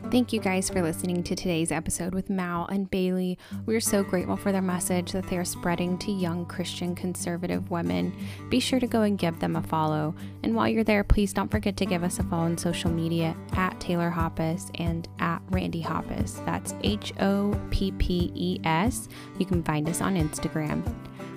Thank 0.10 0.32
you 0.32 0.40
guys 0.40 0.70
for 0.70 0.82
listening 0.82 1.22
to 1.24 1.36
today's 1.36 1.70
episode 1.70 2.16
with 2.16 2.30
Mal 2.30 2.66
and 2.68 2.90
Bailey. 2.90 3.38
We're 3.66 3.82
so 3.82 4.04
grateful 4.04 4.38
for 4.38 4.54
their 4.54 4.62
message 4.62 5.12
that 5.12 5.28
they 5.28 5.38
are 5.38 5.44
spreading 5.44 5.98
to 5.98 6.12
young 6.14 6.46
Christian 6.46 6.96
conservative 6.96 7.70
women. 7.70 8.16
Be 8.50 8.62
sure 8.62 8.80
to 8.80 8.88
go 8.88 9.02
and 9.02 9.18
give 9.18 9.42
them 9.42 9.58
a 9.58 9.62
follow. 9.62 10.16
And 10.44 10.56
while 10.56 10.70
you're 10.70 10.86
there, 10.86 11.04
please 11.04 11.34
don't 11.34 11.52
forget 11.52 11.76
to 11.78 11.86
give 11.86 12.06
us 12.06 12.20
a 12.20 12.24
follow 12.24 12.46
on 12.46 12.58
social 12.58 12.90
media 12.90 13.36
at 13.52 13.78
Taylor 13.82 14.10
Hoppes 14.10 14.72
and 14.76 15.10
at 15.20 15.42
Randy 15.50 15.82
Hoppes. 15.82 16.40
That's 16.46 16.74
H 16.84 17.12
O 17.20 17.60
P 17.70 17.92
P 17.92 18.32
E 18.34 18.62
S. 18.64 19.10
You 19.38 19.46
can 19.46 19.62
find 19.62 19.90
us 19.90 20.00
on 20.00 20.16
Instagram. 20.16 20.84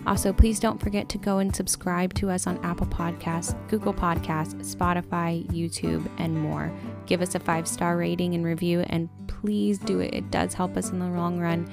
Also, 0.06 0.32
please 0.32 0.58
don't 0.58 0.80
forget 0.80 1.08
to 1.10 1.18
go 1.18 1.38
and 1.38 1.54
subscribe 1.54 2.14
to 2.14 2.30
us 2.30 2.46
on 2.46 2.58
Apple 2.64 2.86
Podcasts, 2.86 3.54
Google 3.68 3.92
Podcasts, 3.92 4.54
Spotify, 4.74 5.46
YouTube, 5.48 6.08
and 6.18 6.34
more. 6.34 6.72
Give 7.10 7.22
us 7.22 7.34
a 7.34 7.40
five 7.40 7.66
star 7.66 7.96
rating 7.96 8.36
and 8.36 8.44
review, 8.44 8.84
and 8.88 9.08
please 9.26 9.80
do 9.80 9.98
it. 9.98 10.14
It 10.14 10.30
does 10.30 10.54
help 10.54 10.76
us 10.76 10.90
in 10.90 11.00
the 11.00 11.08
long 11.08 11.40
run. 11.40 11.68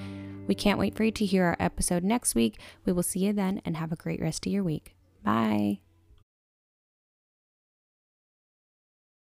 We 0.48 0.56
can't 0.56 0.80
wait 0.80 0.96
for 0.96 1.04
you 1.04 1.12
to 1.12 1.26
hear 1.28 1.46
our 1.46 1.58
episode 1.60 2.04
next 2.04 2.34
week. 2.34 2.60
We 2.86 2.92
will 2.92 3.04
see 3.04 3.20
you 3.20 3.34
then, 3.34 3.62
and 3.64 3.78
have 3.78 3.92
a 3.92 3.96
great 3.96 4.20
rest 4.20 4.48
of 4.48 4.52
your 4.52 4.64
week. 4.64 4.96
Bye. 5.24 5.82